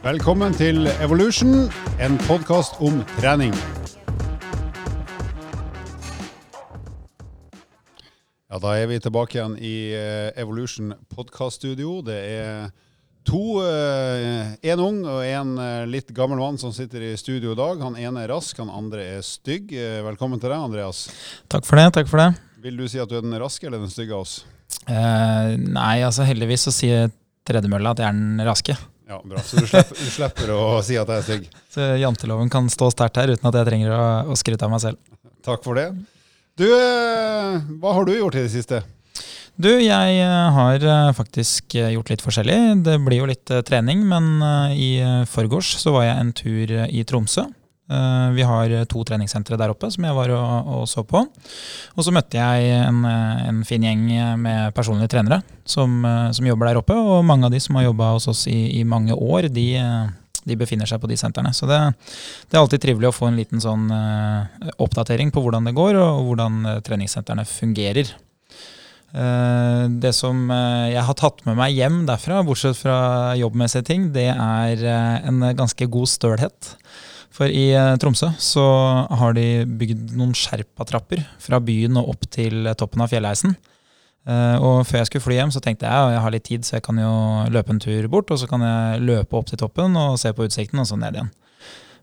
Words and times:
Velkommen 0.00 0.54
til 0.56 0.86
Evolution, 1.04 1.66
en 2.00 2.14
podkast 2.24 2.78
om 2.80 3.02
trening. 3.18 3.52
Ja, 8.50 8.58
Da 8.58 8.72
er 8.80 8.88
vi 8.90 8.96
tilbake 8.98 9.36
igjen 9.38 9.56
i 9.60 9.74
eh, 9.94 10.30
Evolution 10.40 10.94
podkaststudio. 11.14 12.00
Det 12.06 12.16
er 12.16 12.70
to, 13.28 13.60
én 14.64 14.80
ung 14.82 15.02
og 15.04 15.20
én 15.22 15.52
litt 15.92 16.08
gammel 16.16 16.40
mann 16.40 16.56
som 16.58 16.72
sitter 16.74 17.04
i 17.10 17.16
studio 17.20 17.52
i 17.52 17.58
dag. 17.60 17.82
Han 17.84 17.98
ene 18.00 18.24
er 18.24 18.32
rask, 18.32 18.56
han 18.58 18.72
andre 18.72 19.04
er 19.18 19.26
stygg. 19.26 19.70
Eh, 19.76 20.00
Velkommen 20.08 20.40
til 20.40 20.48
deg, 20.50 20.64
Andreas. 20.64 21.04
Takk 21.52 21.68
for 21.68 21.76
det. 21.78 21.90
takk 21.98 22.08
for 22.10 22.24
det. 22.24 22.30
Vil 22.64 22.80
du 22.80 22.88
si 22.88 22.98
at 23.00 23.08
du 23.08 23.18
er 23.20 23.24
den 23.24 23.36
raske 23.40 23.68
eller 23.68 23.84
den 23.84 23.92
stygge 23.92 24.16
av 24.16 24.24
oss? 24.24 24.40
Eh, 24.88 25.54
nei, 25.60 26.00
altså 26.08 26.24
heldigvis 26.26 26.64
så 26.66 26.72
sier 26.74 27.12
tredemølla 27.46 27.92
at 27.94 28.02
jeg 28.02 28.08
er 28.08 28.16
den 28.18 28.42
raske. 28.48 28.74
Ja, 29.10 29.18
bra. 29.24 29.40
Så 29.42 29.58
du 29.58 29.66
slipper, 29.66 29.96
du 29.98 30.10
slipper 30.14 30.52
å 30.54 30.62
si 30.86 30.94
at 30.94 31.08
jeg 31.10 31.18
er 31.18 31.26
stygg. 31.26 31.50
Så 31.74 31.86
janteloven 31.98 32.50
kan 32.52 32.70
stå 32.70 32.92
sterkt 32.94 33.18
her 33.18 33.32
uten 33.34 33.48
at 33.50 33.58
jeg 33.58 33.66
trenger 33.66 33.94
å, 33.96 34.02
å 34.30 34.38
skryte 34.38 34.68
av 34.68 34.70
meg 34.70 34.84
selv. 34.84 35.00
Takk 35.42 35.66
for 35.66 35.78
det. 35.80 35.88
Du, 36.60 36.66
eh, 36.68 37.58
hva 37.82 37.94
har 37.96 38.06
du 38.06 38.12
gjort 38.14 38.38
i 38.38 38.44
det 38.44 38.52
siste? 38.52 38.82
Du, 39.60 39.70
jeg 39.82 40.20
eh, 40.22 40.50
har 40.54 40.86
eh, 40.92 41.10
faktisk 41.16 41.74
gjort 41.74 42.12
litt 42.12 42.22
forskjellig. 42.22 42.58
Det 42.86 42.98
blir 43.02 43.24
jo 43.24 43.30
litt 43.32 43.54
trening, 43.66 44.04
men 44.06 44.44
i 44.76 44.92
forgårs 45.30 45.72
så 45.80 45.96
var 45.96 46.06
jeg 46.06 46.20
en 46.20 46.34
tur 46.36 46.74
i 46.86 47.02
Tromsø. 47.08 47.48
Eh, 47.90 48.30
Vi 48.30 48.46
har 48.46 48.72
to 48.86 49.02
treningssentre 49.04 49.58
der 49.58 49.72
oppe 49.72 49.90
som 49.90 50.04
jeg 50.06 50.14
var 50.14 50.30
og, 50.36 50.70
og 50.76 50.86
så 50.88 51.02
på. 51.06 51.24
Og 51.96 52.06
så 52.06 52.14
møtte 52.14 52.38
jeg 52.38 52.70
en, 52.86 53.02
eh, 53.08 53.48
en 53.50 53.64
fin 53.66 53.82
gjeng 53.82 54.06
med 54.38 54.74
personlige 54.76 55.10
trenere 55.16 55.40
som, 55.64 56.04
eh, 56.04 56.30
som 56.36 56.46
jobber 56.46 56.70
der 56.70 56.80
oppe. 56.80 56.94
Og 56.94 57.24
mange 57.26 57.48
av 57.48 57.54
de 57.54 57.60
som 57.60 57.78
har 57.78 57.88
jobba 57.88 58.12
hos 58.14 58.30
oss 58.30 58.46
i, 58.46 58.78
i 58.78 58.84
mange 58.86 59.16
år, 59.16 59.50
de, 59.50 59.66
de 60.46 60.58
befinner 60.60 60.86
seg 60.86 61.02
på 61.02 61.10
de 61.10 61.18
sentrene. 61.18 61.50
Så 61.56 61.66
det, 61.66 61.80
det 62.46 62.56
er 62.56 62.62
alltid 62.62 62.86
trivelig 62.86 63.10
å 63.10 63.16
få 63.16 63.30
en 63.30 63.40
liten 63.40 63.62
sånn 63.62 63.90
oppdatering 64.78 65.34
på 65.34 65.42
hvordan 65.42 65.66
det 65.66 65.74
går, 65.74 65.98
og 65.98 66.30
hvordan 66.30 66.62
treningssentrene 66.86 67.46
fungerer. 67.48 68.14
Det 69.10 70.12
som 70.14 70.44
jeg 70.54 71.02
har 71.02 71.16
tatt 71.18 71.42
med 71.42 71.58
meg 71.58 71.74
hjem 71.74 72.04
derfra, 72.06 72.44
bortsett 72.46 72.78
fra 72.78 73.34
jobbmessige 73.34 73.88
ting, 73.88 74.10
det 74.14 74.28
er 74.30 74.84
en 75.26 75.42
ganske 75.58 75.90
god 75.90 76.12
stølhet. 76.12 76.76
For 77.34 77.46
i 77.50 77.70
eh, 77.72 77.96
Tromsø 78.02 78.32
så 78.42 78.64
har 79.20 79.34
de 79.36 79.64
bygd 79.64 80.14
noen 80.18 80.34
sherpatrapper 80.36 81.22
fra 81.42 81.60
byen 81.62 81.98
og 82.00 82.14
opp 82.16 82.26
til 82.32 82.66
toppen 82.78 83.04
av 83.04 83.12
fjellheisen. 83.12 83.54
Eh, 84.28 84.56
Og 84.58 84.82
før 84.88 85.00
jeg 85.00 85.10
skulle 85.10 85.26
fly 85.28 85.38
hjem, 85.38 85.52
så 85.54 85.62
tenkte 85.64 85.88
jeg 85.88 86.14
jeg 86.16 86.24
har 86.24 86.34
litt 86.34 86.48
tid, 86.48 86.66
så 86.66 86.76
jeg 86.78 86.86
kan 86.86 86.98
jo 87.00 87.12
løpe 87.54 87.72
en 87.74 87.82
tur 87.82 88.08
bort, 88.12 88.32
og 88.34 88.40
så 88.40 88.50
kan 88.50 88.64
jeg 88.66 89.04
løpe 89.06 89.38
opp 89.38 89.50
til 89.50 89.60
toppen 89.62 89.96
og 89.96 90.18
se 90.20 90.32
på 90.34 90.48
utsikten, 90.48 90.82
og 90.82 90.90
så 90.90 90.98
ned 90.98 91.16
igjen. 91.20 91.30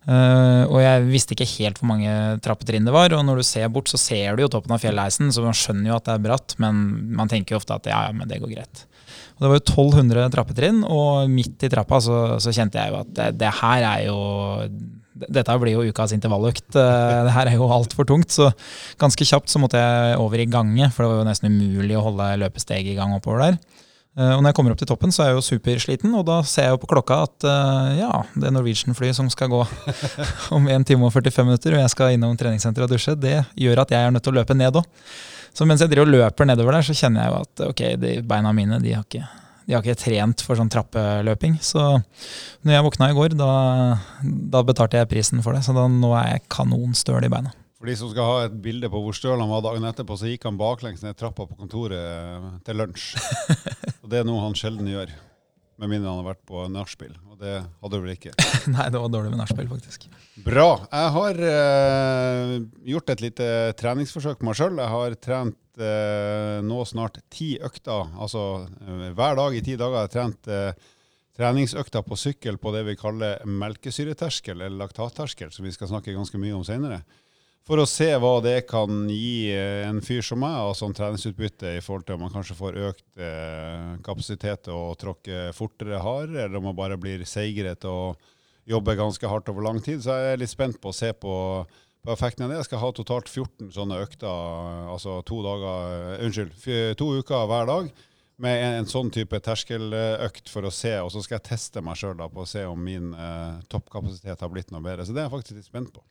Uh, 0.08 0.64
og 0.72 0.78
jeg 0.80 1.03
visste 1.09 1.36
ikke 1.36 1.50
helt 1.58 1.80
hvor 1.81 1.89
mange 1.89 2.12
trappetrinn 2.39 2.86
det 2.88 2.94
var, 2.95 3.12
og 3.12 3.25
når 3.28 3.41
du 3.41 3.44
ser 3.44 3.67
bort, 3.67 3.89
så 3.91 4.00
ser 4.00 4.38
du 4.38 4.45
jo 4.45 4.52
toppen 4.53 4.72
av 4.72 4.80
fjellheisen, 4.80 5.34
så 5.36 5.44
man 5.44 5.58
skjønner 5.58 5.91
jo 5.91 5.97
at 5.97 6.06
det 6.08 6.14
er 6.14 6.22
bratt, 6.23 6.56
men 6.64 6.80
man 7.19 7.28
tenker 7.28 7.53
jo 7.53 7.59
ofte 7.59 7.75
at 7.75 7.89
ja, 7.91 8.06
ja, 8.08 8.14
men 8.16 8.30
det 8.31 8.39
går 8.39 8.53
greit. 8.53 8.86
Og 9.36 9.44
det 9.44 9.50
var 9.52 9.59
jo 9.59 9.66
1200 9.66 10.30
trappetrinn, 10.31 10.80
og 10.88 11.28
midt 11.30 11.67
i 11.67 11.72
trappa 11.73 12.00
så, 12.02 12.22
så 12.39 12.56
kjente 12.56 12.80
jeg 12.80 12.94
jo 12.94 13.02
at 13.03 13.12
det, 13.19 13.28
det 13.44 13.52
her 13.59 13.84
er 13.89 14.06
jo 14.08 14.16
dette 15.25 15.55
blir 15.61 15.73
jo 15.77 15.85
ukas 15.91 16.13
intervalløkt. 16.15 16.69
Eh, 16.75 17.23
Det 17.27 17.33
her 17.33 17.47
er 17.51 17.57
jo 17.57 17.67
altfor 17.71 18.05
tungt. 18.07 18.29
Så 18.35 18.51
ganske 18.99 19.25
kjapt 19.25 19.49
så 19.49 19.59
måtte 19.59 19.79
jeg 19.81 20.17
over 20.21 20.37
i 20.39 20.45
gange, 20.45 20.91
for 20.93 21.03
det 21.03 21.11
var 21.11 21.19
jo 21.23 21.27
nesten 21.29 21.51
umulig 21.51 21.97
å 21.97 22.05
holde 22.09 22.31
løpesteget 22.45 22.93
i 22.93 22.95
gang 22.99 23.13
oppover 23.17 23.39
der. 23.45 23.57
Eh, 24.17 24.33
Og 24.35 24.41
når 24.41 24.49
jeg 24.49 24.55
kommer 24.57 24.71
opp 24.73 24.79
til 24.81 24.88
toppen, 24.89 25.11
så 25.13 25.23
er 25.23 25.27
jeg 25.31 25.38
jo 25.38 25.45
supersliten, 25.45 26.13
og 26.17 26.25
da 26.25 26.41
ser 26.41 26.63
jeg 26.69 26.75
jo 26.75 26.81
på 26.81 26.89
klokka 26.93 27.21
at 27.27 27.43
eh, 27.45 27.99
ja, 28.01 28.11
det 28.35 28.51
Norwegian-flyet 28.53 29.15
som 29.15 29.29
skal 29.29 29.49
gå 29.49 29.61
om 30.57 30.67
1 30.67 30.85
time 30.89 31.06
og 31.06 31.13
45 31.13 31.45
minutter, 31.45 31.73
og 31.77 31.81
jeg 31.85 31.89
skal 31.94 32.13
innom 32.16 32.38
treningssenteret 32.38 32.89
og 32.89 32.95
dusje, 32.97 33.16
det 33.19 33.44
gjør 33.56 33.83
at 33.85 33.91
jeg 33.94 34.01
er 34.07 34.11
nødt 34.16 34.23
til 34.25 34.33
å 34.33 34.39
løpe 34.41 34.57
ned 34.57 34.73
òg. 34.81 34.85
Så 35.57 35.66
mens 35.66 35.81
jeg 35.81 35.89
driver 35.89 36.06
og 36.06 36.13
løper 36.13 36.45
nedover 36.45 36.72
der, 36.77 36.85
så 36.85 36.94
kjenner 36.94 37.23
jeg 37.23 37.33
jo 37.33 37.38
at 37.41 37.61
ok, 37.72 37.81
beina 38.29 38.51
mine 38.53 38.77
de 38.83 38.91
har 38.94 39.06
ikke, 39.07 39.23
de 39.67 39.75
har 39.75 39.83
ikke 39.83 40.00
trent 40.00 40.41
for 40.47 40.55
sånn 40.55 40.72
trappeløping. 40.72 41.57
Så 41.59 41.81
når 42.63 42.72
jeg 42.72 42.85
våkna 42.85 43.09
i 43.11 43.16
går, 43.17 43.35
da, 43.35 43.51
da 44.23 44.61
betalte 44.63 45.01
jeg 45.01 45.11
prisen 45.11 45.44
for 45.44 45.57
det. 45.57 45.66
Så 45.67 45.75
da, 45.75 45.89
nå 45.91 46.13
er 46.16 46.38
jeg 46.38 46.45
kanonstøl 46.53 47.28
i 47.28 47.31
beina. 47.31 47.51
For 47.77 47.91
de 47.91 47.97
som 48.00 48.09
skal 48.09 48.25
ha 48.31 48.38
et 48.47 48.56
bilde 48.63 48.89
på 48.89 49.01
hvor 49.03 49.13
støl 49.13 49.38
han 49.38 49.51
var 49.51 49.66
dagen 49.66 49.85
etterpå, 49.85 50.16
så 50.17 50.31
gikk 50.31 50.47
han 50.47 50.57
baklengs 50.57 51.03
ned 51.03 51.19
trappa 51.19 51.45
på 51.45 51.59
kontoret 51.59 52.00
eh, 52.00 52.47
til 52.66 52.79
lunsj. 52.79 53.11
Og 54.01 54.07
det 54.09 54.22
er 54.22 54.29
noe 54.29 54.45
han 54.47 54.56
sjelden 54.57 54.88
gjør. 54.89 55.11
Med 55.77 55.91
mindre 55.91 56.09
han 56.09 56.23
har 56.23 56.31
vært 56.31 56.47
på 56.47 56.63
nachspiel. 56.73 57.13
Og 57.27 57.38
det 57.44 57.59
hadde 57.59 57.91
du 58.00 58.01
vel 58.07 58.16
ikke. 58.16 58.33
Nei, 58.73 58.88
det 58.89 59.03
var 59.03 59.11
dårlig 59.13 59.35
med 59.35 59.44
nachspiel, 59.44 59.67
faktisk. 59.69 60.07
Bra. 60.47 60.72
Jeg 60.88 61.13
har 61.19 61.44
eh, 61.51 62.56
gjort 62.95 63.13
et 63.13 63.27
lite 63.27 63.51
treningsforsøk 63.83 64.39
på 64.39 64.47
meg 64.47 64.57
sjøl. 64.57 64.79
Jeg 64.79 64.95
har 64.95 65.19
trent 65.27 65.59
eh, 65.81 66.57
nå 66.65 66.83
snart 66.85 67.21
ti 67.33 67.55
økter. 67.63 68.13
Altså 68.17 68.43
eh, 68.65 69.09
hver 69.17 69.38
dag 69.39 69.57
i 69.57 69.63
ti 69.65 69.77
dager 69.79 69.99
har 69.99 70.07
jeg 70.07 70.15
trent 70.15 70.49
eh, 70.51 70.88
treningsøkter 71.38 72.03
på 72.05 72.17
sykkel 72.17 72.57
på 72.57 72.73
det 72.73 72.83
vi 72.88 72.97
kaller 72.97 73.43
melkesyreterskel, 73.45 74.57
eller 74.57 74.81
laktatterskel, 74.81 75.51
som 75.53 75.67
vi 75.67 75.73
skal 75.75 75.91
snakke 75.91 76.15
ganske 76.15 76.41
mye 76.41 76.55
om 76.57 76.65
senere. 76.65 77.03
For 77.67 77.81
å 77.83 77.89
se 77.89 78.07
hva 78.15 78.38
det 78.39 78.61
kan 78.69 79.09
gi 79.11 79.51
eh, 79.51 79.83
en 79.89 79.99
fyr 80.05 80.23
som 80.23 80.39
meg 80.39 80.55
av 80.55 80.71
sånn 80.79 80.95
treningsutbytte 80.95 81.75
i 81.75 81.83
forhold 81.83 82.07
til 82.07 82.15
om 82.15 82.23
man 82.23 82.31
kanskje 82.31 82.55
får 82.55 82.79
økt 82.89 83.05
eh, 83.19 83.97
kapasitet 84.05 84.69
og 84.71 84.95
tråkker 85.01 85.51
fortere 85.55 85.99
hardere, 85.99 86.45
eller 86.45 86.61
om 86.61 86.69
man 86.69 86.77
bare 86.77 86.99
blir 87.01 87.25
seigere 87.27 87.75
til 87.75 87.91
å 87.91 88.13
jobbe 88.67 88.95
ganske 88.99 89.27
hardt 89.27 89.51
over 89.51 89.67
lang 89.67 89.81
tid. 89.83 89.99
Så 90.03 90.15
jeg 90.15 90.38
er 90.38 90.39
litt 90.39 90.53
spent 90.53 90.79
på 90.79 90.94
å 90.94 90.95
se 90.95 91.11
på, 91.11 91.33
på 92.07 92.13
effekten 92.16 92.45
av 92.45 92.51
det. 92.53 92.62
Jeg 92.62 92.69
skal 92.69 92.79
ha 92.79 92.90
totalt 92.95 93.28
14 93.28 93.72
sånne 93.75 93.97
økter, 94.00 94.28
altså 94.94 95.18
to 95.28 95.41
dager, 95.44 95.95
eh, 96.16 96.22
unnskyld, 96.23 96.53
to 96.95 97.07
uker 97.19 97.50
hver 97.51 97.68
dag. 97.68 97.90
Med 98.38 98.62
en, 98.63 98.75
en 98.79 98.88
sånn 98.88 99.09
type 99.12 99.40
terskeløkt 99.44 100.47
for 100.53 100.68
å 100.69 100.72
se, 100.72 100.94
og 101.01 101.09
så 101.12 101.23
skal 101.25 101.40
jeg 101.40 101.50
teste 101.50 101.81
meg 101.84 101.97
sjøl 102.00 102.22
på 102.22 102.45
å 102.45 102.47
se 102.47 102.63
om 102.69 102.79
min 102.79 103.12
eh, 103.12 103.59
toppkapasitet 103.68 104.45
har 104.45 104.53
blitt 104.53 104.72
noe 104.72 104.85
bedre. 104.85 105.03
Så 105.03 105.12
det 105.12 105.23
er 105.23 105.28
jeg 105.28 105.35
faktisk 105.35 105.57
litt 105.57 105.68
spent 105.68 105.91
på. 105.91 106.06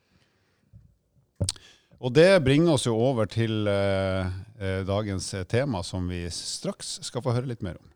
Og 1.97 2.13
det 2.13 2.45
bringer 2.45 2.75
oss 2.77 2.84
jo 2.84 2.93
over 3.01 3.31
til 3.31 3.65
eh, 3.71 4.28
eh, 4.61 4.83
dagens 4.84 5.33
tema, 5.49 5.81
som 5.87 6.11
vi 6.13 6.27
straks 6.34 6.99
skal 7.09 7.25
få 7.25 7.33
høre 7.39 7.49
litt 7.55 7.65
mer 7.65 7.81
om. 7.81 7.89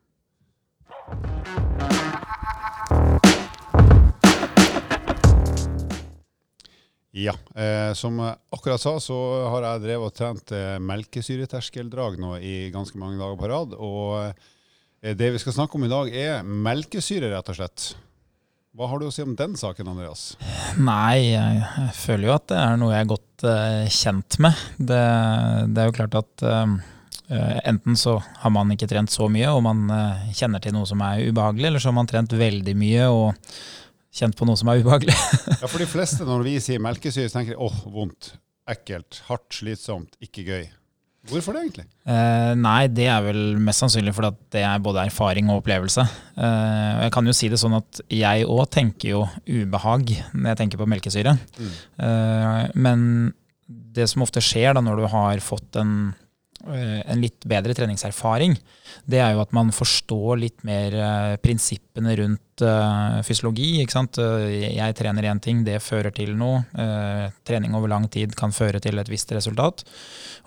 Ja, 7.21 7.35
eh, 7.53 7.93
som 7.99 8.17
jeg 8.23 8.39
akkurat 8.55 8.81
sa, 8.81 8.95
så 9.03 9.17
har 9.53 9.67
jeg 9.67 9.85
drevet 9.85 10.09
og 10.09 10.17
trent 10.17 10.53
eh, 10.57 10.79
melkesyreterskeldrag 10.81 12.17
nå 12.23 12.37
i 12.41 12.55
ganske 12.73 12.97
mange 13.01 13.21
dager 13.21 13.37
på 13.41 13.51
rad. 13.51 13.75
Og 13.77 14.15
eh, 14.25 15.17
det 15.17 15.35
vi 15.35 15.43
skal 15.43 15.59
snakke 15.59 15.77
om 15.77 15.85
i 15.85 15.93
dag, 15.93 16.15
er 16.15 16.47
melkesyre, 16.47 17.33
rett 17.35 17.53
og 17.53 17.61
slett. 17.61 17.91
Hva 18.71 18.87
har 18.87 19.01
du 19.01 19.09
å 19.09 19.11
si 19.11 19.25
om 19.25 19.33
den 19.35 19.57
saken, 19.59 19.89
Andreas? 19.91 20.37
Nei, 20.79 21.33
jeg, 21.33 21.89
føler 21.99 22.29
jo 22.29 22.37
at 22.37 22.47
det 22.53 22.59
er 22.63 22.77
noe 22.79 22.95
jeg 22.95 23.03
er 23.03 23.11
godt 23.11 23.45
eh, 23.51 23.89
kjent 23.91 24.39
med. 24.45 24.61
Det, 24.79 25.01
det 25.75 25.83
er 25.83 25.91
jo 25.91 25.97
klart 25.97 26.15
at 26.21 26.45
eh, 26.47 26.77
eh, 27.35 27.57
enten 27.73 27.99
så 27.99 28.21
har 28.45 28.55
man 28.55 28.71
ikke 28.71 28.87
trent 28.93 29.11
så 29.11 29.27
mye, 29.33 29.51
og 29.51 29.65
man 29.67 29.91
kjenner 30.39 30.63
til 30.63 30.77
noe 30.77 30.87
som 30.87 31.03
er 31.03 31.27
ubehagelig, 31.27 31.67
eller 31.67 31.83
så 31.83 31.91
har 31.91 31.99
man 31.99 32.13
trent 32.13 32.37
veldig 32.39 32.77
mye 32.79 33.11
og 33.11 33.51
kjent 34.15 34.37
på 34.39 34.49
noe 34.49 34.59
som 34.59 34.71
er 34.73 34.83
ubehagelig. 34.83 35.17
Ja, 35.61 35.69
for 35.69 35.81
de 35.83 35.89
fleste 35.91 36.25
når 36.25 36.45
vi 36.47 36.57
sier 36.63 36.81
melkesyre, 36.83 37.31
tenker 37.33 37.55
de 37.55 37.61
åh, 37.61 37.81
vondt, 37.93 38.35
ekkelt, 38.71 39.23
hardt, 39.29 39.51
slitsomt, 39.59 40.15
ikke 40.25 40.45
gøy. 40.47 40.69
Hvorfor 41.29 41.53
det 41.53 41.63
egentlig? 41.67 41.85
Eh, 42.09 42.53
nei, 42.57 42.87
det 42.89 43.05
er 43.13 43.21
vel 43.27 43.43
mest 43.61 43.83
sannsynlig 43.83 44.15
fordi 44.17 44.31
at 44.33 44.39
det 44.57 44.63
er 44.65 44.81
både 44.81 45.03
erfaring 45.11 45.51
og 45.53 45.61
opplevelse. 45.61 46.07
Eh, 46.41 47.03
jeg 47.05 47.13
kan 47.13 47.29
jo 47.29 47.35
si 47.37 47.51
det 47.53 47.59
sånn 47.61 47.77
at 47.77 48.01
jeg 48.09 48.47
òg 48.49 48.63
tenker 48.73 49.13
jo 49.13 49.21
ubehag 49.45 50.15
når 50.33 50.49
jeg 50.53 50.61
tenker 50.63 50.81
på 50.81 50.89
melkesyre. 50.89 51.37
Mm. 51.61 51.75
Eh, 52.07 52.63
men 52.87 53.05
det 53.69 54.09
som 54.09 54.25
ofte 54.25 54.41
skjer 54.43 54.79
da 54.79 54.83
når 54.85 55.03
du 55.03 55.07
har 55.13 55.45
fått 55.45 55.77
en, 55.83 56.15
en 56.67 57.21
litt 57.23 57.47
bedre 57.49 57.75
treningserfaring, 57.77 58.57
det 59.09 59.21
er 59.23 59.35
jo 59.35 59.43
at 59.43 59.53
man 59.57 59.71
forstår 59.75 60.39
litt 60.41 60.65
mer 60.67 60.95
eh, 60.95 61.37
prinsippene 61.43 62.15
rundt 62.19 62.65
eh, 62.67 63.21
fysiologi. 63.27 63.69
Ikke 63.83 63.95
sant? 63.97 64.19
Eh, 64.21 64.75
Jeg 64.77 64.97
trener 64.99 65.29
én 65.31 65.41
ting, 65.43 65.63
det 65.65 65.79
fører 65.85 66.13
til 66.15 66.35
noe. 66.39 66.63
Eh, 66.75 67.31
trening 67.47 67.75
over 67.79 67.93
lang 67.93 68.09
tid 68.13 68.35
kan 68.39 68.53
føre 68.53 68.81
til 68.83 68.99
et 69.01 69.11
visst 69.11 69.33
resultat. 69.33 69.85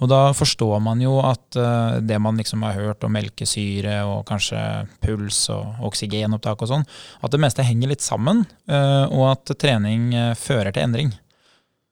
Og 0.04 0.12
da 0.12 0.22
forstår 0.38 0.80
man 0.84 1.02
jo 1.04 1.18
at 1.24 1.58
eh, 1.60 2.00
det 2.04 2.20
man 2.22 2.38
liksom 2.40 2.66
har 2.68 2.78
hørt 2.78 3.04
om 3.08 3.16
melkesyre 3.16 4.02
og 4.10 4.26
kanskje 4.30 4.62
puls 5.04 5.46
og 5.54 5.84
oksygenopptak 5.90 6.62
og 6.64 6.74
sånn, 6.76 6.88
at 7.24 7.34
det 7.34 7.42
meste 7.42 7.66
henger 7.66 7.94
litt 7.94 8.06
sammen, 8.06 8.46
eh, 8.70 9.06
og 9.10 9.32
at 9.34 9.58
trening 9.62 10.12
eh, 10.14 10.34
fører 10.40 10.74
til 10.74 10.86
endring. 10.88 11.14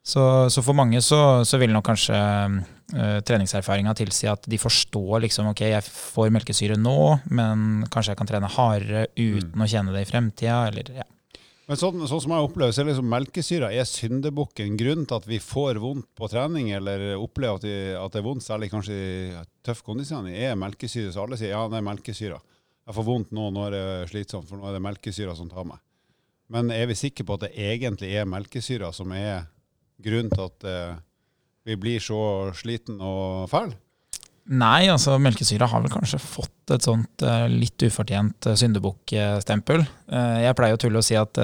Så, 0.02 0.50
så 0.50 0.64
for 0.66 0.74
mange 0.74 0.98
så, 1.06 1.46
så 1.46 1.60
vil 1.62 1.74
nok 1.76 1.86
kanskje 1.86 2.18
uh, 2.18 3.20
treningserfaringa 3.26 3.94
tilsi 3.98 4.26
at 4.32 4.48
de 4.50 4.58
forstår 4.58 5.22
liksom 5.28 5.52
ok, 5.52 5.62
jeg 5.76 5.86
får 5.86 6.32
melkesyre 6.34 6.78
nå, 6.82 6.98
men 7.30 7.84
kanskje 7.94 8.16
jeg 8.16 8.22
kan 8.22 8.32
trene 8.32 8.50
hardere 8.50 9.06
uten 9.14 9.62
å 9.62 9.70
kjenne 9.70 9.94
det 9.94 10.02
i 10.02 10.10
fremtida, 10.10 10.64
eller 10.72 10.90
ja. 11.04 11.06
Men 11.70 11.80
sånn, 11.80 12.02
sånn 12.10 12.20
som 12.24 12.34
jeg 12.34 12.44
opplever, 12.44 12.74
så 12.76 12.82
er 12.82 12.90
liksom 12.90 13.08
melkesyra 13.08 13.70
er 13.72 13.86
syndebukken. 13.88 14.74
Grunnen 14.76 15.06
til 15.08 15.22
at 15.22 15.28
vi 15.30 15.38
får 15.40 15.78
vondt 15.80 16.10
på 16.20 16.28
trening, 16.28 16.74
eller 16.76 17.14
opplever 17.16 17.62
at, 17.62 17.68
vi, 17.68 17.76
at 17.96 18.12
det 18.12 18.20
er 18.20 18.26
vondt, 18.26 18.44
særlig 18.44 18.68
kanskje 18.74 18.98
i 18.98 19.44
tøff 19.64 19.80
kondisjon, 19.86 20.28
er 20.28 20.58
melkesyre. 20.60 21.14
Så 21.14 21.22
alle 21.24 21.40
sier 21.40 21.54
ja, 21.54 21.62
det 21.72 21.80
er 21.80 21.86
melkesyra. 21.88 22.42
Jeg 22.90 22.98
får 22.98 23.08
vondt 23.08 23.32
nå, 23.38 23.48
nå 23.56 23.64
er 23.70 23.78
det 23.78 23.86
slitsomt, 24.12 24.50
for 24.50 24.60
nå 24.60 24.68
er 24.68 24.76
det 24.76 24.84
melkesyra 24.84 25.38
som 25.38 25.48
tar 25.54 25.70
meg. 25.70 25.80
Men 26.52 26.74
er 26.76 26.90
vi 26.90 27.00
sikre 27.00 27.24
på 27.30 27.38
at 27.38 27.46
det 27.46 27.54
egentlig 27.56 28.12
er 28.20 28.28
melkesyra 28.28 28.92
som 28.92 29.16
er 29.16 29.46
grunnen 30.04 30.32
til 30.34 30.46
at 30.48 30.68
eh, 30.68 31.00
vi 31.68 31.78
blir 31.80 32.04
så 32.04 32.52
sliten 32.58 33.02
og 33.02 33.50
fæl? 33.52 33.74
Nei, 34.52 34.90
altså 34.90 35.20
melkesyra 35.22 35.70
har 35.70 35.84
vel 35.84 35.94
kanskje 35.94 36.20
fått 36.22 36.61
et 36.76 36.86
sånt 36.86 37.24
uh, 37.26 37.46
litt 37.52 37.84
ufortjent 37.86 38.48
uh, 38.50 38.56
syndebukkstempel. 38.60 39.84
Uh, 40.12 40.38
jeg 40.44 40.56
pleier 40.58 40.78
å 40.78 40.80
tulle 40.82 41.02
og 41.02 41.06
si 41.06 41.18
at 41.18 41.40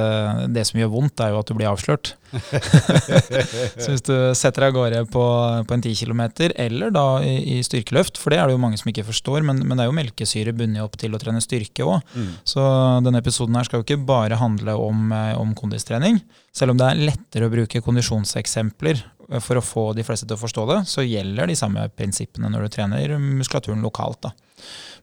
det 0.52 0.64
som 0.68 0.80
gjør 0.80 0.92
vondt, 0.94 1.22
er 1.24 1.34
jo 1.34 1.42
at 1.42 1.50
du 1.50 1.56
blir 1.58 1.70
avslørt. 1.70 2.14
så 3.82 3.88
hvis 3.94 4.04
du 4.04 4.14
setter 4.36 4.66
deg 4.66 4.72
av 4.72 4.76
gårde 4.76 5.04
på, 5.14 5.26
på 5.70 5.76
en 5.78 5.84
10 5.84 5.96
km, 6.02 6.24
eller 6.68 6.92
da 6.96 7.06
i, 7.24 7.36
i, 7.56 7.60
styrkeløft, 7.64 8.20
for 8.20 8.34
det 8.34 8.42
er 8.42 8.50
det 8.50 8.58
jo 8.58 8.64
mange 8.66 8.80
som 8.82 8.92
ikke 8.92 9.08
forstår, 9.08 9.46
men, 9.48 9.64
men 9.64 9.80
det 9.80 9.86
er 9.86 9.92
jo 9.92 9.98
melkesyre 9.98 10.56
bundet 10.58 10.84
opp 10.84 10.98
til 11.00 11.16
å 11.16 11.22
trene 11.22 11.44
styrke 11.44 11.88
òg. 11.88 12.02
Mm. 12.18 12.34
Så 12.48 12.64
denne 13.06 13.24
episoden 13.24 13.56
her 13.58 13.70
skal 13.70 13.82
jo 13.82 13.88
ikke 13.88 14.02
bare 14.10 14.40
handle 14.42 14.76
om, 14.84 15.14
om 15.40 15.56
kondistrening. 15.58 16.20
Selv 16.56 16.74
om 16.74 16.82
det 16.82 16.90
er 16.90 17.06
lettere 17.12 17.48
å 17.48 17.54
bruke 17.54 17.84
kondisjonseksempler 17.86 19.06
for 19.44 19.60
å 19.60 19.64
få 19.64 19.86
de 19.96 20.06
fleste 20.08 20.28
til 20.28 20.38
å 20.38 20.42
forstå 20.42 20.66
det, 20.72 20.82
så 20.90 21.04
gjelder 21.06 21.50
de 21.50 21.58
samme 21.60 21.88
prinsippene 21.96 22.52
når 22.52 22.68
du 22.68 22.76
trener 22.78 23.18
muskulaturen 23.20 23.84
lokalt. 23.84 24.22
Da. 24.24 24.32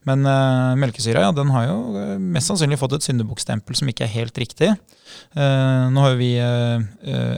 Men 0.05 0.25
uh, 0.25 0.75
melkesyra 0.77 1.23
ja, 1.25 1.31
den 1.33 1.49
har 1.49 1.65
jo 1.65 1.77
eh, 1.97 2.17
mest 2.21 2.51
sannsynlig 2.51 2.77
fått 2.77 2.93
et 2.99 3.05
syndebukkstempel 3.07 3.77
som 3.77 3.89
ikke 3.89 4.05
er 4.05 4.13
helt 4.13 4.37
riktig. 4.37 4.69
Uh, 5.33 5.89
nå 5.93 6.03
har 6.03 6.17
vi 6.19 6.29
uh, 6.37 6.77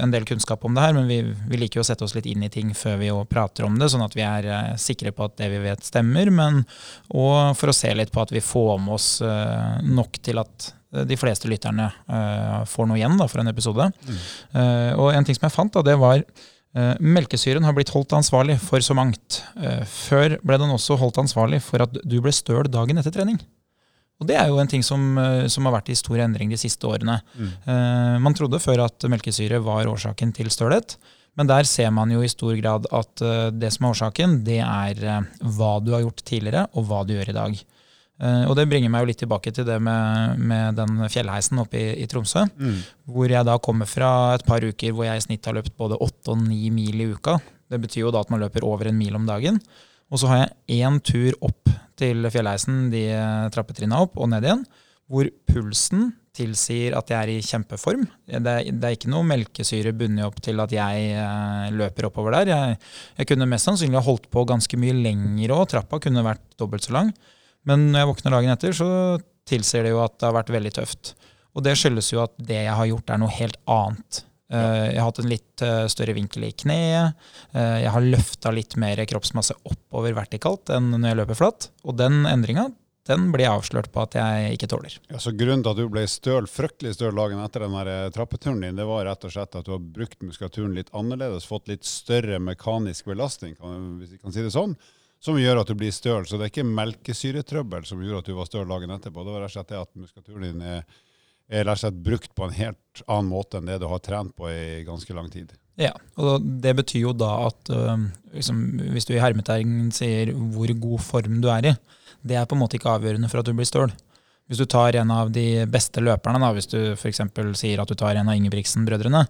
en 0.04 0.12
del 0.12 0.28
kunnskap 0.28 0.66
om 0.68 0.76
det 0.76 0.84
her, 0.84 0.96
men 0.98 1.08
vi, 1.08 1.22
vi, 1.24 1.60
liker 1.62 1.80
jo 1.80 1.86
å 1.86 1.88
sette 1.88 2.04
oss 2.04 2.16
litt 2.18 2.28
inn 2.28 2.44
i 2.44 2.52
ting 2.52 2.74
før 2.76 3.00
vi 3.00 3.12
prater 3.32 3.68
om 3.68 3.78
det, 3.80 3.88
sånn 3.94 4.04
at 4.04 4.18
vi 4.18 4.26
er 4.28 4.50
sikre 4.82 5.14
på 5.16 5.30
at 5.30 5.38
det 5.40 5.48
vi 5.54 5.62
vet, 5.64 5.86
stemmer. 5.88 6.32
Men 6.34 6.66
og 7.16 7.56
for 7.60 7.72
å 7.72 7.78
se 7.78 7.94
litt 7.96 8.12
på 8.12 8.26
at 8.26 8.36
vi 8.36 8.44
får 8.44 8.76
med 8.84 8.98
oss 8.98 9.10
nok 9.88 10.20
til 10.24 10.44
at 10.44 10.74
de 11.08 11.18
fleste 11.20 11.50
lytterne 11.52 11.90
får 12.68 12.88
noe 12.88 12.98
igjen 13.00 13.18
da, 13.20 13.28
for 13.32 13.44
en 13.44 13.52
episode. 13.52 13.90
Mm. 14.08 14.22
og 15.00 15.10
en 15.12 15.28
ting 15.28 15.36
som 15.36 15.46
jeg 15.46 15.56
fant, 15.56 15.74
da, 15.76 15.84
det 15.86 15.98
var 16.00 16.24
melkesyren 17.00 17.66
har 17.66 17.74
blitt 17.74 17.94
holdt 17.94 18.14
ansvarlig 18.18 18.58
for 18.62 18.84
så 18.84 18.96
mangt. 18.98 19.42
Eh, 19.58 19.84
før 19.88 20.38
ble 20.46 20.58
den 20.62 20.74
også 20.74 20.98
holdt 21.00 21.20
ansvarlig 21.22 21.62
for 21.66 21.82
at 21.86 21.96
du 22.04 22.20
ble 22.22 22.34
støl 22.36 22.70
dagen 22.70 23.00
etter 23.00 23.14
trening. 23.16 23.40
Og 24.18 24.28
Det 24.28 24.36
er 24.36 24.48
jo 24.50 24.58
en 24.58 24.70
ting 24.70 24.84
som, 24.84 25.18
eh, 25.18 25.48
som 25.48 25.66
har 25.66 25.78
vært 25.78 25.90
i 25.90 25.98
stor 25.98 26.18
endring 26.18 26.50
de 26.50 26.58
siste 26.58 26.86
årene. 26.90 27.22
Mm. 27.38 28.22
Man 28.22 28.34
trodde 28.34 28.60
før 28.60 28.86
at 28.86 29.00
melkesyre 29.10 29.62
var 29.64 29.86
årsaken 29.86 30.34
til 30.34 30.50
stølhet, 30.50 30.98
men 31.38 31.48
der 31.48 31.64
ser 31.64 31.92
man 31.92 32.10
jo 32.10 32.22
i 32.22 32.28
stor 32.30 32.56
grad 32.58 32.88
at 32.92 33.16
det 33.54 33.70
som 33.72 33.86
er 33.86 33.92
årsaken, 33.94 34.44
det 34.44 34.58
er 34.58 35.28
hva 35.38 35.78
du 35.86 35.92
har 35.94 36.02
gjort 36.02 36.24
tidligere, 36.26 36.66
og 36.74 36.88
hva 36.90 37.06
du 37.06 37.14
gjør 37.14 37.30
i 37.30 37.38
dag. 37.38 37.64
Uh, 38.18 38.48
og 38.50 38.56
det 38.58 38.66
bringer 38.70 38.90
meg 38.90 39.04
jo 39.04 39.10
litt 39.12 39.20
tilbake 39.22 39.52
til 39.54 39.68
det 39.68 39.78
med, 39.84 40.40
med 40.42 40.80
den 40.80 41.04
fjellheisen 41.14 41.62
oppe 41.62 41.78
i, 41.80 41.90
i 42.02 42.08
Tromsø. 42.10 42.48
Mm. 42.58 42.80
Hvor 43.14 43.34
jeg 43.34 43.48
da 43.48 43.58
kommer 43.62 43.90
fra 43.90 44.12
et 44.36 44.46
par 44.48 44.66
uker 44.66 44.96
hvor 44.96 45.06
jeg 45.06 45.22
i 45.22 45.26
snitt 45.28 45.46
har 45.46 45.58
løpt 45.58 45.76
både 45.78 46.00
åtte 46.02 46.34
og 46.34 46.42
ni 46.46 46.72
mil 46.74 47.04
i 47.04 47.12
uka. 47.14 47.38
Det 47.68 47.82
betyr 47.84 48.08
jo 48.08 48.14
da 48.16 48.24
at 48.24 48.34
man 48.34 48.42
løper 48.42 48.66
over 48.66 48.90
en 48.90 48.98
mil 48.98 49.16
om 49.20 49.28
dagen. 49.28 49.60
Og 50.08 50.22
så 50.22 50.30
har 50.32 50.46
jeg 50.46 50.82
én 50.82 51.02
tur 51.04 51.36
opp 51.44 51.70
til 52.00 52.30
fjellheisen, 52.32 52.88
de 52.94 53.10
trappetrinna 53.52 54.00
opp 54.06 54.16
og 54.22 54.30
ned 54.32 54.46
igjen, 54.46 54.64
hvor 55.12 55.28
pulsen 55.50 56.12
tilsier 56.38 56.96
at 56.98 57.10
jeg 57.12 57.18
er 57.18 57.32
i 57.34 57.44
kjempeform. 57.46 58.04
Det, 58.28 58.42
det 58.44 58.90
er 58.90 58.96
ikke 58.96 59.12
noe 59.12 59.26
melkesyre 59.28 59.94
bundet 59.98 60.28
opp 60.28 60.38
til 60.44 60.62
at 60.62 60.74
jeg 60.74 61.08
eh, 61.18 61.70
løper 61.74 62.10
oppover 62.10 62.40
der. 62.40 62.52
Jeg, 62.54 62.78
jeg 63.18 63.30
kunne 63.32 63.50
mest 63.50 63.70
sannsynlig 63.70 64.04
holdt 64.06 64.30
på 64.34 64.46
ganske 64.50 64.80
mye 64.80 64.96
lenger 65.00 65.56
òg. 65.56 65.66
Trappa 65.74 66.02
kunne 66.04 66.26
vært 66.26 66.46
dobbelt 66.60 66.88
så 66.88 66.96
lang. 67.00 67.12
Men 67.68 67.90
når 67.92 68.04
jeg 68.04 68.12
våkner 68.12 68.38
dagen 68.38 68.54
etter, 68.54 68.76
så 68.76 68.90
tilsier 69.48 69.86
det 69.88 69.92
jo 69.94 70.04
at 70.04 70.16
det 70.20 70.30
har 70.30 70.38
vært 70.38 70.54
veldig 70.56 70.74
tøft. 70.80 71.14
Og 71.58 71.66
det 71.66 71.76
skyldes 71.80 72.14
jo 72.14 72.24
at 72.24 72.34
det 72.38 72.64
jeg 72.68 72.80
har 72.80 72.90
gjort, 72.90 73.12
er 73.12 73.22
noe 73.22 73.34
helt 73.34 73.60
annet. 73.72 74.24
Eh, 74.54 74.94
jeg 74.94 75.00
har 75.02 75.10
hatt 75.10 75.22
en 75.24 75.32
litt 75.32 75.64
eh, 75.66 75.86
større 75.92 76.16
vinkel 76.16 76.48
i 76.48 76.54
kneet. 76.56 77.30
Eh, 77.52 77.78
jeg 77.84 77.94
har 77.94 78.12
løfta 78.16 78.54
litt 78.56 78.78
mer 78.80 79.02
kroppsmasse 79.10 79.58
oppover 79.68 80.16
vertikalt 80.16 80.72
enn 80.72 80.94
når 80.96 81.10
jeg 81.10 81.20
løper 81.22 81.40
flatt. 81.42 81.72
Og 81.84 81.98
den 82.00 82.24
endringa 82.30 82.70
den 83.08 83.30
blir 83.32 83.48
avslørt 83.48 83.88
på 83.94 84.02
at 84.04 84.18
jeg 84.20 84.56
ikke 84.58 84.68
tåler. 84.68 84.98
Ja, 85.08 85.20
så 85.24 85.32
Grunnen 85.32 85.62
til 85.64 85.72
at 85.72 85.80
du 85.80 85.86
ble 85.92 86.02
støl, 86.12 86.48
fryktelig 86.52 86.98
støl 86.98 87.16
dagen 87.16 87.40
etter 87.40 87.64
den 87.64 87.76
her 87.80 88.12
trappeturen 88.12 88.60
din, 88.60 88.76
det 88.76 88.84
var 88.88 89.06
rett 89.08 89.24
og 89.24 89.32
slett 89.32 89.56
at 89.56 89.64
du 89.64 89.72
har 89.72 89.80
brukt 89.80 90.20
muskulaturen 90.28 90.76
litt 90.76 90.92
annerledes, 90.92 91.48
fått 91.48 91.72
litt 91.72 91.88
større 91.88 92.36
mekanisk 92.44 93.08
belastning, 93.08 93.56
hvis 94.02 94.12
vi 94.12 94.20
kan 94.20 94.36
si 94.36 94.44
det 94.44 94.52
sånn 94.52 94.76
som 95.24 95.40
gjør 95.40 95.62
at 95.62 95.70
du 95.70 95.76
blir 95.78 95.94
støl. 95.94 96.26
Så 96.28 96.38
det 96.38 96.48
er 96.48 96.54
ikke 96.54 96.68
melkesyretrøbbel 96.70 97.86
som 97.90 98.02
gjorde 98.04 98.24
at 98.24 98.32
du 98.32 98.38
var 98.38 98.50
støl 98.50 98.68
dagen 98.70 98.94
etterpå. 98.96 99.26
Det 99.26 99.36
var 99.36 99.46
rett 99.46 99.54
og 99.54 99.58
slett 99.58 99.72
det 99.74 99.82
at 99.82 99.94
muskulaturen 99.98 100.48
din 100.48 100.66
er, 100.66 100.84
er 101.50 101.68
rett 101.68 101.80
og 101.80 101.84
slett 101.86 102.04
brukt 102.10 102.36
på 102.38 102.48
en 102.48 102.58
helt 102.58 103.06
annen 103.06 103.32
måte 103.32 103.60
enn 103.60 103.72
det 103.72 103.80
du 103.82 103.88
har 103.90 104.04
trent 104.06 104.36
på 104.38 104.50
i 104.52 104.84
ganske 104.88 105.18
lang 105.18 105.32
tid. 105.34 105.54
Ja, 105.78 105.92
og 106.18 106.46
det 106.64 106.74
betyr 106.80 107.04
jo 107.04 107.14
da 107.14 107.30
at 107.46 107.70
øh, 107.70 108.08
liksom, 108.34 108.64
hvis 108.96 109.06
du 109.06 109.14
i 109.14 109.22
hermetegn 109.22 109.92
sier 109.94 110.34
hvor 110.34 110.72
god 110.74 111.04
form 111.06 111.38
du 111.44 111.52
er 111.54 111.70
i, 111.70 111.74
det 112.28 112.38
er 112.38 112.48
på 112.50 112.58
en 112.58 112.64
måte 112.64 112.80
ikke 112.80 112.96
avgjørende 112.98 113.30
for 113.30 113.42
at 113.42 113.50
du 113.50 113.54
blir 113.54 113.70
støl. 113.70 113.94
Hvis 114.48 114.62
du 114.64 114.66
tar 114.70 114.96
en 114.96 115.10
av 115.12 115.32
de 115.36 115.66
beste 115.68 116.00
løperne, 116.00 116.40
da, 116.40 116.54
hvis 116.56 116.70
du 116.72 116.78
f.eks. 116.94 117.20
sier 117.60 117.82
at 117.84 117.90
du 117.92 117.98
tar 118.00 118.16
en 118.16 118.30
av 118.32 118.38
Ingebrigtsen-brødrene, 118.40 119.26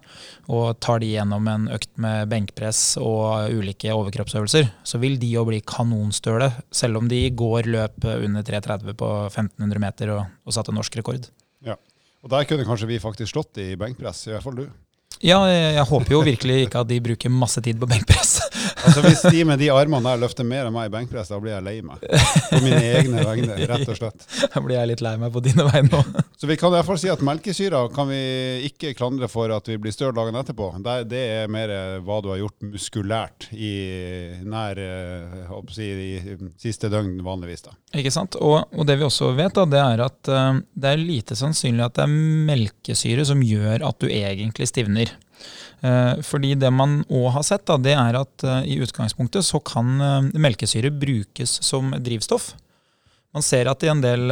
og 0.54 0.78
tar 0.78 1.02
de 1.02 1.10
gjennom 1.10 1.48
en 1.50 1.66
økt 1.74 1.90
med 1.98 2.30
benkpress 2.30 2.82
og 3.02 3.50
ulike 3.50 3.90
overkroppsøvelser, 3.96 4.70
så 4.86 5.02
vil 5.02 5.18
de 5.18 5.32
jo 5.32 5.42
bli 5.48 5.58
kanonstøle, 5.66 6.52
selv 6.70 7.02
om 7.02 7.10
de 7.10 7.24
går 7.34 7.66
løp 7.66 8.06
under 8.14 8.46
3,30 8.46 8.94
på 8.98 9.10
1500 9.26 9.82
meter 9.82 10.14
og, 10.14 10.26
og 10.46 10.54
satte 10.54 10.74
norsk 10.76 11.00
rekord. 11.00 11.26
Ja, 11.66 11.74
og 12.22 12.30
Der 12.30 12.46
kunne 12.46 12.66
kanskje 12.68 12.90
vi 12.90 13.02
faktisk 13.02 13.34
slått 13.34 13.58
i 13.58 13.72
benkpress, 13.78 14.28
i 14.28 14.36
hvert 14.36 14.46
fall 14.46 14.62
du. 14.62 14.68
Ja, 15.24 15.38
jeg, 15.50 15.74
jeg, 15.74 15.84
håper 15.90 16.14
jo 16.14 16.20
virkelig 16.26 16.58
ikke 16.66 16.82
at 16.84 16.90
de 16.90 16.98
bruker 17.02 17.32
masse 17.32 17.62
tid 17.64 17.78
på 17.80 17.88
benkpress. 17.90 18.36
altså 18.86 19.02
Hvis 19.02 19.24
de 19.26 19.44
med 19.48 19.58
de 19.58 19.70
armene 19.74 20.06
der 20.06 20.20
løfter 20.22 20.46
mer 20.46 20.68
enn 20.68 20.74
meg 20.74 20.90
i 20.90 20.92
benkpress, 20.94 21.32
da 21.32 21.40
blir 21.42 21.56
jeg 21.56 21.66
lei 21.66 21.76
meg. 21.82 22.04
På 22.52 22.60
mine 22.62 22.82
egne 23.00 23.24
vegne, 23.26 23.58
rett 23.70 23.88
og 23.88 23.98
slett. 23.98 24.28
Da 24.58 24.62
blir 24.64 24.78
jeg 24.78 24.90
litt 24.90 25.02
lei 25.04 25.14
meg 25.20 25.32
på 25.34 25.42
dine 25.44 25.66
vegne 25.68 26.00
òg. 26.00 26.20
Så 26.38 26.48
vi 26.50 26.56
kan 26.58 26.72
i 26.72 26.78
hvert 26.78 26.88
fall 26.88 27.00
si 27.00 27.10
at 27.12 27.22
melkesyra 27.24 27.82
kan 27.94 28.08
vi 28.10 28.20
ikke 28.68 28.94
klandre 28.98 29.28
for 29.30 29.50
at 29.54 29.68
vi 29.68 29.78
blir 29.82 29.94
støl 29.94 30.14
dagen 30.16 30.38
etterpå. 30.38 30.70
Det 31.10 31.20
er 31.42 31.50
mer 31.52 31.72
hva 32.06 32.20
du 32.22 32.30
har 32.32 32.40
gjort 32.40 32.68
muskulært 32.70 33.48
i 33.54 33.74
nær 34.46 34.80
si, 35.74 35.88
i 35.88 36.38
siste 36.60 36.90
døgn 36.92 37.18
vanligvis. 37.26 37.66
da. 37.66 37.74
Ikke 37.98 38.12
sant. 38.12 38.36
Og, 38.36 38.60
og, 38.74 38.84
det 38.88 38.98
vi 39.00 39.06
også 39.06 39.30
vet, 39.38 39.54
da, 39.56 39.64
det 39.68 39.80
er 39.80 40.02
at 40.04 40.30
uh, 40.32 40.60
det 40.76 40.92
er 40.92 41.00
lite 41.00 41.36
sannsynlig 41.38 41.86
at 41.86 41.96
det 41.96 42.04
er 42.04 42.16
melkesyre 42.50 43.24
som 43.28 43.42
gjør 43.44 43.86
at 43.88 44.00
du 44.02 44.08
egentlig 44.10 44.68
stivner. 44.68 45.07
Eh, 45.80 46.20
fordi 46.26 46.54
det 46.58 46.70
man 46.74 47.02
òg 47.06 47.28
har 47.36 47.44
sett, 47.46 47.66
da, 47.68 47.76
det 47.78 47.94
er 47.94 48.18
at 48.18 48.44
eh, 48.46 48.72
i 48.74 48.78
utgangspunktet 48.82 49.46
så 49.46 49.60
kan 49.62 49.92
eh, 50.02 50.30
melkesyre 50.40 50.90
brukes 50.90 51.58
som 51.64 51.92
drivstoff. 51.94 52.50
Man 53.36 53.44
ser 53.44 53.68
at 53.70 53.84
i 53.84 53.90
en 53.92 54.00
del 54.00 54.30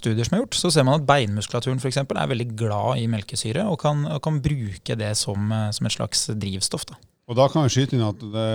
studier 0.00 0.24
som 0.24 0.34
er 0.34 0.40
gjort, 0.40 0.56
så 0.56 0.70
ser 0.72 0.86
man 0.88 0.96
at 0.96 1.04
beinmuskulaturen 1.06 1.78
for 1.78 1.90
eksempel, 1.90 2.16
er 2.18 2.30
veldig 2.30 2.46
glad 2.56 3.02
i 3.02 3.04
melkesyre 3.12 3.66
og 3.68 3.76
kan, 3.82 4.06
kan 4.24 4.38
bruke 4.42 4.96
det 4.96 5.10
som, 5.20 5.52
som, 5.76 5.86
et 5.86 5.94
slags 5.94 6.24
drivstoff. 6.32 6.86
Da. 6.88 6.96
Og 7.28 7.36
da 7.36 7.46
kan 7.52 7.66
vi 7.66 7.74
skyte 7.76 7.98
inn 7.98 8.06
at 8.06 8.24
det, 8.32 8.46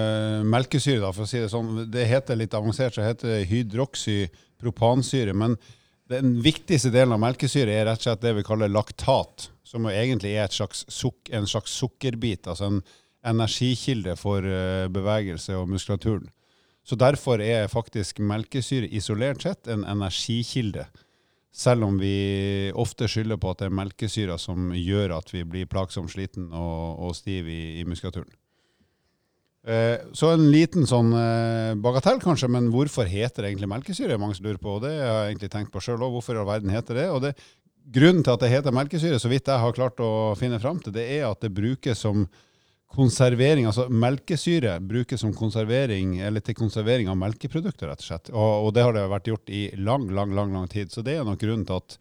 melkesyre, 0.50 1.04
da, 1.06 1.14
for 1.14 1.28
å 1.28 1.30
si 1.30 1.38
det 1.40 1.52
sånn, 1.54 1.86
det 1.94 2.10
heter 2.10 2.42
litt 2.42 2.58
avansert, 2.58 2.98
så 2.98 3.06
heter 3.06 3.36
det 3.36 3.46
hydroksypropansyre. 3.54 5.38
Men 5.38 5.56
den 6.08 6.38
viktigste 6.44 6.92
delen 6.94 7.16
av 7.16 7.22
melkesyre 7.22 7.74
er 7.74 7.88
rett 7.90 8.02
og 8.02 8.08
slett 8.08 8.24
det 8.24 8.34
vi 8.38 8.46
kaller 8.48 8.72
laktat 8.72 9.50
som 9.68 9.88
egentlig 9.92 10.38
er 10.40 10.52
slags 10.54 10.86
en 11.30 11.48
slags 11.48 11.74
sukkerbit, 11.76 12.48
altså 12.48 12.70
en 12.70 12.82
energikilde 13.28 14.16
for 14.16 14.46
eh, 14.46 14.88
bevegelse 14.88 15.58
og 15.58 15.68
muskulaturen. 15.70 16.30
Så 16.88 16.96
derfor 16.96 17.42
er 17.44 17.68
faktisk 17.68 18.22
melkesyre 18.24 18.88
isolert 18.88 19.44
sett 19.44 19.68
en 19.68 19.84
energikilde. 19.84 20.86
Selv 21.52 21.84
om 21.84 21.98
vi 22.00 22.72
ofte 22.76 23.10
skylder 23.12 23.40
på 23.42 23.52
at 23.52 23.60
det 23.60 23.68
er 23.68 23.76
melkesyra 23.76 24.38
som 24.40 24.72
gjør 24.72 25.18
at 25.18 25.34
vi 25.34 25.44
blir 25.44 25.68
plagsomt 25.68 26.14
sliten 26.14 26.48
og, 26.54 27.02
og 27.04 27.16
stiv 27.18 27.50
i, 27.52 27.82
i 27.82 27.84
muskulaturen. 27.84 28.32
Eh, 29.68 30.00
så 30.16 30.32
en 30.32 30.46
liten 30.48 30.88
sånn 30.88 31.12
eh, 31.12 31.76
bagatell, 31.84 32.22
kanskje, 32.24 32.48
men 32.54 32.70
hvorfor 32.72 33.10
heter 33.10 33.44
det 33.44 33.52
egentlig 33.52 33.72
melkesyre? 33.74 34.20
Mange 34.22 34.38
som 34.38 34.48
lurer 34.48 34.62
på, 34.64 34.78
og 34.78 34.86
Det 34.86 34.94
har 34.96 35.26
jeg 35.26 35.34
egentlig 35.34 35.52
tenkt 35.52 35.74
på 35.74 35.84
sjøl 35.84 36.00
òg. 36.00 36.14
Hvorfor 36.16 36.38
i 36.38 36.42
all 36.42 36.48
verden 36.48 36.72
heter 36.72 37.02
det? 37.02 37.08
Og 37.12 37.24
det 37.26 37.38
Grunnen 37.88 38.20
til 38.20 38.34
at 38.34 38.42
det 38.44 38.50
heter 38.52 38.74
melkesyre, 38.76 39.16
så 39.16 39.30
vidt 39.32 39.48
jeg 39.48 39.64
har 39.64 39.76
klart 39.76 40.02
å 40.04 40.36
finne 40.36 40.58
fram 40.60 40.76
til, 40.84 40.92
det 40.92 41.06
er 41.08 41.22
at 41.30 41.40
det 41.40 41.54
brukes 41.56 42.02
som 42.04 42.26
konservering, 42.92 43.64
altså 43.70 43.86
melkesyre 43.88 44.74
brukes 44.84 45.24
som 45.24 45.32
konservering, 45.36 46.18
eller 46.20 46.44
til 46.44 46.58
konservering 46.58 47.08
av 47.08 47.16
melkeprodukter, 47.22 47.88
rett 47.88 48.04
og 48.04 48.10
slett. 48.10 48.32
Og, 48.34 48.66
og, 48.66 48.70
det 48.76 48.84
har 48.84 48.96
det 48.96 49.06
vært 49.12 49.32
gjort 49.32 49.56
i 49.56 49.62
lang, 49.80 50.10
lang, 50.12 50.36
lang 50.36 50.52
lang 50.56 50.68
tid. 50.72 50.92
Så 50.92 51.04
det 51.06 51.16
er 51.16 51.24
nok 51.28 51.40
grunnen 51.40 51.64
til 51.68 51.80
at 51.80 51.98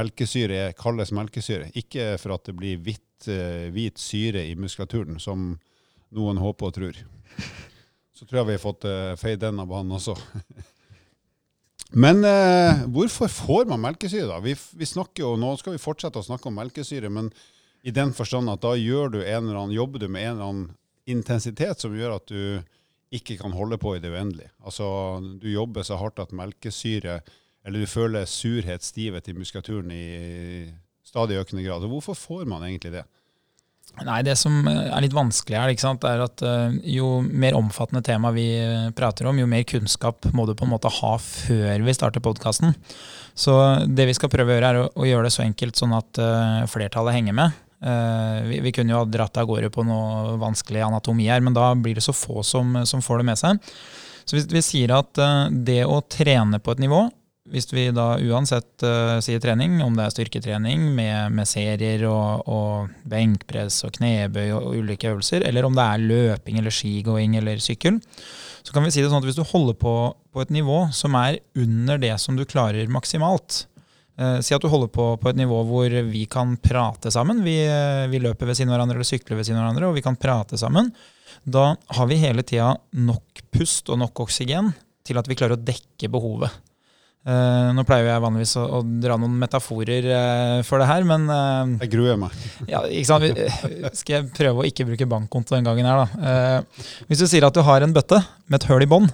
melkesyre 0.00 0.62
kalles 0.80 1.12
melkesyre. 1.16 1.68
Ikke 1.76 2.14
for 2.20 2.38
at 2.38 2.48
det 2.48 2.56
blir 2.56 2.80
hvitt, 2.84 3.28
eh, 3.28 3.68
hvit 3.74 4.00
syre 4.00 4.46
i 4.48 4.56
muskulaturen, 4.56 5.20
som 5.20 5.58
noen 6.14 6.40
håper 6.40 6.70
og 6.70 6.74
tror. 6.76 6.98
Så 8.16 8.26
tror 8.26 8.40
jeg 8.40 8.48
vi 8.48 8.56
har 8.56 8.64
fått 8.64 8.86
uh, 8.88 9.14
feid 9.18 9.40
den 9.42 9.60
av 9.62 9.68
banen 9.70 9.94
også. 9.94 10.16
men 12.04 12.24
uh, 12.24 12.86
hvorfor 12.94 13.30
får 13.30 13.68
man 13.70 13.84
melkesyre, 13.84 14.26
da? 14.30 14.40
Vi, 14.42 14.56
vi, 14.56 14.88
snakker 14.88 15.22
jo, 15.22 15.36
Nå 15.38 15.54
skal 15.60 15.76
vi 15.76 15.82
fortsette 15.82 16.18
å 16.18 16.26
snakke 16.26 16.50
om 16.50 16.58
melkesyre, 16.58 17.12
men 17.12 17.30
i 17.86 17.94
den 17.94 18.10
forstand 18.16 18.50
at 18.50 18.64
da 18.64 18.74
gjør 18.74 19.14
du 19.14 19.20
en 19.22 19.44
eller 19.44 19.60
annen, 19.60 19.76
jobber 19.76 20.02
du 20.02 20.08
med 20.10 20.24
en 20.24 20.34
eller 20.34 20.48
annen 20.48 20.66
intensitet 21.08 21.80
som 21.80 21.94
gjør 21.94 22.18
at 22.18 22.28
du 22.28 22.58
ikke 23.14 23.38
kan 23.40 23.54
holde 23.56 23.78
på 23.80 23.94
i 23.96 24.00
det 24.02 24.10
uendelige. 24.12 24.50
Altså, 24.60 24.86
du 25.40 25.46
jobber 25.48 25.86
så 25.86 25.96
hardt 25.96 26.20
at 26.20 26.34
melkesyre 26.36 27.20
eller 27.68 27.84
du 27.84 27.90
føler 27.90 28.28
surhet, 28.28 28.84
stivhet 28.84 29.28
i 29.28 29.34
muskulaturen 29.36 29.90
i 29.92 30.04
stadig 31.04 31.38
økende 31.40 31.64
grad. 31.64 31.84
Og 31.84 31.96
hvorfor 31.96 32.16
får 32.16 32.46
man 32.48 32.64
egentlig 32.64 32.94
det? 32.94 33.04
Nei, 34.06 34.22
Det 34.26 34.34
som 34.38 34.66
er 34.68 35.02
litt 35.02 35.16
vanskelig 35.16 35.58
her, 35.58 35.72
er 35.72 36.24
at 36.24 36.42
eh, 36.46 36.78
jo 36.94 37.18
mer 37.22 37.56
omfattende 37.58 38.02
tema 38.04 38.30
vi 38.34 38.46
eh, 38.60 38.90
prater 38.96 39.28
om, 39.30 39.38
jo 39.38 39.48
mer 39.50 39.64
kunnskap 39.68 40.28
må 40.36 40.46
du 40.46 40.54
på 40.54 40.66
en 40.66 40.74
måte 40.74 40.92
ha 40.92 41.12
før 41.22 41.84
vi 41.86 41.94
starter 41.96 42.22
podkasten. 42.24 42.76
Så 43.38 43.54
det 43.86 44.08
vi 44.08 44.16
skal 44.16 44.30
prøve 44.32 44.52
å 44.52 44.56
gjøre, 44.56 44.68
er 44.70 44.80
å, 44.86 45.06
gjøre 45.06 45.28
det 45.28 45.34
så 45.34 45.44
enkelt 45.44 45.78
sånn 45.78 45.94
at 45.94 46.18
flertallet 46.66 47.14
henger 47.14 47.36
med. 47.38 47.58
Vi, 48.48 48.56
vi, 48.64 48.72
kunne 48.74 48.90
jo 48.90 49.04
ha 49.04 49.06
dratt 49.06 49.38
av 49.38 49.46
gårde 49.46 49.70
på 49.70 49.84
noe 49.86 50.32
vanskelig 50.42 50.82
anatomi 50.82 51.28
her, 51.30 51.44
men 51.46 51.54
da 51.54 51.68
blir 51.78 51.94
det 51.94 52.02
så 52.02 52.10
få 52.16 52.42
som, 52.42 52.80
som 52.82 53.04
får 53.04 53.22
det 53.22 53.28
med 53.28 53.38
seg. 53.38 53.60
Så 54.26 54.34
hvis 54.34 54.48
vi 54.50 54.64
sier 54.66 54.96
at 54.96 55.22
det 55.54 55.84
å 55.86 56.00
trene 56.10 56.58
på 56.58 56.74
et 56.74 56.82
nivå 56.82 57.04
hvis 57.52 57.68
vi 57.72 57.86
da 57.94 58.16
uansett 58.20 58.84
uh, 58.84 59.18
sier 59.24 59.40
trening, 59.42 59.78
om 59.84 59.96
det 59.96 60.04
er 60.04 60.14
styrketrening 60.14 60.90
med, 60.96 61.32
med 61.36 61.48
serier 61.48 62.04
og, 62.08 62.44
og, 62.48 62.92
benkpress 63.08 63.80
og 63.88 63.94
knebøy 63.96 64.50
og, 64.50 64.60
og, 64.60 64.76
ulike 64.82 65.10
øvelser, 65.12 65.46
eller 65.48 65.68
om 65.68 65.76
det 65.76 65.86
er 65.86 66.04
løping 66.04 66.60
eller 66.60 66.74
skigåing 66.74 67.38
eller 67.40 67.62
sykkel, 67.62 68.00
så 68.62 68.74
kan 68.74 68.84
vi 68.84 68.92
si 68.92 69.00
det 69.00 69.08
sånn 69.08 69.22
at 69.22 69.28
hvis 69.28 69.38
du 69.38 69.46
holder 69.48 69.78
på 69.78 69.96
på 70.34 70.44
et 70.44 70.52
nivå 70.54 70.82
som 70.94 71.16
er 71.18 71.40
under 71.58 71.98
det 71.98 72.12
som 72.22 72.36
du 72.38 72.44
klarer 72.46 72.90
maksimalt, 72.92 73.64
uh, 74.20 74.38
si 74.44 74.54
at 74.54 74.62
du 74.62 74.68
holder 74.70 74.92
på 74.92 75.10
på 75.18 75.32
et 75.32 75.40
nivå 75.40 75.62
hvor 75.66 75.98
vi 76.12 76.26
kan 76.30 76.56
prate 76.62 77.12
sammen, 77.14 77.40
vi, 77.46 77.60
uh, 77.64 78.04
vi 78.12 78.20
løper 78.22 78.50
ved 78.50 78.58
siden 78.60 78.72
av 78.72 78.78
hverandre 78.78 79.00
eller 79.00 79.08
sykler 79.08 79.40
ved 79.40 79.48
siden 79.48 79.60
av 79.62 79.66
hverandre, 79.66 79.88
og 79.88 79.98
vi 79.98 80.04
kan 80.04 80.20
prate 80.20 80.60
sammen, 80.60 80.92
da 81.48 81.72
har 81.96 82.08
vi 82.10 82.20
hele 82.20 82.44
tida 82.44 82.74
nok 82.92 83.44
pust 83.54 83.88
og 83.88 84.02
nok 84.04 84.26
oksygen 84.26 84.74
til 85.08 85.16
at 85.16 85.28
vi 85.30 85.36
klarer 85.38 85.56
å 85.56 85.64
dekke 85.64 86.10
behovet. 86.12 86.52
Uh, 87.26 87.74
nå 87.76 87.82
pleier 87.84 88.06
jeg 88.06 88.22
vanligvis 88.22 88.54
å, 88.56 88.62
å 88.78 88.80
dra 89.02 89.18
noen 89.20 89.34
metaforer 89.40 90.06
uh, 90.06 90.60
for 90.64 90.80
det 90.80 90.86
her, 90.88 91.04
men 91.04 91.26
uh, 91.28 91.74
Jeg 91.82 91.90
gruer 91.92 92.16
meg. 92.20 92.36
ja, 92.70 92.84
ikke 92.86 93.08
sant? 93.10 93.40
Skal 93.98 94.14
jeg 94.14 94.28
prøve 94.36 94.62
å 94.62 94.68
ikke 94.68 94.86
bruke 94.88 95.08
bankkonto 95.10 95.56
den 95.56 95.66
gangen 95.66 95.88
her, 95.88 96.06
da. 96.06 96.62
hvis 97.10 97.20
du 97.20 97.26
sier 97.28 97.44
at 97.48 97.56
du 97.56 97.60
har 97.66 97.84
en 97.84 97.92
bøtte 97.92 98.22
med 98.46 98.60
et 98.60 98.68
høl 98.70 98.86
i 98.86 98.88
bånn, 98.88 99.10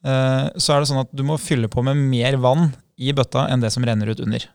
så 0.00 0.72
er 0.72 0.80
det 0.80 0.88
sånn 0.88 1.02
at 1.02 1.10
du 1.12 1.20
må 1.26 1.34
fylle 1.40 1.68
på 1.68 1.82
med 1.84 1.98
mer 1.98 2.38
vann 2.40 2.70
i 2.96 3.10
bøtta 3.16 3.48
enn 3.52 3.60
det 3.60 3.68
som 3.74 3.84
renner 3.84 4.08
ut 4.08 4.22
under. 4.22 4.46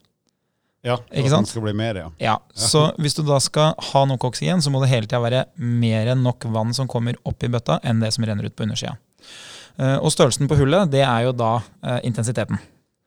Ja, 0.86 0.96
ikke 1.14 1.34
sant? 1.34 1.50
skal 1.52 1.66
bli 1.66 1.74
mer, 1.78 2.00
ja. 2.00 2.08
ja. 2.22 2.36
Så 2.58 2.88
hvis 3.02 3.18
du 3.18 3.22
da 3.28 3.38
skal 3.44 3.76
ha 3.92 4.06
nok 4.10 4.26
oksygen, 4.30 4.64
så 4.64 4.74
må 4.74 4.82
det 4.82 4.90
hele 4.94 5.10
tida 5.10 5.22
være 5.22 5.44
mer 5.58 6.14
enn 6.14 6.24
nok 6.26 6.48
vann 6.54 6.74
som 6.78 6.90
kommer 6.90 7.18
opp 7.28 7.46
i 7.46 7.52
bøtta, 7.52 7.78
enn 7.86 8.02
det 8.02 8.14
som 8.16 8.26
renner 8.26 8.48
ut 8.48 8.56
på 8.56 8.66
undersida. 8.66 8.96
Og 10.00 10.08
størrelsen 10.14 10.48
på 10.48 10.58
hullet, 10.62 10.88
det 10.94 11.04
er 11.04 11.28
jo 11.28 11.36
da 11.36 11.58
intensiteten. 12.08 12.62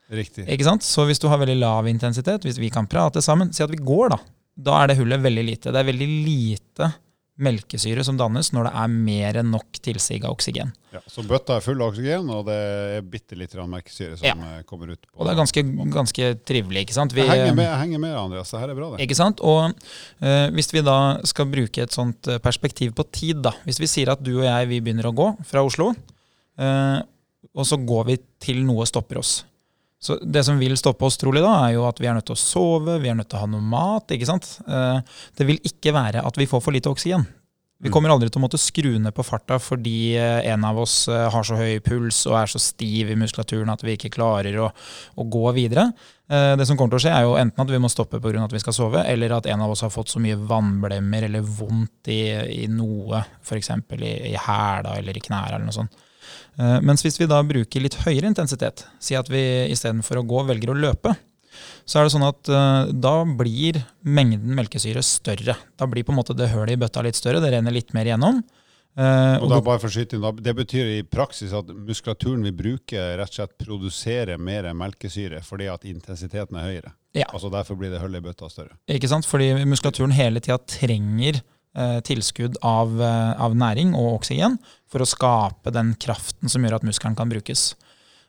Riktig. 0.09 0.47
Ikke 0.49 0.65
sant? 0.65 0.87
Så 0.87 1.05
hvis 1.09 1.21
du 1.21 1.29
har 1.29 1.41
veldig 1.41 1.59
lav 1.61 1.89
intensitet, 1.91 2.47
hvis 2.47 2.61
vi 2.61 2.71
kan 2.73 2.89
prate 2.89 3.21
sammen, 3.25 3.53
si 3.53 3.65
at 3.65 3.73
vi 3.73 3.81
går, 3.81 4.15
da. 4.15 4.23
Da 4.59 4.81
er 4.83 4.91
det 4.91 4.99
hullet 4.99 5.23
veldig 5.23 5.45
lite. 5.45 5.75
Det 5.75 5.79
er 5.79 5.87
veldig 5.87 6.09
lite 6.25 6.89
melkesyre 7.39 8.03
som 8.03 8.17
dannes 8.19 8.51
når 8.51 8.67
det 8.67 8.71
er 8.83 8.95
mer 9.07 9.37
enn 9.39 9.53
nok 9.55 9.79
tilsig 9.83 10.19
av 10.25 10.35
oksygen. 10.35 10.73
Ja, 10.95 11.03
så 11.07 11.23
bøtta 11.27 11.59
er 11.59 11.63
full 11.63 11.79
av 11.85 11.93
oksygen, 11.93 12.31
og 12.35 12.49
det 12.49 12.57
er 12.57 13.05
bitte 13.07 13.39
litt 13.39 13.55
melkesyre 13.59 14.19
som 14.19 14.27
ja. 14.27 14.35
Eh, 14.35 14.65
kommer 14.67 14.91
ut. 14.91 15.07
og 15.15 15.27
det 15.27 15.35
er 15.35 15.39
ganske, 15.39 15.65
ganske 15.95 16.31
trivelig. 16.49 16.87
ikke 16.87 16.97
sant? 16.97 17.15
Vi, 17.15 17.23
jeg, 17.23 17.31
henger 17.31 17.55
med, 17.55 17.69
jeg 17.69 17.83
henger 17.85 18.03
med, 18.03 18.17
Andreas. 18.19 18.51
Det 18.51 18.63
her 18.63 18.73
er 18.73 18.79
bra, 18.81 18.91
det. 18.95 19.07
Ikke 19.07 19.19
sant? 19.19 19.43
Og 19.47 19.71
uh, 19.71 20.49
hvis 20.57 20.73
vi 20.75 20.83
da 20.87 20.99
skal 21.29 21.51
bruke 21.53 21.85
et 21.85 21.95
sånt 21.95 22.31
eh, 22.33 22.41
perspektiv 22.43 22.97
på 22.99 23.07
tid, 23.13 23.45
da. 23.47 23.55
Hvis 23.69 23.79
vi 23.85 23.91
sier 23.91 24.11
at 24.15 24.25
du 24.25 24.33
og 24.41 24.49
jeg 24.49 24.73
vi 24.73 24.83
begynner 24.83 25.11
å 25.13 25.15
gå 25.15 25.31
fra 25.47 25.63
Oslo, 25.67 25.93
uh, 26.59 26.99
og 27.55 27.71
så 27.71 27.79
går 27.79 28.11
vi 28.11 28.19
til 28.43 28.65
noe 28.67 28.87
stopper 28.89 29.23
oss. 29.23 29.39
Så 29.99 30.19
Det 30.23 30.45
som 30.47 30.59
vil 30.59 30.77
stoppe 30.79 31.07
oss, 31.07 31.19
trolig, 31.19 31.43
da, 31.43 31.55
er 31.67 31.75
jo 31.75 31.89
at 31.89 31.99
vi 31.99 32.07
er 32.07 32.15
nødt 32.15 32.29
til 32.31 32.39
å 32.39 32.41
sove, 32.41 33.01
vi 33.03 33.11
er 33.11 33.19
nødt 33.19 33.31
til 33.33 33.41
å 33.41 33.43
ha 33.43 33.51
noe 33.51 33.65
mat. 33.65 34.15
ikke 34.15 34.29
sant? 34.31 34.59
Eh, 34.67 35.01
det 35.39 35.49
vil 35.49 35.59
ikke 35.67 35.95
være 35.95 36.23
at 36.23 36.39
vi 36.39 36.47
får 36.47 36.63
for 36.63 36.75
lite 36.75 36.93
oksygen. 36.93 37.27
Vi 37.79 37.91
mm. 37.91 37.93
kommer 37.95 38.11
aldri 38.11 38.27
til 38.31 38.41
å 38.41 38.43
måtte 38.43 38.59
skru 38.59 38.97
ned 38.99 39.15
på 39.15 39.23
farta 39.27 39.55
fordi 39.63 40.17
eh, 40.19 40.47
en 40.51 40.65
av 40.67 40.79
oss 40.83 41.05
eh, 41.11 41.27
har 41.31 41.47
så 41.47 41.59
høy 41.59 41.83
puls 41.83 42.25
og 42.31 42.39
er 42.41 42.51
så 42.51 42.63
stiv 42.63 43.11
i 43.11 43.19
muskulaturen 43.19 43.71
at 43.75 43.83
vi 43.87 43.95
ikke 43.99 44.13
klarer 44.15 44.55
å, 44.63 44.71
å 45.19 45.27
gå 45.27 45.45
videre. 45.59 45.91
Det 46.29 46.67
som 46.69 46.77
kommer 46.77 46.93
til 46.93 46.99
å 46.99 47.05
skje, 47.07 47.13
er 47.17 47.23
jo 47.25 47.37
enten 47.41 47.63
at 47.63 47.71
vi 47.73 47.79
må 47.81 47.89
stoppe 47.89 48.19
pga. 48.21 48.43
at 48.45 48.53
vi 48.53 48.61
skal 48.61 48.75
sove, 48.77 49.01
eller 49.01 49.33
at 49.33 49.47
en 49.49 49.63
av 49.65 49.71
oss 49.73 49.81
har 49.81 49.89
fått 49.89 50.11
så 50.13 50.21
mye 50.21 50.37
vannblemmer 50.37 51.25
eller 51.25 51.41
vondt 51.41 52.11
i, 52.13 52.21
i 52.53 52.67
noe, 52.69 53.23
f.eks. 53.41 53.71
i, 53.97 54.11
i 54.29 54.35
hæla 54.37 54.99
eller 55.01 55.17
i 55.17 55.23
knærne 55.25 55.57
eller 55.57 55.65
noe 55.71 55.79
sånt. 55.79 56.05
Eh, 56.59 56.79
mens 56.85 57.05
hvis 57.05 57.19
vi 57.21 57.29
da 57.31 57.41
bruker 57.47 57.85
litt 57.85 57.99
høyere 58.05 58.31
intensitet, 58.31 58.85
si 59.03 59.17
at 59.19 59.31
vi 59.31 59.43
istedenfor 59.73 60.21
å 60.21 60.27
gå 60.29 60.45
velger 60.51 60.75
å 60.75 60.79
løpe, 60.79 61.15
så 61.89 61.99
er 61.99 62.07
det 62.07 62.13
sånn 62.15 62.27
at 62.27 62.51
uh, 62.53 62.91
da 62.93 63.15
blir 63.25 63.81
mengden 64.07 64.53
melkesyre 64.55 65.03
større. 65.03 65.57
Da 65.81 65.89
blir 65.91 66.05
på 66.07 66.13
en 66.15 66.21
måte 66.21 66.37
det 66.37 66.51
hølet 66.53 66.77
i 66.77 66.81
bøtta 66.81 67.03
litt 67.03 67.19
større, 67.19 67.41
det 67.43 67.51
renner 67.55 67.75
litt 67.75 67.95
mer 67.97 68.07
igjennom. 68.07 68.43
Uh, 68.99 69.39
og 69.39 69.53
da, 69.53 69.61
bare 69.63 69.79
for 69.79 69.95
inn, 69.95 70.25
Det 70.43 70.55
betyr 70.59 70.89
i 70.97 71.03
praksis 71.07 71.53
at 71.55 71.69
muskulaturen 71.71 72.43
vi 72.43 72.51
bruker, 72.57 73.13
rett 73.21 73.31
og 73.31 73.37
slett 73.37 73.55
produserer 73.61 74.41
mer 74.43 74.67
melkesyre 74.75 75.39
fordi 75.47 75.69
at 75.71 75.87
intensiteten 75.87 76.59
er 76.59 76.67
høyere. 76.67 76.95
Ja. 77.15 77.29
Altså 77.31 77.51
Derfor 77.53 77.79
blir 77.79 77.93
det 77.95 78.03
hullet 78.03 78.23
i 78.23 78.27
bøtta 78.27 78.51
større. 78.51 78.75
Ikke 78.91 79.11
sant? 79.11 79.27
Fordi 79.29 79.53
muskulaturen 79.71 80.15
hele 80.17 80.43
tida 80.43 80.59
trenger 80.67 81.41
tilskudd 81.77 82.57
av, 82.65 82.95
av, 83.01 83.53
næring 83.55 83.93
og 83.95 84.17
oksygen 84.17 84.57
for 84.91 85.05
å 85.05 85.07
skape 85.07 85.71
den 85.71 85.93
kraften 86.01 86.51
som 86.51 86.65
gjør 86.65 86.79
at 86.79 86.87
muskelen 86.89 87.15
kan 87.19 87.31
brukes. 87.31 87.75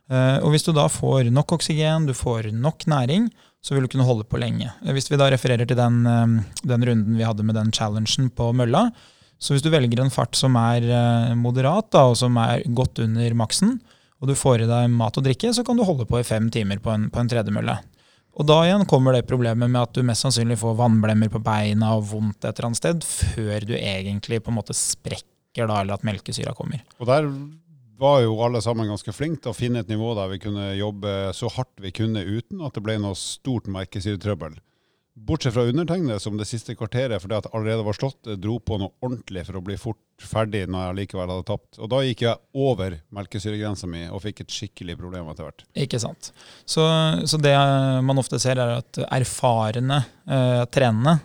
Eh, 0.09 0.37
og 0.41 0.53
Hvis 0.53 0.65
du 0.65 0.73
da 0.73 0.87
får 0.89 1.29
nok 1.33 1.53
oksygen, 1.59 2.07
du 2.09 2.15
får 2.17 2.49
nok 2.55 2.87
næring, 2.89 3.29
så 3.61 3.75
vil 3.75 3.85
du 3.85 3.91
kunne 3.91 4.07
holde 4.07 4.25
på 4.25 4.39
lenge. 4.41 4.71
Eh, 4.85 4.93
hvis 4.95 5.09
vi 5.11 5.19
da 5.19 5.29
refererer 5.29 5.69
til 5.69 5.77
den, 5.77 6.01
eh, 6.05 6.41
den 6.65 6.85
runden 6.85 7.17
vi 7.17 7.27
hadde 7.27 7.45
med 7.45 7.55
den 7.55 7.71
challengen 7.71 8.29
på 8.33 8.51
mølla, 8.53 8.89
så 9.39 9.53
hvis 9.53 9.63
du 9.63 9.69
velger 9.69 10.01
en 10.01 10.11
fart 10.11 10.35
som 10.35 10.55
er 10.59 10.83
moderat, 11.35 11.91
da, 11.91 12.09
og 12.09 12.17
som 12.17 12.35
er 12.35 12.65
godt 12.75 12.99
under 12.99 13.31
maksen, 13.31 13.79
og 14.19 14.27
du 14.27 14.35
får 14.35 14.65
i 14.65 14.67
deg 14.67 14.89
mat 14.91 15.15
og 15.15 15.23
drikke, 15.23 15.53
så 15.55 15.63
kan 15.63 15.77
du 15.77 15.85
holde 15.87 16.03
på 16.05 16.19
i 16.19 16.27
fem 16.27 16.49
timer 16.51 16.81
på 16.83 16.91
en, 16.91 17.09
på 17.09 17.21
en 17.21 17.29
tredemølle. 17.29 17.77
Og 18.37 18.45
da 18.47 18.59
igjen 18.63 18.85
kommer 18.87 19.15
det 19.15 19.25
problemet 19.27 19.71
med 19.71 19.81
at 19.81 19.95
du 19.95 20.03
mest 20.05 20.23
sannsynlig 20.23 20.59
får 20.61 20.77
vannblemmer 20.79 21.31
på 21.33 21.41
beina 21.43 21.95
og 21.97 22.05
vondt 22.11 22.45
et 22.45 22.53
eller 22.53 22.69
annet 22.69 22.81
sted, 22.81 23.07
før 23.35 23.65
du 23.67 23.73
egentlig 23.79 24.39
på 24.43 24.53
en 24.53 24.59
måte 24.59 24.75
sprekker 24.77 25.65
da, 25.67 25.81
eller 25.81 25.97
at 25.97 26.05
melkesyra 26.07 26.53
kommer. 26.55 26.85
Og 27.01 27.09
der 27.09 27.27
var 27.99 28.21
jo 28.23 28.37
alle 28.45 28.61
sammen 28.63 28.87
ganske 28.87 29.11
flinke 29.11 29.43
til 29.43 29.51
å 29.51 29.57
finne 29.57 29.81
et 29.83 29.91
nivå 29.91 30.13
der 30.15 30.31
vi 30.31 30.39
kunne 30.39 30.69
jobbe 30.77 31.33
så 31.35 31.51
hardt 31.51 31.81
vi 31.83 31.91
kunne 31.95 32.23
uten 32.23 32.61
at 32.63 32.77
det 32.77 32.83
ble 32.85 32.95
noe 33.01 33.17
stort 33.19 33.67
melkesyretrøbbel. 33.71 34.55
Bortsett 35.13 35.53
fra 35.53 35.65
undertegnede, 35.67 36.19
som 36.19 36.37
det 36.39 36.47
siste 36.47 36.75
kvarteret 36.79 37.19
fordi 37.19 37.35
at 37.39 37.49
allerede 37.51 37.83
var 37.83 37.97
slått, 37.97 38.29
dro 38.39 38.59
på 38.63 38.77
noe 38.79 38.93
ordentlig 39.03 39.43
for 39.47 39.59
å 39.59 39.63
bli 39.65 39.75
fort 39.79 39.99
ferdig 40.23 40.65
når 40.69 40.85
jeg 40.85 40.97
likevel 41.01 41.33
hadde 41.33 41.47
tapt. 41.49 41.79
Og 41.79 41.89
da 41.91 42.01
gikk 42.05 42.23
jeg 42.27 42.39
over 42.55 42.95
melkesyregrensa 43.15 43.89
mi 43.89 44.05
og 44.07 44.23
fikk 44.23 44.43
et 44.45 44.55
skikkelig 44.55 44.95
problem 44.99 45.31
etter 45.31 45.47
hvert. 45.49 45.65
Ikke 45.85 45.99
sant. 46.01 46.31
Så, 46.63 46.85
så 47.27 47.41
det 47.41 47.55
man 48.05 48.21
ofte 48.21 48.39
ser, 48.41 48.61
er 48.61 48.79
at 48.79 49.01
erfarne 49.09 50.03
eh, 50.29 50.63
trenende 50.71 51.19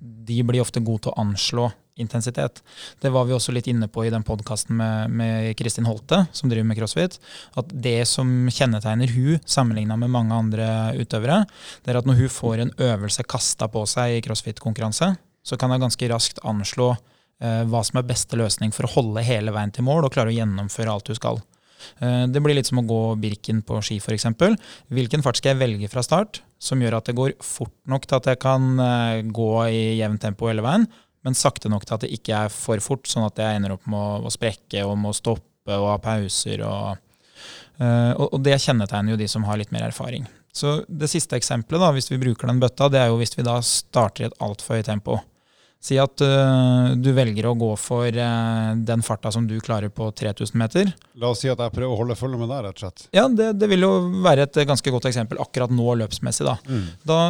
de 0.00 0.40
blir 0.46 0.62
ofte 0.62 0.82
gode 0.84 1.06
til 1.06 1.12
å 1.12 1.20
anslå 1.24 1.68
intensitet. 2.00 2.62
Det 3.02 3.12
var 3.12 3.28
vi 3.28 3.36
også 3.36 3.54
litt 3.54 3.68
inne 3.70 3.88
på 3.92 4.04
i 4.06 4.12
den 4.12 4.24
podkasten 4.26 4.76
med, 4.78 5.14
med, 5.14 5.52
Kristin 5.58 5.88
Holte, 5.88 6.24
som 6.32 6.50
driver 6.50 6.68
med 6.68 6.80
crossfit. 6.80 7.18
At 7.60 7.70
det 7.70 7.98
som 8.10 8.48
kjennetegner 8.50 9.12
hun, 9.14 9.38
sammenligna 9.44 9.98
med 10.00 10.12
mange 10.14 10.36
andre 10.36 10.70
utøvere, 10.98 11.44
det 11.84 11.92
er 11.92 12.00
at 12.00 12.08
når 12.08 12.24
hun 12.24 12.34
får 12.40 12.64
en 12.64 12.74
øvelse 12.90 13.26
kasta 13.28 13.70
på 13.70 13.84
seg 13.90 14.18
i 14.18 14.24
crossfit-konkurranse, 14.26 15.14
så 15.42 15.56
kan 15.56 15.72
hun 15.72 15.86
ganske 15.86 16.10
raskt 16.12 16.42
anslå 16.46 16.90
eh, 16.92 17.62
hva 17.68 17.84
som 17.86 18.00
er 18.00 18.08
beste 18.08 18.38
løsning 18.40 18.74
for 18.76 18.86
å 18.86 18.94
holde 18.96 19.24
hele 19.24 19.54
veien 19.54 19.72
til 19.74 19.86
mål 19.86 20.06
og 20.06 20.14
klare 20.14 20.32
å 20.32 20.36
gjennomføre 20.36 20.92
alt 20.92 21.12
hun 21.12 21.18
skal. 21.18 21.40
Eh, 22.00 22.24
det 22.28 22.42
blir 22.42 22.56
litt 22.56 22.68
som 22.68 22.80
å 22.82 22.86
gå 22.86 23.00
Birken 23.20 23.62
på 23.66 23.80
ski, 23.84 23.98
f.eks. 24.00 24.28
Hvilken 24.92 25.24
fart 25.24 25.40
skal 25.40 25.54
jeg 25.54 25.62
velge 25.62 25.90
fra 25.92 26.04
start 26.06 26.42
som 26.60 26.82
gjør 26.82 26.98
at 26.98 27.08
det 27.08 27.16
går 27.18 27.36
fort 27.44 27.74
nok 27.88 28.06
til 28.06 28.20
at 28.20 28.32
jeg 28.32 28.42
kan 28.42 28.72
eh, 28.84 29.22
gå 29.26 29.52
i 29.68 29.84
jevnt 30.00 30.22
tempo 30.24 30.50
hele 30.50 30.64
veien, 30.64 30.86
men 31.26 31.36
sakte 31.36 31.70
nok 31.70 31.84
til 31.86 31.96
at 31.96 32.04
det 32.04 32.12
ikke 32.16 32.44
er 32.46 32.52
for 32.52 32.80
fort, 32.84 33.08
sånn 33.10 33.26
at 33.28 33.40
jeg 33.40 33.58
ender 33.58 33.76
opp 33.76 33.86
med 33.90 34.00
å, 34.00 34.26
å 34.28 34.32
sprekke 34.32 34.84
og 34.88 34.96
må 35.00 35.12
stoppe 35.16 35.76
og 35.76 35.88
ha 35.92 35.96
pauser. 36.02 36.64
Og, 36.64 37.00
uh, 37.82 38.12
og, 38.16 38.38
det 38.44 38.60
kjennetegner 38.62 39.14
jo 39.14 39.20
de 39.20 39.28
som 39.30 39.44
har 39.48 39.60
litt 39.60 39.74
mer 39.74 39.90
erfaring. 39.90 40.28
Så 40.52 40.80
det 40.88 41.10
siste 41.12 41.36
eksempelet, 41.38 41.82
da, 41.82 41.92
hvis 41.94 42.10
vi 42.10 42.18
bruker 42.20 42.50
den 42.50 42.62
bøtta, 42.62 42.88
det 42.90 43.02
er 43.02 43.10
jo 43.12 43.20
hvis 43.20 43.36
vi 43.36 43.46
da 43.46 43.60
starter 43.62 44.24
i 44.24 44.30
et 44.30 44.40
altfor 44.42 44.80
høyt 44.80 44.88
tempo. 44.88 45.20
Si 45.80 45.96
at 46.00 46.20
uh, 46.24 46.90
du 46.96 47.08
velger 47.16 47.46
å 47.48 47.54
gå 47.56 47.70
for 47.80 48.08
uh, 48.08 48.72
den 48.76 49.04
farta 49.04 49.30
som 49.32 49.46
du 49.48 49.54
klarer 49.64 49.92
på 49.92 50.10
3000 50.16 50.58
meter. 50.60 50.90
La 51.20 51.30
oss 51.32 51.40
si 51.44 51.48
at 51.52 51.60
jeg 51.60 51.72
prøver 51.76 51.94
å 51.94 52.00
holde 52.00 52.16
følge 52.20 52.40
med 52.40 52.50
deg, 52.52 52.66
rett 52.66 52.80
og 52.80 52.84
slett. 52.84 53.06
Ja, 53.16 53.24
det, 53.28 53.54
det, 53.60 53.68
vil 53.72 53.86
jo 53.86 53.92
være 54.24 54.48
et 54.48 54.60
ganske 54.68 54.92
godt 54.92 55.08
eksempel 55.08 55.40
akkurat 55.40 55.72
nå 55.72 55.96
løpsmessig. 56.02 56.48
Da. 56.48 56.56
Mm. 56.68 56.88
da, 57.08 57.20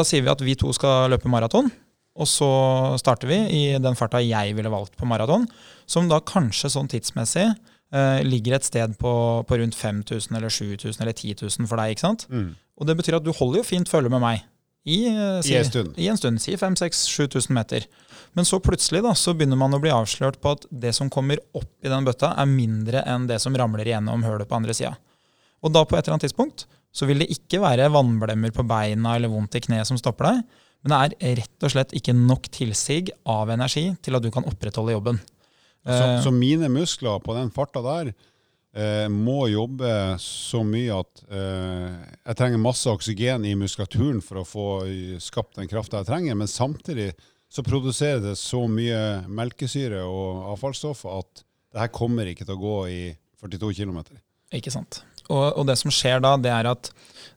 da 0.00 0.04
sier 0.08 0.24
vi 0.24 0.32
at 0.32 0.44
vi 0.44 0.56
to 0.60 0.72
skal 0.76 1.12
løpe 1.12 1.32
maraton. 1.32 1.68
Og 2.20 2.28
så 2.28 2.48
starter 3.00 3.30
vi 3.30 3.38
i 3.56 3.62
den 3.80 3.96
farta 3.96 4.20
jeg 4.20 4.56
ville 4.56 4.72
valgt 4.72 4.98
på 5.00 5.08
maraton, 5.08 5.46
som 5.88 6.10
da 6.10 6.20
kanskje 6.20 6.70
sånn 6.74 6.90
tidsmessig 6.92 7.46
eh, 7.48 8.20
ligger 8.26 8.58
et 8.58 8.68
sted 8.68 8.96
på, 9.00 9.12
på, 9.48 9.58
rundt 9.60 9.78
5000 9.78 10.36
eller 10.36 10.52
7000 10.52 11.00
eller 11.00 11.16
10 11.16 11.46
000 11.46 11.70
for 11.70 11.80
deg. 11.80 11.94
ikke 11.94 12.04
sant? 12.04 12.26
Mm. 12.28 12.50
Og 12.76 12.88
det 12.88 12.98
betyr 12.98 13.18
at 13.18 13.24
du 13.24 13.32
holder 13.32 13.62
jo 13.62 13.68
fint 13.68 13.88
følge 13.88 14.12
med 14.12 14.22
meg 14.24 14.44
i, 14.84 15.06
eh, 15.06 15.40
si, 15.44 15.54
I 15.54 15.60
en 15.60 15.68
stund. 15.70 15.94
I 15.96 16.08
en 16.10 16.18
stund, 16.18 16.42
Si 16.42 16.56
5000-7000 16.58 17.54
meter. 17.54 17.86
Men 18.32 18.44
så 18.48 18.58
plutselig 18.60 19.02
da, 19.04 19.14
så 19.14 19.34
begynner 19.36 19.60
man 19.60 19.74
å 19.76 19.80
bli 19.80 19.92
avslørt 19.94 20.40
på 20.42 20.56
at 20.56 20.66
det 20.68 20.94
som 20.96 21.10
kommer 21.12 21.40
opp 21.54 21.70
i 21.84 21.92
den 21.92 22.04
bøtta, 22.04 22.34
er 22.36 22.50
mindre 22.50 23.04
enn 23.08 23.28
det 23.30 23.38
som 23.44 23.56
ramler 23.56 23.86
igjennom 23.86 24.24
hølet 24.26 24.48
på 24.50 24.58
andre 24.58 24.74
sida. 24.76 24.96
Og 25.62 25.72
da 25.72 25.84
på 25.86 25.96
et 25.96 26.04
eller 26.04 26.16
annet 26.16 26.28
tidspunkt 26.28 26.66
så 26.92 27.06
vil 27.08 27.22
det 27.22 27.30
ikke 27.32 27.62
være 27.62 27.88
vannblemmer 27.92 28.52
på 28.52 28.66
beina 28.68 29.14
eller 29.16 29.30
vondt 29.32 29.56
i 29.56 29.62
kneet 29.64 29.88
som 29.88 29.96
stopper 30.00 30.28
deg, 30.28 30.42
men 30.82 30.92
det 30.92 31.22
er 31.22 31.38
rett 31.42 31.66
og 31.66 31.72
slett 31.74 31.94
ikke 31.94 32.14
nok 32.16 32.48
tilsig 32.52 33.12
av 33.28 33.50
energi 33.54 33.86
til 34.02 34.18
at 34.18 34.24
du 34.24 34.30
kan 34.34 34.46
opprettholde 34.48 34.96
jobben. 34.96 35.20
Så, 35.82 35.98
uh, 35.98 36.18
så 36.24 36.34
mine 36.34 36.70
muskler 36.72 37.22
på 37.22 37.34
den 37.38 37.50
farta 37.54 37.82
der 37.82 38.12
eh, 38.12 39.08
må 39.10 39.48
jobbe 39.50 39.90
så 40.22 40.62
mye 40.66 41.00
at 41.02 41.22
eh, 41.26 41.88
jeg 42.22 42.38
trenger 42.38 42.62
masse 42.62 42.90
oksygen 42.90 43.46
i 43.46 43.56
muskulaturen 43.58 44.22
for 44.22 44.42
å 44.42 44.46
få 44.46 44.66
skapt 45.22 45.58
den 45.58 45.70
krafta 45.70 46.02
jeg 46.02 46.10
trenger, 46.10 46.38
men 46.38 46.50
samtidig 46.50 47.10
så 47.52 47.64
produserer 47.66 48.22
det 48.24 48.36
så 48.40 48.62
mye 48.70 49.26
melkesyre 49.28 50.04
og 50.06 50.52
avfallsstoff 50.54 51.04
at 51.10 51.42
det 51.72 51.82
her 51.82 51.92
kommer 51.92 52.28
ikke 52.30 52.46
til 52.46 52.56
å 52.56 52.62
gå 52.62 52.78
i 52.92 53.02
42 53.42 53.74
km. 53.82 53.98
Ikke 54.54 54.72
sant. 54.72 55.02
Og, 55.30 55.44
og, 55.44 55.66
det 55.68 55.78
som 55.80 55.92
skjer 55.94 56.22
da, 56.24 56.34
det 56.40 56.50
er 56.52 56.68
at 56.70 56.90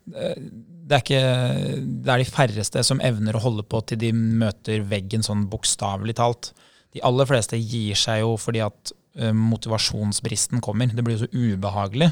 det 0.06 0.94
er, 0.94 1.02
ikke, 1.02 1.22
det 2.06 2.12
er 2.14 2.22
de 2.22 2.28
færreste 2.30 2.84
som 2.86 3.02
evner 3.04 3.38
å 3.38 3.42
holde 3.42 3.66
på 3.66 3.82
til 3.90 4.00
de 4.04 4.12
møter 4.14 4.84
veggen 4.86 5.26
sånn 5.26 5.48
bokstavelig 5.50 6.18
talt. 6.20 6.52
De 6.94 7.02
aller 7.06 7.28
fleste 7.28 7.58
gir 7.58 7.98
seg 7.98 8.22
jo 8.22 8.36
fordi 8.40 8.62
at 8.64 8.94
uh, 9.20 9.32
motivasjonsbristen 9.34 10.62
kommer. 10.64 10.94
Det 10.94 11.06
blir 11.06 11.18
jo 11.18 11.26
så 11.26 11.32
ubehagelig. 11.34 12.12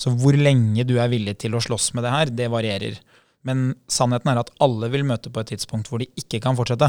Så 0.00 0.14
hvor 0.16 0.36
lenge 0.38 0.86
du 0.88 0.96
er 0.98 1.12
villig 1.12 1.36
til 1.44 1.54
å 1.54 1.60
slåss 1.62 1.92
med 1.94 2.06
det 2.06 2.14
her, 2.14 2.32
det 2.32 2.48
varierer. 2.50 2.96
Men 3.44 3.74
sannheten 3.92 4.32
er 4.32 4.40
at 4.40 4.54
alle 4.64 4.88
vil 4.90 5.04
møte 5.06 5.30
på 5.30 5.44
et 5.44 5.52
tidspunkt 5.52 5.92
hvor 5.92 6.00
de 6.00 6.08
ikke 6.18 6.40
kan 6.42 6.56
fortsette. 6.56 6.88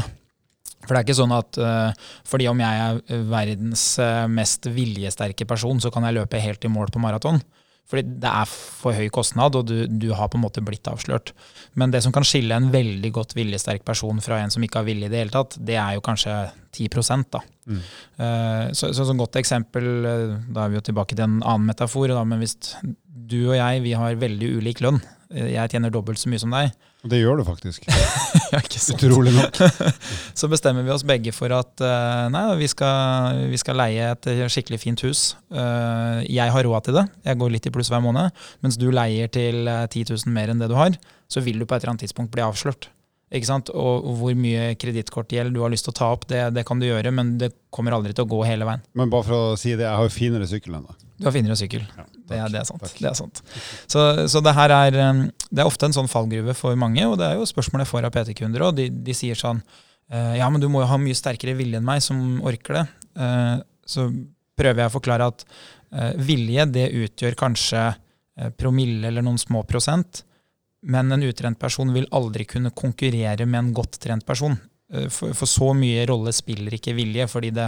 For 0.86 0.94
det 0.94 0.98
er 0.98 1.04
ikke 1.04 1.20
sånn 1.20 1.36
at 1.36 1.60
uh, 1.60 2.08
fordi 2.26 2.48
om 2.48 2.64
jeg 2.64 2.88
er 2.88 3.28
verdens 3.28 3.84
mest 4.32 4.72
viljesterke 4.72 5.44
person, 5.48 5.84
så 5.84 5.92
kan 5.92 6.08
jeg 6.08 6.16
løpe 6.16 6.40
helt 6.40 6.64
i 6.64 6.72
mål 6.72 6.90
på 6.94 7.04
maraton. 7.04 7.44
Fordi 7.86 8.16
det 8.22 8.30
er 8.30 8.50
for 8.50 8.96
høy 8.96 9.06
kostnad, 9.14 9.54
og 9.54 9.68
du, 9.68 9.76
du, 9.86 10.08
har 10.18 10.30
på 10.30 10.40
en 10.40 10.42
måte 10.42 10.62
blitt 10.64 10.88
avslørt. 10.90 11.30
Men 11.78 11.92
det 11.94 12.02
som 12.02 12.14
kan 12.14 12.26
skille 12.26 12.56
en 12.56 12.72
veldig 12.72 13.12
godt 13.14 13.36
viljesterk 13.38 13.84
person 13.86 14.18
fra 14.24 14.40
en 14.42 14.50
som 14.50 14.64
ikke 14.66 14.82
har 14.82 14.88
vilje 14.88 15.06
i 15.06 15.12
det 15.12 15.20
hele 15.22 15.34
tatt, 15.34 15.54
det 15.62 15.78
er 15.78 15.94
jo 15.94 16.04
kanskje 16.06 16.34
10 16.74 16.90
da. 17.32 17.42
Mm. 17.66 17.82
Uh, 18.18 18.64
så, 18.76 18.90
så 18.90 19.06
som 19.06 19.18
godt 19.20 19.38
eksempel, 19.38 19.86
uh, 20.02 20.34
da 20.50 20.64
er 20.64 20.74
vi 20.74 20.80
jo 20.80 20.86
tilbake 20.90 21.14
til 21.14 21.28
en 21.28 21.38
annen 21.42 21.70
metafor, 21.70 22.10
da, 22.10 22.24
men 22.26 22.42
hvis 22.42 22.58
du 23.06 23.38
og 23.48 23.56
jeg 23.58 23.82
vi 23.86 23.94
har 23.98 24.18
veldig 24.18 24.50
ulik 24.58 24.82
lønn, 24.84 25.00
jeg 25.26 25.72
tjener 25.72 25.90
dobbelt 25.90 26.20
så 26.20 26.30
mye 26.30 26.38
som 26.38 26.52
deg, 26.54 26.70
Og 27.02 27.10
det 27.12 27.18
gjør 27.18 27.40
du 27.40 27.44
faktisk. 27.46 27.86
ja, 28.54 28.60
Utrolig 28.94 29.32
nok. 29.34 29.58
så 30.38 30.50
bestemmer 30.50 30.86
vi 30.86 30.94
oss 30.94 31.04
begge 31.06 31.34
for 31.34 31.52
at 31.56 31.82
uh, 31.82 32.26
nei, 32.32 32.44
vi 32.60 32.68
skal, 32.70 33.42
vi 33.50 33.58
skal, 33.60 33.78
leie 33.80 34.12
et 34.14 34.30
skikkelig 34.52 34.80
fint 34.82 35.02
hus. 35.06 35.32
Uh, 35.50 36.22
jeg 36.24 36.52
har 36.54 36.66
råd 36.66 36.88
til 36.88 37.00
det, 37.00 37.06
jeg 37.26 37.40
går 37.42 37.54
litt 37.56 37.66
i 37.66 37.74
pluss 37.74 37.90
hver 37.92 38.04
måned. 38.04 38.34
Mens 38.62 38.78
du 38.78 38.88
leier 38.94 39.30
til 39.32 39.66
10 39.66 40.04
eh, 40.06 40.14
000 40.14 40.34
mer 40.34 40.52
enn 40.52 40.62
det 40.62 40.70
du 40.70 40.78
har, 40.78 40.94
så 41.26 41.42
vil 41.42 41.58
du 41.58 41.66
på 41.66 41.74
et 41.74 41.82
eller 41.82 41.96
annet 41.96 42.06
tidspunkt 42.06 42.34
bli 42.34 42.44
avslørt. 42.46 42.90
Ikke 43.34 43.48
sant? 43.48 43.70
Og 43.74 44.04
hvor 44.20 44.36
mye 44.38 44.76
kredittkortgjeld 44.78 45.56
du 45.56 45.64
har 45.64 45.72
lyst 45.72 45.88
til 45.88 45.90
å 45.90 45.98
ta 45.98 46.12
opp, 46.14 46.28
det, 46.30 46.44
det, 46.54 46.62
kan 46.66 46.78
du 46.78 46.86
gjøre, 46.86 47.10
men 47.14 47.34
det 47.40 47.50
kommer 47.74 47.96
aldri 47.96 48.14
til 48.14 48.22
å 48.22 48.30
gå 48.30 48.44
hele 48.46 48.68
veien. 48.68 48.84
Men 48.94 49.10
bare 49.10 49.26
for 49.26 49.36
å 49.36 49.56
si 49.58 49.72
det, 49.72 49.82
jeg 49.82 49.98
har 49.98 50.06
jo 50.06 50.12
finere 50.14 50.46
sykkel 50.46 50.76
enn 50.78 50.84
deg. 50.86 51.00
Du 51.16 51.26
har 51.26 51.34
finere 51.34 51.56
sykkel. 51.58 51.82
Ja, 51.96 52.04
det, 52.12 52.36
er, 52.36 52.52
det, 52.52 52.60
er, 52.60 52.68
sant. 52.68 52.86
Det 52.86 53.08
er 53.10 53.16
sant. 53.18 53.42
Så, 53.90 54.04
så, 54.30 54.42
det 54.44 54.52
her 54.54 54.74
er, 54.76 54.98
um, 55.10 55.24
det 55.50 55.64
er 55.64 55.66
ofte 55.66 55.88
en 55.88 55.96
sånn 55.96 56.10
fallgruve 56.12 56.54
for 56.54 56.78
mange, 56.78 57.02
og 57.08 57.16
det 57.18 57.26
er 57.30 57.40
jo 57.40 57.48
spørsmål 57.50 57.82
jeg 57.82 57.90
får 57.90 58.06
av 58.06 58.14
PT-kunder 58.14 58.66
òg. 58.68 58.78
De, 58.78 58.86
de, 59.08 59.16
sier 59.16 59.38
sånn 59.38 59.62
uh, 59.64 60.34
Ja, 60.36 60.46
men 60.52 60.62
du 60.62 60.68
må 60.70 60.84
jo 60.84 60.90
ha 60.92 61.00
mye 61.00 61.18
sterkere 61.18 61.56
vilje 61.58 61.80
enn 61.80 61.88
meg 61.88 62.04
som 62.04 62.20
orker 62.46 62.78
det. 62.78 62.84
Uh, 63.18 63.56
så 63.88 64.06
prøver 64.56 64.84
jeg 64.84 64.92
å 64.92 64.96
forklare 65.00 65.30
at 65.32 65.46
uh, 65.48 66.12
vilje, 66.30 66.68
det 66.78 66.90
utgjør 66.94 67.38
kanskje 67.42 67.88
promille 68.60 69.08
eller 69.08 69.24
noen 69.24 69.38
små 69.40 69.62
prosent. 69.64 70.25
Men 70.86 71.12
en 71.14 71.26
utrent 71.26 71.58
person 71.58 71.90
vil 71.94 72.08
aldri 72.14 72.46
kunne 72.48 72.74
konkurrere 72.74 73.46
med 73.46 73.58
en 73.60 73.72
godt 73.74 74.00
trent 74.02 74.26
person. 74.26 74.56
For, 75.10 75.32
for, 75.34 75.50
så 75.50 75.72
mye 75.74 76.04
rolle 76.06 76.30
spiller 76.30 76.76
ikke 76.76 76.92
vilje, 76.94 77.24
fordi 77.26 77.48
det, 77.56 77.64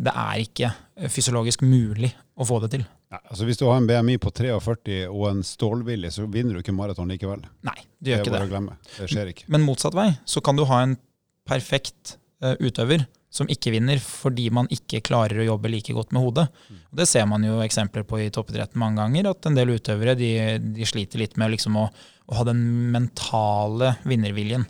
det 0.00 0.14
er 0.14 0.38
ikke 0.40 0.70
fysiologisk 1.12 1.66
mulig 1.68 2.08
å 2.40 2.46
få 2.48 2.62
det 2.64 2.70
til. 2.78 2.86
Ja, 3.10 3.18
altså 3.24 3.46
Hvis 3.48 3.58
du 3.58 3.66
har 3.66 3.80
en 3.80 3.88
BMI 3.90 4.16
på 4.22 4.30
43 4.30 5.02
og 5.10 5.24
en 5.32 5.44
stålvilje, 5.44 6.12
så 6.14 6.26
vinner 6.30 6.54
du 6.54 6.62
ikke 6.62 6.74
maraton 6.76 7.10
likevel. 7.10 7.42
Nei, 7.66 7.78
det 7.98 8.14
gjør 8.14 8.22
det 8.22 8.42
ikke 8.46 8.60
det. 8.68 8.76
Det 8.96 9.08
skjer 9.10 9.32
ikke. 9.32 9.48
Men 9.50 9.64
motsatt 9.66 9.96
vei 9.98 10.12
så 10.30 10.42
kan 10.44 10.58
du 10.58 10.62
ha 10.70 10.84
en 10.84 10.94
perfekt 11.48 12.16
uh, 12.44 12.54
utøver 12.62 13.08
som 13.30 13.50
ikke 13.50 13.72
vinner 13.74 13.98
fordi 14.02 14.48
man 14.54 14.70
ikke 14.74 15.02
klarer 15.06 15.42
å 15.42 15.48
jobbe 15.48 15.70
like 15.70 15.94
godt 15.94 16.14
med 16.14 16.22
hodet. 16.22 16.46
Og 16.90 17.02
det 17.02 17.06
ser 17.10 17.26
man 17.30 17.44
jo 17.46 17.60
eksempler 17.62 18.06
på 18.06 18.18
i 18.22 18.30
toppidretten 18.34 18.78
mange 18.82 18.98
ganger, 19.02 19.30
at 19.30 19.46
en 19.46 19.58
del 19.58 19.74
utøvere 19.76 20.16
de, 20.18 20.32
de 20.74 20.86
sliter 20.86 21.22
litt 21.22 21.36
med 21.38 21.52
liksom 21.54 21.78
å, 21.78 21.88
å, 22.30 22.38
ha 22.38 22.46
den 22.48 22.62
mentale 22.94 23.96
vinnerviljen. 24.08 24.64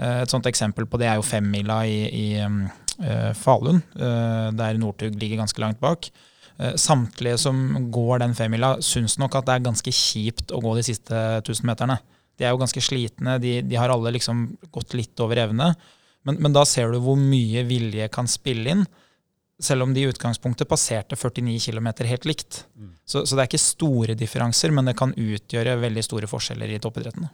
Uh, 0.00 0.22
et 0.24 0.32
sånt 0.32 0.48
eksempel 0.48 0.88
på 0.88 0.98
det 1.00 1.10
er 1.10 1.20
jo 1.20 1.28
femmila 1.28 1.82
i, 1.86 2.02
i 2.08 2.26
um, 2.42 2.64
uh, 3.04 3.30
Falun, 3.38 3.82
der 3.92 4.80
Northug 4.80 5.20
ligger 5.20 5.44
ganske 5.44 5.62
langt 5.62 5.80
bak. 5.82 6.10
Eh, 6.62 6.74
samtlige 6.76 7.38
som 7.38 7.90
går 7.90 8.20
den 8.22 8.34
femmila, 8.36 8.76
syns 8.84 9.16
nok 9.18 9.38
at 9.38 9.48
det 9.48 9.54
er 9.56 9.64
ganske 9.66 9.94
kjipt 9.96 10.52
å 10.52 10.60
gå 10.62 10.76
de 10.76 10.84
siste 10.86 11.22
1000 11.40 11.66
meterne. 11.66 11.96
De 12.38 12.46
er 12.46 12.52
jo 12.52 12.60
ganske 12.60 12.82
slitne, 12.84 13.38
de, 13.42 13.60
de 13.66 13.78
har 13.78 13.92
alle 13.92 14.12
liksom 14.14 14.44
gått 14.74 14.94
litt 14.98 15.18
over 15.24 15.40
evne. 15.42 15.72
Men, 16.28 16.38
men, 16.38 16.52
da 16.54 16.62
ser 16.68 16.92
du 16.92 17.00
hvor 17.02 17.18
mye 17.18 17.64
vilje 17.66 18.06
kan 18.14 18.30
spille 18.30 18.76
inn, 18.76 18.84
selv 19.64 19.86
om 19.86 19.94
de 19.94 20.02
i 20.02 20.10
utgangspunktet 20.10 20.68
passerte 20.68 21.16
49 21.16 21.58
km 21.70 21.88
helt 22.08 22.26
likt. 22.28 22.64
Mm. 22.74 22.92
Så, 23.04 23.24
så, 23.26 23.36
det 23.36 23.44
er 23.44 23.50
ikke 23.50 23.62
store 23.62 24.16
differanser, 24.18 24.74
men 24.74 24.90
det 24.90 24.96
kan 24.98 25.14
utgjøre 25.14 25.78
veldig 25.82 26.04
store 26.04 26.30
forskjeller 26.30 26.74
i 26.74 26.80
toppidrettene. 26.82 27.30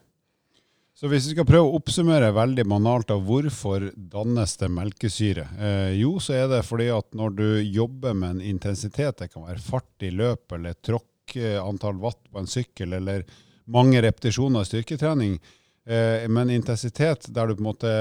Så 0.99 1.07
hvis 1.07 1.29
vi 1.29 1.37
skal 1.37 1.47
prøve 1.47 1.69
å 1.69 1.77
oppsummere 1.79 2.33
veldig 2.35 2.65
banalt 2.67 3.13
av 3.15 3.21
hvorfor 3.23 3.85
dannes 3.95 4.57
det 4.59 4.71
melkesyre, 4.75 5.45
eh, 5.55 5.93
jo, 6.01 6.17
så 6.19 6.35
er 6.41 6.49
det 6.51 6.65
fordi 6.67 6.89
at 6.91 7.07
når 7.15 7.37
du 7.39 7.47
jobber 7.63 8.17
med 8.19 8.37
en 8.37 8.49
intensitet, 8.57 9.21
det 9.21 9.31
kan 9.31 9.47
være 9.47 9.63
fart 9.63 10.03
i 10.03 10.11
løp 10.11 10.57
eller 10.59 10.75
tråkk, 10.83 11.37
eh, 11.39 11.61
antall 11.63 12.01
watt 12.03 12.25
på 12.27 12.43
en 12.43 12.51
sykkel 12.51 12.99
eller 12.99 13.23
mange 13.71 14.03
repetisjoner 14.03 14.67
styrketrening, 14.67 15.39
eh, 15.87 16.27
men 16.27 16.51
intensitet 16.51 17.29
der 17.31 17.47
du 17.47 17.55
på 17.55 17.63
en 17.63 17.71
måte 17.71 17.95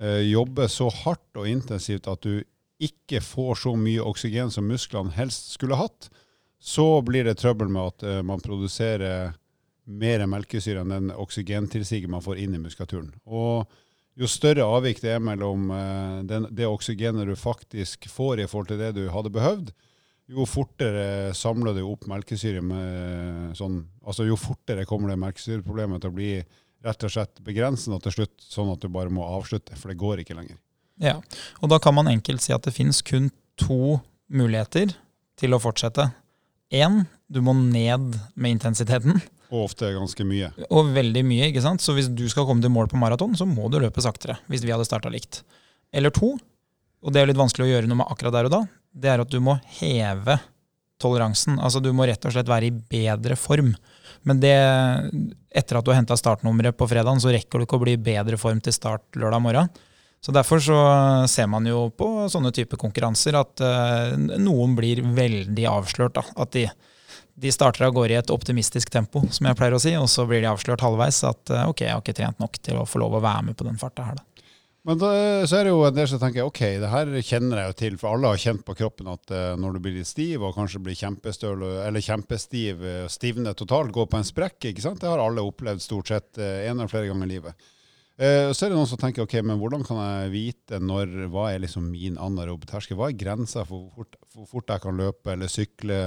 eh, 0.00 0.22
jobber 0.30 0.70
så 0.70 0.86
hardt 1.02 1.40
og 1.40 1.48
intensivt 1.50 2.06
at 2.06 2.22
du 2.22 2.44
ikke 2.80 3.20
får 3.24 3.62
så 3.62 3.74
mye 3.76 4.04
oksygen 4.04 4.50
som 4.52 4.68
musklene 4.68 5.12
helst 5.16 5.52
skulle 5.54 5.78
hatt, 5.80 6.08
så 6.60 7.00
blir 7.04 7.24
det 7.28 7.38
trøbbel 7.40 7.70
med 7.72 7.92
at 7.92 8.06
eh, 8.06 8.22
man 8.26 8.42
produserer 8.44 9.32
mer 9.90 10.24
melkesyre 10.28 10.84
enn 10.84 10.92
den 10.92 11.12
oksygentilsiget 11.12 12.10
man 12.10 12.22
får 12.22 12.42
inn 12.42 12.54
i 12.54 12.60
muskulaturen. 12.62 13.12
Og 13.26 13.70
jo 14.20 14.28
større 14.28 14.66
avvik 14.68 15.00
det 15.02 15.14
er 15.16 15.22
mellom 15.24 15.70
uh, 15.72 16.20
den, 16.28 16.46
det 16.54 16.68
oksygenet 16.68 17.26
du 17.26 17.36
faktisk 17.38 18.08
får 18.10 18.42
i 18.42 18.48
forhold 18.50 18.70
til 18.70 18.80
det 18.82 18.92
du 18.98 19.04
hadde 19.10 19.32
behøvd, 19.34 19.72
jo 20.30 20.46
fortere 20.46 21.32
samler 21.34 21.74
du 21.74 21.82
opp 21.88 22.04
melkesyre 22.06 22.60
med 22.62 23.56
sånn 23.58 23.80
Altså 24.06 24.28
jo 24.28 24.36
fortere 24.38 24.84
kommer 24.86 25.10
det 25.10 25.18
melkesyreproblemet 25.18 26.04
til 26.04 26.12
å 26.12 26.14
bli 26.14 26.30
rett 26.86 27.06
og 27.06 27.12
slett 27.12 27.40
begrensende 27.44 27.98
til 28.04 28.14
slutt 28.14 28.44
sånn 28.44 28.70
at 28.72 28.82
du 28.82 28.88
bare 28.92 29.12
må 29.12 29.26
avslutte, 29.26 29.74
for 29.76 29.90
det 29.90 29.98
går 29.98 30.22
ikke 30.22 30.36
lenger. 30.38 30.58
Ja, 31.00 31.16
og 31.60 31.72
da 31.72 31.78
kan 31.82 31.96
man 31.96 32.10
enkelt 32.10 32.44
si 32.44 32.52
at 32.52 32.66
det 32.66 32.74
finnes 32.76 33.00
kun 33.06 33.30
to 33.60 33.98
muligheter 34.30 34.92
til 35.40 35.56
å 35.56 35.60
fortsette. 35.62 36.10
Én, 36.70 37.04
du 37.26 37.40
må 37.42 37.54
ned 37.56 38.18
med 38.36 38.58
intensiteten. 38.58 39.18
Og 39.50 39.64
ofte 39.66 39.88
ganske 39.96 40.24
mye. 40.28 40.52
Og 40.70 40.92
veldig 40.94 41.24
mye. 41.26 41.48
ikke 41.48 41.64
sant? 41.64 41.82
Så 41.82 41.96
hvis 41.96 42.10
du 42.12 42.26
skal 42.30 42.46
komme 42.46 42.62
til 42.62 42.70
mål 42.70 42.90
på 42.92 43.00
maraton, 43.00 43.34
så 43.34 43.48
må 43.48 43.66
du 43.72 43.80
løpe 43.82 44.04
saktere. 44.04 44.38
Hvis 44.52 44.62
vi 44.62 44.70
hadde 44.74 44.86
starta 44.86 45.10
likt. 45.10 45.42
Eller 45.90 46.14
to, 46.14 46.36
og 47.00 47.14
det 47.14 47.22
er 47.22 47.30
litt 47.30 47.40
vanskelig 47.40 47.66
å 47.66 47.72
gjøre 47.72 47.90
noe 47.90 48.02
med 48.02 48.12
akkurat 48.12 48.36
der 48.36 48.46
og 48.46 48.54
da, 48.54 48.60
det 48.92 49.10
er 49.10 49.22
at 49.24 49.32
du 49.32 49.40
må 49.42 49.56
heve 49.80 50.36
toleransen. 51.00 51.56
Altså 51.58 51.80
Du 51.80 51.90
må 51.96 52.06
rett 52.06 52.24
og 52.28 52.34
slett 52.34 52.50
være 52.50 52.68
i 52.68 52.74
bedre 52.74 53.38
form. 53.40 53.72
Men 54.28 54.40
det, 54.42 54.52
etter 55.56 55.78
at 55.78 55.86
du 55.86 55.94
har 55.94 55.98
henta 56.02 56.18
startnummeret 56.18 56.76
på 56.76 56.88
fredagen, 56.90 57.22
så 57.22 57.32
rekker 57.32 57.58
du 57.58 57.66
ikke 57.66 57.78
å 57.78 57.84
bli 57.86 57.96
i 57.96 58.02
bedre 58.10 58.36
form 58.38 58.60
til 58.60 58.76
start 58.76 59.16
lørdag 59.16 59.42
morgen. 59.42 59.70
Så 60.20 60.32
Derfor 60.36 60.60
så 60.60 60.78
ser 61.32 61.48
man 61.48 61.64
jo 61.66 61.86
på 61.96 62.06
sånne 62.28 62.52
typer 62.52 62.76
konkurranser 62.80 63.38
at 63.40 63.62
uh, 63.64 64.12
noen 64.36 64.76
blir 64.76 65.00
veldig 65.16 65.64
avslørt. 65.70 66.18
da, 66.18 66.24
At 66.44 66.52
de, 66.52 66.66
de 67.40 67.52
starter 67.54 67.86
av 67.88 67.94
gårde 67.96 68.12
i 68.12 68.18
et 68.20 68.32
optimistisk 68.34 68.92
tempo, 68.92 69.22
som 69.32 69.48
jeg 69.48 69.56
pleier 69.56 69.78
å 69.78 69.80
si, 69.80 69.94
og 69.96 70.10
så 70.12 70.26
blir 70.28 70.44
de 70.44 70.50
avslørt 70.52 70.84
halvveis 70.84 71.22
at 71.24 71.54
uh, 71.54 71.70
ok, 71.72 71.86
jeg 71.86 71.96
har 71.96 72.04
ikke 72.04 72.18
trent 72.20 72.42
nok 72.42 72.60
til 72.60 72.82
å 72.82 72.88
få 72.88 73.00
lov 73.00 73.16
å 73.16 73.24
være 73.24 73.48
med 73.48 73.56
på 73.56 73.64
den 73.68 73.80
farta 73.80 74.10
her. 74.10 74.20
da. 74.20 74.26
Men 74.88 75.00
da, 75.00 75.08
så 75.48 75.58
er 75.58 75.66
det 75.66 75.72
jo 75.74 75.80
en 75.84 75.96
del 75.96 76.06
som 76.08 76.20
tenker 76.20 76.46
ok, 76.46 76.60
det 76.80 76.88
her 76.88 77.10
kjenner 77.24 77.60
jeg 77.60 77.72
jo 77.72 77.80
til, 77.80 77.98
for 78.00 78.12
alle 78.12 78.30
har 78.32 78.44
kjent 78.44 78.62
på 78.64 78.76
kroppen 78.76 79.10
at 79.12 79.32
uh, 79.32 79.56
når 79.60 79.76
du 79.76 79.82
blir 79.84 79.98
litt 79.98 80.08
stiv 80.08 80.44
og 80.44 80.56
kanskje 80.56 80.84
blir 80.84 81.00
kjempestøl 81.00 81.64
eller 81.86 82.04
kjempestiv, 82.04 82.84
uh, 82.84 83.02
stivner 83.12 83.56
totalt, 83.56 83.92
går 83.96 84.08
på 84.12 84.20
en 84.20 84.32
sprekk, 84.34 84.68
ikke 84.68 84.84
sant? 84.84 85.00
det 85.00 85.08
har 85.08 85.20
alle 85.20 85.44
opplevd 85.48 85.84
stort 85.84 86.12
sett 86.12 86.40
uh, 86.40 86.60
en 86.64 86.76
eller 86.76 86.92
flere 86.92 87.08
ganger 87.08 87.28
i 87.28 87.38
livet. 87.38 87.70
Uh, 88.20 88.50
så 88.52 88.66
er 88.66 88.70
det 88.70 88.76
noen 88.76 88.90
som 88.90 89.00
tenker 89.00 89.24
ok, 89.24 89.38
men 89.48 89.56
hvordan 89.60 89.84
kan 89.86 89.96
jeg 90.02 90.32
vite 90.34 90.80
når, 90.84 91.14
hva 91.32 91.46
er 91.54 91.62
liksom 91.64 91.86
min 91.88 92.18
anaerobe 92.20 92.68
terskel? 92.68 92.98
Hva 93.00 93.08
er 93.08 93.18
grensa 93.20 93.64
for 93.64 93.86
hvor 93.86 94.02
fort, 94.02 94.20
for 94.34 94.50
fort 94.50 94.74
jeg 94.74 94.84
kan 94.84 95.00
løpe 95.00 95.34
eller 95.34 95.50
sykle 95.50 96.02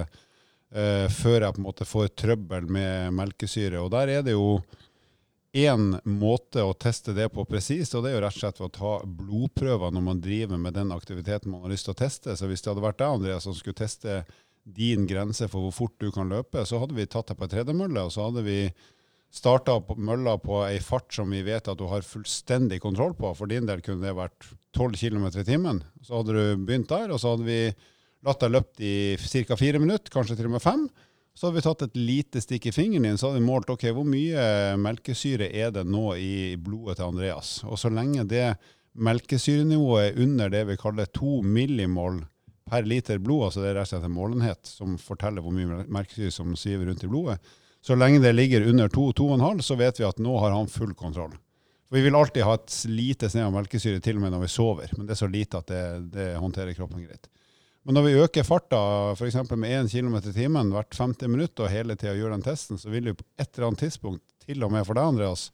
før 0.74 1.44
jeg 1.44 1.54
på 1.54 1.60
en 1.62 1.66
måte 1.68 1.86
får 1.86 2.08
trøbbel 2.18 2.66
med 2.66 3.14
melkesyre? 3.14 3.82
Og 3.82 3.92
der 3.94 4.10
er 4.10 4.24
det 4.26 4.34
jo 4.34 4.62
én 5.54 6.00
måte 6.10 6.64
å 6.66 6.74
teste 6.74 7.14
det 7.14 7.28
på 7.34 7.46
presist, 7.46 7.94
og 7.94 8.04
det 8.04 8.10
er 8.10 8.16
jo 8.18 8.24
rett 8.24 8.38
og 8.40 8.42
slett 8.42 8.62
å 8.66 8.72
ta 8.74 8.94
blodprøver 9.06 9.94
når 9.94 10.06
man 10.08 10.22
driver 10.22 10.58
med 10.58 10.74
den 10.74 10.90
aktiviteten 10.96 11.54
man 11.54 11.68
har 11.68 11.76
lyst 11.76 11.86
til 11.86 11.94
å 11.94 12.00
teste. 12.00 12.34
Så 12.34 12.50
hvis 12.50 12.66
det 12.66 12.72
hadde 12.72 12.86
vært 12.86 12.98
deg, 13.04 13.20
Andreas, 13.20 13.46
som 13.46 13.54
skulle 13.54 13.78
teste 13.78 14.24
din 14.64 15.06
grense 15.06 15.46
for 15.52 15.68
hvor 15.68 15.76
fort 15.76 15.96
du 16.02 16.10
kan 16.16 16.32
løpe, 16.32 16.66
så 16.66 16.82
hadde 16.82 16.98
vi 16.98 17.06
tatt 17.06 17.30
deg 17.30 17.38
på 17.38 17.46
ei 17.46 17.54
tredemølle, 17.54 18.08
og 18.08 18.16
så 18.16 18.26
hadde 18.30 18.46
vi 18.48 18.58
starta 19.34 19.80
mølla 19.98 20.36
på 20.42 20.62
ei 20.68 20.78
fart 20.84 21.14
som 21.16 21.32
vi 21.34 21.42
vet 21.46 21.68
at 21.70 21.80
du 21.80 21.88
har 21.90 22.06
fullstendig 22.06 22.80
kontroll 22.84 23.16
på. 23.18 23.32
For 23.38 23.50
din 23.50 23.66
del 23.70 23.82
kunne 23.86 24.06
det 24.06 24.14
vært 24.18 24.52
12 24.78 25.00
km 25.00 25.26
i 25.32 25.48
timen. 25.48 25.82
Så 26.06 26.20
hadde 26.20 26.36
du 26.36 26.66
begynt 26.68 26.92
der, 26.92 27.10
og 27.14 27.22
så 27.22 27.34
hadde 27.34 27.48
vi 27.48 27.58
latt 28.24 28.44
deg 28.44 28.54
løpt 28.54 28.84
i 28.84 28.94
ca. 29.18 29.58
fire 29.60 29.82
minutter, 29.82 30.14
kanskje 30.14 30.38
til 30.38 30.52
og 30.52 30.56
med 30.58 30.64
fem. 30.64 30.86
Så 31.34 31.48
hadde 31.48 31.58
vi 31.58 31.66
tatt 31.66 31.82
et 31.88 31.98
lite 31.98 32.44
stikk 32.44 32.68
i 32.70 32.76
fingeren 32.76 33.08
din 33.08 33.18
så 33.18 33.32
hadde 33.32 33.42
vi 33.42 33.48
målt 33.48 33.72
ok, 33.74 33.88
hvor 33.96 34.06
mye 34.06 34.78
melkesyre 34.78 35.50
er 35.50 35.74
det 35.74 35.88
nå 35.90 36.14
i 36.22 36.34
blodet 36.62 37.00
til 37.00 37.10
Andreas. 37.10 37.56
Og 37.66 37.80
så 37.82 37.90
lenge 37.90 38.28
det 38.30 38.52
melkesyrenivået 38.94 40.12
er 40.12 40.22
under 40.22 40.54
det 40.54 40.62
vi 40.70 40.78
kaller 40.78 41.10
to 41.10 41.40
millimol 41.42 42.22
per 42.70 42.86
liter 42.86 43.18
blod, 43.20 43.48
altså 43.48 43.64
det 43.64 43.72
er 43.72 43.80
rett 43.80 43.90
og 43.90 43.96
slett 43.96 44.06
en 44.08 44.16
målenhet 44.16 44.70
som 44.70 44.94
forteller 45.02 45.44
hvor 45.44 45.56
mye 45.56 45.82
melkesyre 45.92 46.32
som 46.32 46.54
sviver 46.56 46.88
rundt 46.88 47.04
i 47.04 47.10
blodet, 47.10 47.40
så 47.84 47.96
lenge 48.00 48.22
det 48.24 48.32
ligger 48.34 48.68
under 48.72 48.88
2-2,5, 48.88 49.62
så 49.62 49.76
vet 49.76 50.00
vi 50.00 50.08
at 50.08 50.22
nå 50.24 50.38
har 50.40 50.56
han 50.56 50.72
full 50.72 50.94
kontroll. 50.96 51.34
Vi 51.94 52.02
vil 52.02 52.16
alltid 52.16 52.46
ha 52.48 52.56
et 52.56 52.76
lite 52.90 53.28
snev 53.30 53.52
av 53.52 53.58
melkesyre 53.58 54.00
til 54.02 54.18
og 54.18 54.24
med 54.24 54.32
når 54.34 54.46
vi 54.46 54.50
sover, 54.50 54.94
men 54.98 55.06
det 55.06 55.14
er 55.14 55.20
så 55.20 55.30
lite 55.30 55.60
at 55.60 55.68
det, 55.70 55.84
det 56.16 56.30
håndterer 56.42 56.74
kroppen 56.78 57.04
greit. 57.04 57.28
Men 57.84 57.98
når 58.00 58.06
vi 58.08 58.16
øker 58.24 58.48
farta 58.48 58.80
f.eks. 59.12 59.36
med 59.52 59.76
1 59.84 59.92
km 59.92 60.16
i 60.16 60.34
timen 60.34 60.72
hvert 60.72 60.96
50 60.96 61.30
minutt 61.30 61.60
og 61.60 61.70
hele 61.70 61.98
tida 62.00 62.16
gjør 62.16 62.34
den 62.38 62.46
testen, 62.46 62.80
så 62.80 62.90
vil 62.90 63.12
vi 63.12 63.18
på 63.20 63.28
et 63.38 63.52
eller 63.52 63.68
annet 63.68 63.84
tidspunkt, 63.84 64.24
til 64.44 64.64
og 64.64 64.72
med 64.72 64.88
for 64.88 64.98
deg, 64.98 65.12
Andreas, 65.12 65.50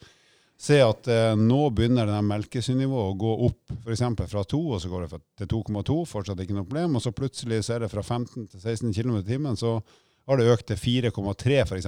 se 0.60 0.78
at 0.84 1.10
eh, 1.10 1.34
nå 1.38 1.60
begynner 1.74 2.14
melkesyrenivået 2.26 3.12
å 3.12 3.18
gå 3.20 3.34
opp 3.50 3.74
f.eks. 3.82 4.06
fra 4.30 4.46
2, 4.54 4.62
og 4.76 4.84
så 4.84 4.92
går 4.92 5.08
det 5.08 5.20
til 5.42 5.52
2,2, 5.58 5.98
fortsatt 6.08 6.46
ikke 6.46 6.56
noe 6.56 6.68
problem. 6.70 6.96
Og 7.00 7.04
så 7.04 7.16
plutselig 7.16 7.64
så 7.66 7.76
er 7.76 7.84
det 7.84 7.92
fra 7.92 8.06
15 8.06 8.48
til 8.54 8.62
16 8.62 8.94
km 8.94 9.18
i 9.20 9.28
timen, 9.28 9.60
så 9.60 9.80
har 10.30 10.40
det 10.40 10.52
økt 10.54 10.68
til 10.70 10.78
4,3 11.10 11.62
f.eks. 11.66 11.88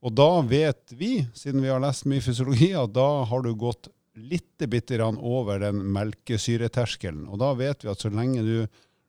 Og 0.00 0.12
da 0.16 0.28
vet 0.46 0.94
vi, 0.96 1.26
siden 1.36 1.64
vi 1.64 1.72
har 1.72 1.82
lest 1.82 2.06
mye 2.08 2.22
fysiologi, 2.24 2.70
at 2.78 2.94
da 2.96 3.08
har 3.28 3.42
du 3.44 3.50
gått 3.58 3.90
litt 4.20 4.62
bitte 4.70 5.00
over 5.02 5.60
den 5.62 5.82
melkesyreterskelen. 5.94 7.26
Og 7.28 7.40
da 7.42 7.52
vet 7.58 7.84
vi 7.84 7.90
at 7.90 8.00
så 8.00 8.10
lenge 8.12 8.44
du 8.46 8.54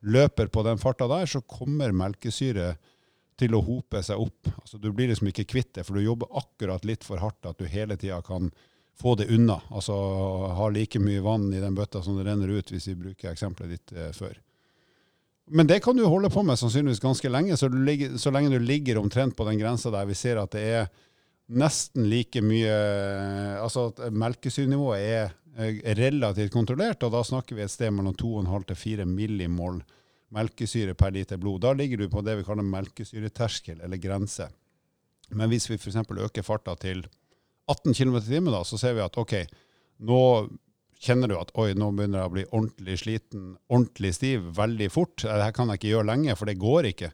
løper 0.01 0.49
på 0.51 0.63
den 0.65 0.81
farta 0.81 1.07
der, 1.07 1.29
så 1.29 1.41
kommer 1.41 1.93
melkesyre 1.93 2.73
til 3.39 3.55
å 3.57 3.63
hope 3.65 4.01
seg 4.05 4.21
opp. 4.21 4.49
Altså, 4.61 4.77
du 4.77 4.91
blir 4.93 5.09
liksom 5.11 5.31
ikke 5.31 5.47
kvitt 5.49 5.73
det, 5.77 5.85
for 5.87 5.97
du 5.97 6.05
jobber 6.05 6.31
akkurat 6.41 6.85
litt 6.85 7.05
for 7.07 7.21
hardt 7.21 7.47
at 7.49 7.61
du 7.61 7.69
hele 7.69 7.97
tida 7.97 8.19
kan 8.25 8.51
få 9.01 9.15
det 9.15 9.29
unna. 9.33 9.61
Altså 9.71 9.95
ha 10.57 10.69
like 10.69 10.99
mye 11.01 11.23
vann 11.25 11.49
i 11.53 11.61
den 11.61 11.77
bøtta 11.77 12.03
som 12.03 12.17
det 12.17 12.27
renner 12.27 12.51
ut, 12.51 12.71
hvis 12.71 12.89
vi 12.91 12.99
bruker 12.99 13.31
eksempelet 13.31 13.77
ditt 13.77 13.93
eh, 13.97 14.11
før. 14.15 14.35
Men 15.49 15.67
det 15.67 15.81
kan 15.83 15.97
du 15.97 16.05
holde 16.05 16.29
på 16.29 16.43
med 16.43 16.59
sannsynligvis 16.59 17.01
ganske 17.03 17.29
lenge, 17.29 17.57
så, 17.57 17.67
ligger, 17.67 18.17
så 18.17 18.31
lenge 18.31 18.53
du 18.53 18.59
ligger 18.59 18.99
omtrent 19.01 19.35
på 19.35 19.45
den 19.47 19.59
grensa 19.59 19.91
der 19.91 20.05
vi 20.07 20.15
ser 20.15 20.39
at 20.41 20.53
det 20.55 20.61
er 20.61 20.91
nesten 21.51 22.05
like 22.07 22.41
mye 22.45 22.75
Altså 23.59 23.89
at 23.91 24.13
melkesyrenivået 24.13 25.01
er 25.01 25.33
relativt 25.97 26.53
kontrollert, 26.53 27.03
og 27.03 27.11
da 27.11 27.23
snakker 27.27 27.57
vi 27.57 27.65
et 27.65 27.73
sted 27.73 27.91
mellom 27.91 28.15
2,5 28.15 28.69
til 28.69 28.79
4 28.79 29.05
millimol 29.09 29.81
melkesyre 30.31 30.95
per 30.95 31.11
liter 31.11 31.37
blod. 31.37 31.61
Da 31.65 31.73
ligger 31.75 31.99
du 31.99 32.09
på 32.09 32.23
det 32.23 32.37
vi 32.39 32.45
kaller 32.47 32.63
melkesyreterskel, 32.63 33.81
eller 33.83 33.99
grense. 33.99 34.47
Men 35.35 35.51
hvis 35.51 35.69
vi 35.69 35.77
f.eks. 35.79 35.97
øker 35.97 36.45
farta 36.45 36.75
til 36.79 37.03
18 37.67 37.93
km 37.93 38.15
i 38.17 38.27
timen, 38.29 38.55
så 38.65 38.79
ser 38.79 38.95
vi 38.95 39.03
at 39.03 39.17
ok, 39.17 39.35
nå 40.07 40.21
kjenner 41.01 41.31
du 41.31 41.37
at 41.39 41.51
oi, 41.57 41.71
nå 41.77 41.89
begynner 41.95 42.21
jeg 42.21 42.29
å 42.29 42.33
bli 42.35 42.45
ordentlig 42.51 42.97
sliten, 43.01 43.45
ordentlig 43.71 44.13
stiv, 44.17 44.45
veldig 44.57 44.89
fort. 44.93 45.23
Dette 45.23 45.51
kan 45.57 45.71
jeg 45.71 45.81
ikke 45.81 45.93
gjøre 45.95 46.09
lenge, 46.11 46.35
for 46.37 46.49
det 46.49 46.59
går 46.61 46.91
ikke. 46.91 47.11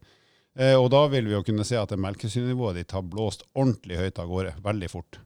Eh, 0.58 0.76
og 0.76 0.90
da 0.94 1.06
vil 1.12 1.30
vi 1.30 1.36
jo 1.36 1.44
kunne 1.46 1.66
se 1.68 1.78
at 1.80 1.94
melkesyrenivået 1.96 2.82
ditt 2.82 2.96
har 2.98 3.06
blåst 3.08 3.46
ordentlig 3.54 4.02
høyt 4.02 4.20
av 4.22 4.30
gårde, 4.32 4.54
veldig 4.66 4.92
fort. 4.92 5.20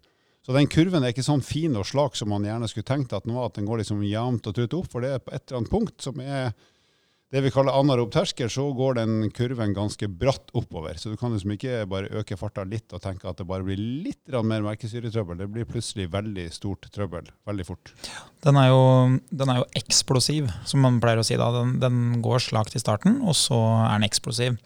Så 0.45 0.55
den 0.55 0.69
kurven 0.69 1.05
er 1.05 1.13
ikke 1.13 1.25
sånn 1.25 1.43
fin 1.45 1.77
og 1.77 1.85
slak 1.85 2.15
som 2.17 2.31
man 2.33 2.45
gjerne 2.45 2.67
skulle 2.69 2.87
tenkt 2.89 3.13
at 3.13 3.27
den 3.27 3.37
at 3.37 3.57
den 3.57 3.67
går 3.69 3.83
liksom 3.83 4.01
jevnt 4.05 4.47
og 4.49 4.55
trutt 4.57 4.77
opp. 4.77 4.89
For 4.91 5.05
det 5.05 5.15
er 5.15 5.23
på 5.23 5.33
et 5.33 5.43
eller 5.45 5.61
annet 5.61 5.73
punkt 5.73 6.05
som 6.05 6.21
er 6.21 6.53
det 7.31 7.39
vi 7.45 7.51
kaller 7.53 7.75
anarob 7.79 8.09
terskel, 8.11 8.49
så 8.51 8.65
går 8.75 8.97
den 8.97 9.29
kurven 9.31 9.71
ganske 9.75 10.07
bratt 10.19 10.51
oppover. 10.57 10.97
Så 10.99 11.13
du 11.13 11.15
kan 11.19 11.31
liksom 11.31 11.53
ikke 11.55 11.85
bare 11.87 12.09
øke 12.19 12.35
farta 12.35 12.65
litt 12.67 12.91
og 12.91 12.99
tenke 13.03 13.29
at 13.29 13.39
det 13.39 13.45
bare 13.47 13.63
blir 13.63 13.79
litt 13.79 14.35
mer 14.43 14.65
merkesyretrøbbel. 14.65 15.39
Det 15.39 15.47
blir 15.53 15.69
plutselig 15.69 16.09
veldig 16.11 16.49
stort 16.51 16.89
trøbbel 16.91 17.29
veldig 17.47 17.65
fort. 17.69 17.93
Den 18.43 18.59
er 18.59 18.67
jo, 18.73 18.81
den 19.31 19.53
er 19.53 19.61
jo 19.61 19.67
eksplosiv, 19.79 20.49
som 20.67 20.83
man 20.83 20.99
pleier 21.03 21.21
å 21.21 21.25
si. 21.25 21.37
da. 21.39 21.47
Den, 21.55 21.77
den, 21.79 22.01
går 22.21 22.43
slakt 22.43 22.75
i 22.75 22.81
starten, 22.83 23.21
og 23.23 23.37
så 23.39 23.59
er 23.85 23.95
den 23.95 24.09
eksplosiv. 24.09 24.57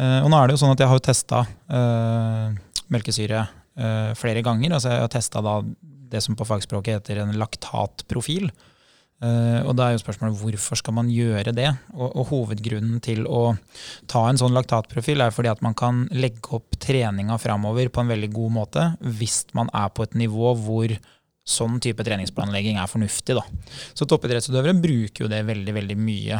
Uh, 0.00 0.18
og 0.24 0.32
nå 0.32 0.40
er 0.40 0.48
det 0.48 0.56
jo 0.56 0.62
sånn 0.64 0.74
at 0.74 0.82
jeg 0.82 0.90
har 0.90 0.98
jo 0.98 1.04
testa 1.06 1.44
eh, 1.70 2.58
melkesyre 2.90 3.44
uh, 3.46 4.10
flere 4.18 4.42
ganger. 4.42 4.74
Altså 4.74 4.90
jeg 4.90 5.06
har 5.06 5.14
testa 5.14 5.44
det 6.10 6.24
som 6.24 6.34
på 6.34 6.46
fagspråket 6.48 6.98
heter 6.98 7.22
en 7.22 7.38
laktatprofil. 7.38 8.50
Uh, 9.18 9.66
og 9.66 9.72
da 9.74 9.88
er 9.88 9.96
jo 9.96 10.02
spørsmålet 10.04 10.38
hvorfor 10.38 10.78
skal 10.78 10.94
man 10.94 11.08
gjøre 11.10 11.50
det? 11.56 11.72
Og, 11.96 12.06
og, 12.06 12.28
hovedgrunnen 12.30 13.00
til 13.02 13.24
å 13.26 13.56
ta 14.06 14.22
en 14.28 14.38
sånn 14.38 14.54
laktatprofil 14.54 15.24
er 15.24 15.34
fordi 15.34 15.50
at 15.50 15.62
man 15.64 15.74
kan 15.78 16.04
legge 16.14 16.52
opp 16.54 16.78
treninga 16.78 17.34
framover 17.42 17.90
på 17.90 18.04
en 18.04 18.12
veldig 18.12 18.28
god 18.36 18.54
måte 18.54 18.84
hvis 19.02 19.40
man 19.58 19.72
er 19.74 19.90
på 19.90 20.06
et 20.06 20.14
nivå 20.22 20.52
hvor 20.62 20.94
sånn 21.48 21.80
type 21.82 22.04
treningsplanlegging 22.04 22.78
er 22.78 22.90
fornuftig. 22.90 23.38
Da. 23.40 23.42
Så 23.96 24.06
toppidrettsutøvere 24.06 24.76
bruker 24.78 25.24
jo 25.24 25.32
det 25.32 25.40
veldig, 25.48 25.74
veldig 25.80 25.98
mye. 25.98 26.38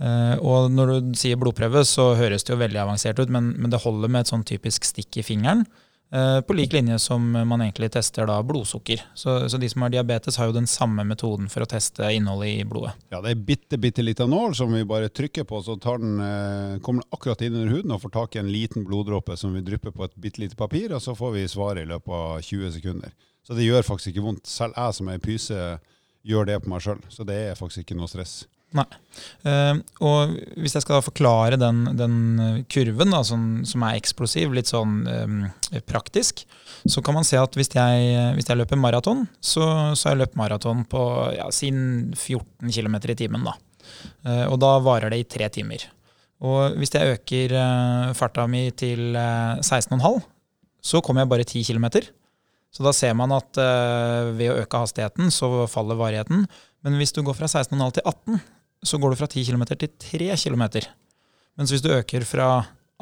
Uh, 0.00 0.38
og 0.38 0.72
når 0.72 0.94
du 0.94 1.12
sier 1.18 1.36
blodprøve, 1.36 1.82
så 1.84 2.12
høres 2.16 2.46
det 2.46 2.54
jo 2.54 2.60
veldig 2.62 2.84
avansert 2.86 3.20
ut, 3.20 3.32
men, 3.34 3.50
men 3.58 3.74
det 3.74 3.82
holder 3.82 4.14
med 4.14 4.24
et 4.24 4.32
sånn 4.32 4.46
typisk 4.48 4.86
stikk 4.86 5.20
i 5.20 5.26
fingeren. 5.26 5.66
Eh, 6.10 6.40
på 6.40 6.54
lik 6.54 6.72
linje 6.72 6.98
som 6.98 7.30
man 7.30 7.60
egentlig 7.60 7.90
tester 7.92 8.26
da 8.26 8.38
blodsukker. 8.42 9.02
Så, 9.14 9.48
så, 9.48 9.58
de 9.60 9.68
som 9.68 9.82
har 9.84 9.92
diabetes, 9.92 10.38
har 10.40 10.48
jo 10.48 10.54
den 10.56 10.66
samme 10.66 11.04
metoden 11.04 11.50
for 11.52 11.64
å 11.64 11.68
teste 11.68 12.08
innholdet 12.16 12.48
i 12.48 12.64
blodet. 12.64 12.94
Ja, 13.12 13.20
Det 13.20 13.34
er 13.34 13.42
bitte 13.50 13.78
bitte 13.78 14.04
lita 14.04 14.26
nål 14.26 14.56
som 14.56 14.72
vi 14.72 14.86
bare 14.88 15.12
trykker 15.12 15.44
på, 15.44 15.60
så 15.62 15.76
den, 15.76 16.16
eh, 16.24 16.78
kommer 16.80 17.04
den 17.04 17.12
akkurat 17.12 17.44
inn 17.44 17.54
under 17.54 17.74
huden 17.76 17.92
og 17.92 18.00
får 18.06 18.14
tak 18.16 18.36
i 18.36 18.40
en 18.40 18.52
liten 18.52 18.88
bloddråpe 18.88 19.36
som 19.36 19.52
vi 19.52 19.60
drypper 19.60 19.92
på 19.92 20.04
et 20.04 20.16
bitte 20.16 20.40
lite 20.40 20.56
papir, 20.56 20.94
og 20.94 21.04
så 21.04 21.14
får 21.16 21.32
vi 21.32 21.48
svaret 21.48 21.84
i 21.84 21.92
løpet 21.92 22.08
av 22.08 22.40
20 22.40 22.72
sekunder. 22.72 23.12
Så 23.44 23.54
det 23.54 23.68
gjør 23.68 23.84
faktisk 23.84 24.14
ikke 24.14 24.24
vondt. 24.24 24.46
Selv 24.46 24.76
jeg 24.76 24.94
som 24.94 25.08
er 25.08 25.18
pyse, 25.18 25.80
gjør 26.24 26.46
det 26.46 26.62
på 26.62 26.68
meg 26.72 26.80
sjøl. 26.84 27.00
Så 27.08 27.24
det 27.24 27.36
er 27.36 27.54
faktisk 27.54 27.84
ikke 27.84 27.96
noe 27.96 28.08
stress. 28.08 28.46
Nei. 28.76 28.84
Uh, 29.46 29.80
og 30.04 30.34
hvis 30.60 30.74
jeg 30.76 30.84
skal 30.84 31.00
forklare 31.02 31.56
den, 31.60 31.86
den 31.96 32.16
kurven 32.70 33.14
da, 33.14 33.22
som, 33.24 33.62
som, 33.68 33.84
er 33.86 33.96
eksplosiv, 33.96 34.52
litt 34.54 34.68
sånn 34.68 35.00
um, 35.08 35.38
praktisk, 35.88 36.44
så 36.84 37.02
kan 37.04 37.16
man 37.16 37.26
se 37.26 37.40
at 37.40 37.56
hvis 37.56 37.72
jeg, 37.74 38.10
hvis 38.36 38.50
jeg 38.50 38.60
løper 38.60 38.80
maraton, 38.80 39.24
så, 39.40 39.64
så, 39.96 40.08
har 40.08 40.16
jeg 40.16 40.22
løpt 40.24 40.38
maraton 40.38 40.84
på 40.88 41.02
ja, 41.38 41.48
siden 41.54 42.12
14 42.12 42.68
km 42.74 42.98
i 43.00 43.18
timen. 43.24 43.48
Da. 43.48 43.56
Uh, 44.26 44.44
og 44.52 44.58
da 44.62 44.74
varer 44.84 45.14
det 45.14 45.22
i 45.22 45.28
tre 45.38 45.48
timer. 45.54 45.88
Og 46.44 46.76
hvis 46.78 46.92
jeg 46.94 47.16
øker 47.16 47.56
uh, 47.56 48.12
farta 48.14 48.44
mi 48.50 48.68
til 48.76 49.16
16,5, 49.16 50.20
så 50.84 51.00
kommer 51.02 51.24
jeg 51.24 51.32
bare 51.32 51.48
10 51.48 51.64
km. 51.72 51.88
Så 52.70 52.84
da 52.84 52.92
ser 52.92 53.16
man 53.16 53.32
at 53.32 53.56
ved 54.36 54.52
å 54.52 54.58
øke 54.60 54.78
hastigheten, 54.82 55.32
så 55.32 55.64
faller 55.72 55.96
varigheten. 55.98 56.44
Men 56.84 56.98
hvis 57.00 57.14
du 57.16 57.22
går 57.26 57.34
fra 57.34 57.48
16,5 57.48 57.96
til 57.96 58.04
18, 58.04 58.42
så 58.82 58.98
går 59.00 59.12
du 59.12 59.20
fra 59.20 59.28
10 59.28 59.44
km 59.48 59.64
til 59.74 59.90
3 59.90 60.32
km. 60.38 60.64
Mens 61.58 61.72
hvis 61.74 61.82
du 61.82 61.90
øker 61.90 62.24
fra 62.26 62.48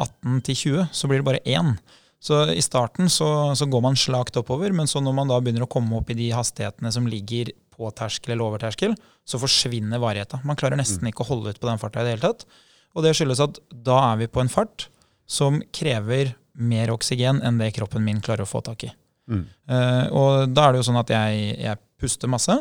18 0.01 0.43
til 0.47 0.57
20, 0.57 0.89
så 0.93 1.09
blir 1.09 1.21
det 1.21 1.29
bare 1.29 1.45
én. 1.45 1.77
Så 2.21 2.41
i 2.51 2.63
starten 2.65 3.11
så, 3.13 3.29
så, 3.55 3.69
går 3.69 3.83
man 3.85 3.97
slakt 3.97 4.37
oppover, 4.41 4.73
men 4.73 4.89
så 4.89 5.03
når 5.05 5.15
man 5.15 5.31
da 5.31 5.39
begynner 5.41 5.67
å 5.67 5.71
komme 5.71 5.99
opp 5.99 6.11
i 6.11 6.17
de 6.19 6.31
hastighetene 6.35 6.91
som 6.93 7.07
ligger 7.09 7.53
på 7.77 7.91
terskel 7.93 8.33
eller 8.33 8.49
over 8.49 8.63
terskel, 8.63 8.97
så 9.29 9.41
forsvinner 9.41 10.01
varigheta. 10.01 10.41
Man 10.49 10.57
klarer 10.57 10.81
nesten 10.81 11.05
mm. 11.05 11.13
ikke 11.13 11.27
å 11.27 11.31
holde 11.31 11.53
ut 11.53 11.61
på 11.61 11.69
den 11.69 11.81
farta 11.83 12.01
i 12.01 12.09
det 12.09 12.17
hele 12.17 12.25
tatt. 12.25 12.47
Og 12.97 13.05
det 13.05 13.13
skyldes 13.17 13.43
at 13.45 13.61
da 13.69 13.99
er 14.13 14.23
vi 14.23 14.31
på 14.33 14.41
en 14.41 14.53
fart 14.53 14.89
som 15.29 15.61
krever 15.77 16.33
mer 16.57 16.93
oksygen 16.95 17.43
enn 17.45 17.61
det 17.61 17.75
kroppen 17.77 18.05
min 18.05 18.23
klarer 18.25 18.47
å 18.47 18.49
få 18.49 18.63
tak 18.65 18.87
i. 18.89 18.93
Mm. 19.27 19.45
Uh, 19.71 20.07
og 20.15 20.55
da 20.55 20.67
er 20.67 20.75
det 20.75 20.83
jo 20.83 20.89
sånn 20.89 21.03
at 21.03 21.13
jeg, 21.13 21.53
jeg, 21.65 21.83
puster 21.97 22.29
masse, 22.29 22.53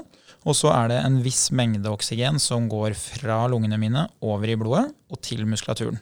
og 0.48 0.56
så 0.56 0.70
er 0.72 0.94
det 0.94 0.98
en 1.04 1.18
viss 1.20 1.50
mengde 1.52 1.92
oksygen 1.92 2.38
som 2.40 2.70
går 2.72 2.94
fra 2.96 3.42
lungene 3.52 3.76
mine 3.82 4.06
over 4.24 4.48
i 4.48 4.56
blodet 4.56 4.86
og 5.12 5.20
til 5.26 5.44
muskulaturen. 5.50 6.00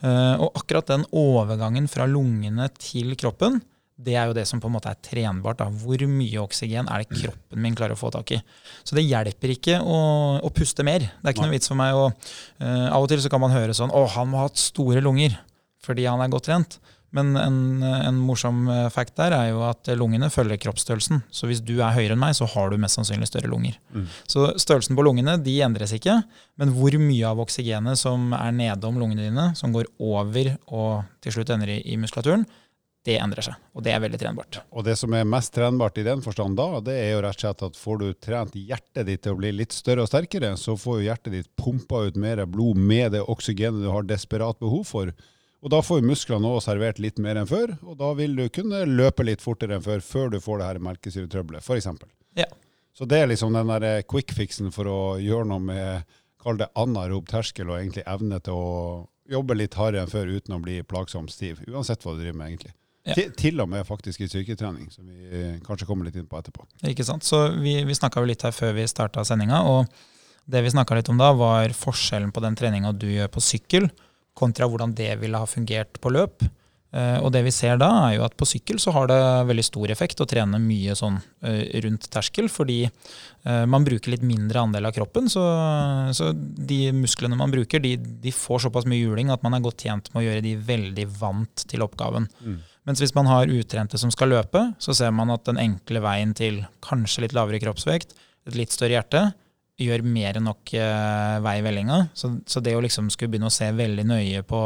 Uh, 0.00 0.40
og 0.40 0.62
akkurat 0.62 0.88
den 0.88 1.04
overgangen 1.12 1.90
fra 1.92 2.06
lungene 2.08 2.70
til 2.80 3.12
kroppen, 3.20 3.60
det 4.00 4.14
er 4.16 4.30
jo 4.30 4.36
det 4.36 4.46
som 4.48 4.62
på 4.62 4.70
en 4.70 4.74
måte 4.78 4.88
er 4.88 5.00
trenbart. 5.04 5.60
Da. 5.60 5.66
Hvor 5.68 6.04
mye 6.08 6.40
oksygen 6.40 6.88
er 6.88 7.02
det 7.02 7.18
kroppen 7.20 7.60
min 7.60 7.76
klarer 7.76 7.96
å 7.96 8.00
få 8.00 8.08
tak 8.14 8.32
i? 8.32 8.40
Så 8.80 8.96
det 8.96 9.04
hjelper 9.04 9.52
ikke 9.52 9.76
å, 9.84 9.98
å 10.40 10.52
puste 10.56 10.86
mer. 10.86 11.04
Det 11.04 11.28
er 11.28 11.36
ikke 11.36 11.44
noe 11.44 11.56
vits 11.58 11.68
for 11.68 11.80
meg 11.80 11.98
å 11.98 12.06
uh, 12.08 12.88
Av 12.88 13.02
og 13.02 13.10
til 13.12 13.20
så 13.20 13.32
kan 13.32 13.42
man 13.44 13.52
høre 13.52 13.76
sånn 13.76 13.92
Å, 13.92 14.06
han 14.16 14.30
må 14.30 14.40
ha 14.40 14.48
hatt 14.48 14.60
store 14.60 15.04
lunger 15.04 15.36
fordi 15.80 16.04
han 16.04 16.20
er 16.20 16.28
godt 16.32 16.44
trent. 16.44 16.74
Men 17.16 17.34
en, 17.36 17.58
en, 17.82 18.18
morsom 18.22 18.68
eh, 18.70 18.86
fact 18.94 19.16
der 19.18 19.34
er 19.34 19.48
jo 19.50 19.64
at 19.66 19.90
lungene 19.98 20.30
følger 20.30 20.60
kroppsstørrelsen. 20.62 21.24
Så 21.34 21.48
hvis 21.50 21.62
du 21.64 21.76
er 21.80 21.96
høyere 21.96 22.14
enn 22.14 22.22
meg, 22.22 22.36
så 22.38 22.46
har 22.52 22.70
du 22.70 22.78
mest 22.80 22.98
sannsynlig 22.98 23.26
større 23.30 23.50
lunger. 23.50 23.76
Mm. 23.90 24.06
Så 24.30 24.46
størrelsen 24.62 24.98
på 24.98 25.04
lungene 25.06 25.34
de 25.42 25.56
endres 25.66 25.94
ikke, 25.96 26.20
men 26.60 26.74
hvor 26.76 26.94
mye 27.02 27.26
av 27.32 27.42
oksygenet 27.42 27.98
som 27.98 28.30
er 28.38 28.54
nedom 28.54 29.00
lungene 29.02 29.26
dine, 29.26 29.50
som 29.58 29.74
går 29.74 29.90
over 29.98 30.54
og 30.70 31.06
til 31.24 31.38
slutt 31.38 31.50
ender 31.54 31.74
i, 31.74 31.80
i 31.90 31.98
muskulaturen, 32.00 32.46
det 33.08 33.16
endrer 33.16 33.44
seg. 33.44 33.56
Og 33.72 33.84
det 33.84 33.94
er 33.94 34.02
veldig 34.02 34.18
trenbart. 34.20 34.60
Og 34.76 34.84
det 34.84 34.96
som 35.00 35.14
er 35.16 35.28
mest 35.28 35.54
trenbart 35.56 35.96
i 36.00 36.04
den 36.04 36.20
forstand 36.24 36.58
da, 36.58 36.82
det 36.84 36.96
er 37.00 37.14
jo 37.14 37.22
rett 37.24 37.38
og 37.38 37.44
slett 37.46 37.64
at 37.70 37.78
får 37.80 38.00
du 38.02 38.08
trent 38.20 38.56
hjertet 38.58 39.08
ditt 39.08 39.24
til 39.24 39.34
å 39.34 39.40
bli 39.40 39.54
litt 39.56 39.74
større 39.74 40.04
og 40.04 40.10
sterkere, 40.10 40.52
så 40.60 40.76
får 40.78 40.98
jo 40.98 41.06
hjertet 41.08 41.36
ditt 41.38 41.50
pumpa 41.56 42.04
ut 42.06 42.20
mer 42.20 42.44
blod 42.50 42.80
med 42.80 43.14
det 43.16 43.24
oksygenet 43.24 43.80
du 43.80 43.88
har 43.92 44.04
desperat 44.08 44.60
behov 44.60 44.84
for. 44.90 45.14
Og 45.60 45.70
Da 45.72 45.82
får 45.84 46.00
musklene 46.06 46.48
òg 46.48 46.62
servert 46.64 47.00
litt 47.02 47.18
mer 47.20 47.36
enn 47.36 47.48
før, 47.48 47.74
og 47.84 47.98
da 48.00 48.14
vil 48.16 48.32
du 48.38 48.46
kunne 48.52 48.80
løpe 48.88 49.26
litt 49.26 49.42
fortere 49.44 49.76
enn 49.76 49.84
før, 49.84 50.00
før 50.00 50.32
du 50.32 50.38
får 50.40 50.60
det 50.60 50.68
her 50.70 50.82
melkesyretrøbbelet, 50.86 51.60
f.eks. 51.60 51.88
Ja. 52.38 52.48
Så 52.96 53.06
det 53.08 53.20
er 53.20 53.28
liksom 53.28 53.52
den 53.54 53.68
der 53.68 53.86
eh, 53.86 54.02
quick 54.08 54.32
fixen 54.36 54.72
for 54.72 54.88
å 54.88 55.00
gjøre 55.20 55.50
noe 55.52 55.62
med 55.62 56.16
kall 56.40 56.56
det 56.56 56.70
anarob 56.80 57.28
terskel, 57.28 57.68
og 57.68 57.78
egentlig 57.78 58.06
evne 58.08 58.40
til 58.40 58.56
å 58.56 58.68
jobbe 59.30 59.56
litt 59.58 59.76
hardere 59.78 60.06
enn 60.06 60.10
før 60.10 60.32
uten 60.32 60.56
å 60.56 60.62
bli 60.64 60.80
plagsomt 60.88 61.32
stiv. 61.32 61.60
Uansett 61.68 62.02
hva 62.04 62.16
du 62.16 62.22
driver 62.24 62.40
med, 62.40 62.54
egentlig. 62.54 62.72
Ja. 63.04 63.16
Til, 63.16 63.30
til, 63.36 63.60
og 63.60 63.68
med 63.72 63.84
faktisk 63.88 64.24
i 64.24 64.28
styrketrening, 64.28 64.88
som 64.92 65.08
vi 65.08 65.28
eh, 65.28 65.58
kanskje 65.64 65.86
kommer 65.88 66.08
litt 66.08 66.16
inn 66.20 66.28
på 66.28 66.40
etterpå. 66.40 66.64
Ikke 66.88 67.04
sant. 67.04 67.24
Så 67.24 67.50
vi, 67.60 67.76
vi 67.84 67.96
snakka 67.96 68.24
jo 68.24 68.28
litt 68.32 68.44
her 68.48 68.56
før 68.56 68.72
vi 68.76 68.88
starta 68.88 69.24
sendinga, 69.28 69.60
og 69.68 69.92
det 70.50 70.64
vi 70.64 70.72
snakka 70.72 70.96
litt 70.96 71.12
om 71.12 71.20
da, 71.20 71.34
var 71.36 71.76
forskjellen 71.76 72.32
på 72.32 72.42
den 72.44 72.56
treninga 72.56 72.96
du 72.96 73.10
gjør 73.12 73.28
på 73.32 73.44
sykkel 73.44 73.92
kontra 74.40 74.68
hvordan 74.70 74.96
det 74.96 75.12
ville 75.20 75.38
ha 75.38 75.48
fungert 75.48 76.00
på 76.00 76.12
løp. 76.16 76.46
Uh, 76.90 77.22
og 77.22 77.28
det 77.30 77.44
vi 77.46 77.52
ser 77.54 77.76
da, 77.78 77.86
er 78.08 78.16
jo 78.16 78.24
at 78.26 78.32
på 78.34 78.48
sykkel 78.50 78.80
så 78.82 78.90
har 78.96 79.06
det 79.06 79.18
veldig 79.46 79.62
stor 79.62 79.92
effekt 79.94 80.22
å 80.24 80.26
trene 80.26 80.58
mye 80.58 80.96
sånn 80.98 81.20
uh, 81.22 81.60
rundt 81.84 82.08
terskel, 82.10 82.48
fordi 82.50 82.80
uh, 82.88 83.62
man 83.70 83.86
bruker 83.86 84.10
litt 84.10 84.24
mindre 84.26 84.64
andel 84.64 84.88
av 84.88 84.96
kroppen. 84.96 85.30
Så, 85.30 85.44
så 86.18 86.32
de 86.34 86.80
musklene 86.96 87.38
man 87.38 87.54
bruker, 87.54 87.82
de, 87.84 87.94
de, 87.94 88.32
får 88.34 88.66
såpass 88.66 88.88
mye 88.90 89.04
juling 89.04 89.30
at 89.30 89.46
man 89.46 89.54
er 89.54 89.62
godt 89.62 89.86
tjent 89.86 90.10
med 90.10 90.24
å 90.24 90.26
gjøre 90.26 90.42
de 90.48 90.56
veldig 90.72 91.06
vant 91.20 91.64
til 91.70 91.86
oppgaven. 91.86 92.26
Mm. 92.42 92.58
Mens 92.90 93.04
hvis 93.04 93.14
man 93.14 93.30
har 93.30 93.54
utrente 93.54 94.00
som 94.00 94.10
skal 94.10 94.34
løpe, 94.34 94.64
så 94.82 94.96
ser 94.96 95.14
man 95.14 95.30
at 95.30 95.46
den 95.46 95.62
enkle 95.62 96.02
veien 96.02 96.34
til 96.34 96.64
kanskje 96.82 97.28
litt 97.28 97.36
lavere 97.38 97.62
kroppsvekt, 97.62 98.16
et 98.50 98.58
litt 98.58 98.74
større 98.74 98.98
hjerte, 98.98 99.24
gjør 99.80 100.04
mer 100.06 100.38
enn 100.38 100.46
nok 100.48 100.72
uh, 100.76 101.38
vei 101.44 101.56
i 101.60 101.64
vellinga. 101.64 102.00
Så, 102.14 102.32
så, 102.46 102.62
det 102.64 102.74
å 102.76 102.82
liksom 102.84 103.08
skulle 103.12 103.32
begynne 103.32 103.50
å 103.50 103.54
se 103.54 103.70
veldig 103.76 104.06
nøye 104.08 104.42
på, 104.46 104.62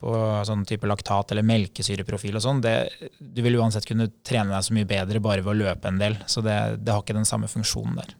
på 0.00 0.14
sånn 0.48 0.64
type 0.68 0.88
laktat 0.88 1.34
eller 1.34 1.46
melkesyreprofil 1.48 2.38
og 2.38 2.44
sånn, 2.44 2.62
du 2.62 3.42
vil 3.44 3.58
uansett 3.60 3.88
kunne 3.88 4.10
trene 4.26 4.54
deg 4.54 4.64
så 4.64 4.76
mye 4.76 4.88
bedre 4.88 5.22
bare 5.24 5.44
ved 5.44 5.54
å 5.54 5.60
løpe 5.66 5.92
en 5.92 6.00
del. 6.00 6.18
Så 6.26 6.44
det, 6.44 6.58
det 6.82 6.94
har 6.94 7.04
ikke 7.04 7.18
den 7.18 7.28
samme 7.28 7.50
funksjonen 7.50 8.00
der. 8.00 8.16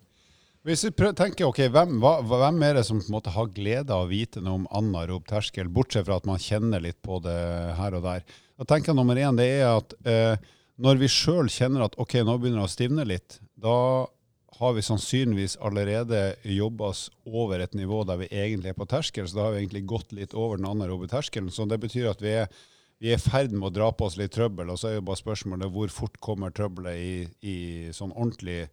Hvis 0.66 0.82
vi 0.84 0.90
prøver, 0.92 1.14
tenker, 1.16 1.46
ok, 1.48 1.62
hvem, 1.72 1.94
hva, 2.02 2.18
hvem, 2.26 2.58
er 2.66 2.76
det 2.76 2.84
som 2.84 3.00
har 3.00 3.50
glede 3.54 3.94
av 3.94 4.04
å 4.04 4.10
vite 4.10 4.42
noe 4.44 4.58
om 4.58 4.68
anarob 4.74 5.24
terskel, 5.28 5.70
bortsett 5.72 6.04
fra 6.04 6.18
at 6.18 6.26
man 6.28 6.42
kjenner 6.42 6.82
litt 6.84 6.98
på 7.00 7.22
det 7.24 7.38
her 7.78 7.96
og 7.96 8.04
der? 8.04 8.26
Da 8.58 8.66
tenker 8.68 8.92
jeg 8.92 8.98
Nummer 8.98 9.16
én 9.16 9.38
det 9.38 9.46
er 9.60 9.70
at 9.70 9.94
eh, 10.02 10.50
når 10.82 11.00
vi 11.00 11.10
sjøl 11.10 11.48
kjenner 11.50 11.86
at 11.86 11.96
ok, 11.98 12.18
nå 12.26 12.36
begynner 12.36 12.60
det 12.60 12.68
å 12.68 12.72
stivne 12.74 13.06
litt, 13.08 13.38
da 13.58 13.78
har 14.56 14.72
vi 14.74 14.82
sannsynligvis 14.82 15.58
allerede 15.60 16.34
jobba 16.42 16.88
oss 16.92 17.10
over 17.26 17.60
et 17.60 17.76
nivå 17.76 18.00
der 18.08 18.22
vi 18.22 18.30
egentlig 18.32 18.72
er 18.72 18.78
på 18.78 18.88
terskel. 18.88 19.28
Så 19.28 19.36
da 19.36 19.46
har 19.46 19.54
vi 19.54 19.62
egentlig 19.62 19.84
gått 19.86 20.12
litt 20.16 20.34
over 20.34 20.56
den 20.56 20.66
anaerobe 20.70 21.08
terskelen. 21.10 21.52
Så 21.52 21.68
det 21.68 21.78
betyr 21.82 22.10
at 22.10 22.24
vi 22.24 22.34
er 22.40 22.50
vi 22.98 23.12
i 23.14 23.18
ferd 23.20 23.52
med 23.54 23.68
å 23.68 23.74
dra 23.74 23.92
på 23.94 24.08
oss 24.08 24.16
litt 24.18 24.32
trøbbel. 24.34 24.72
Og 24.72 24.80
så 24.80 24.90
er 24.90 24.98
jo 24.98 25.06
bare 25.06 25.20
spørsmålet 25.20 25.70
hvor 25.70 25.92
fort 25.94 26.16
kommer 26.24 26.50
trøbbelet 26.50 26.98
i, 26.98 27.12
i 27.46 27.58
sånn 27.94 28.14
ordentlig 28.14 28.64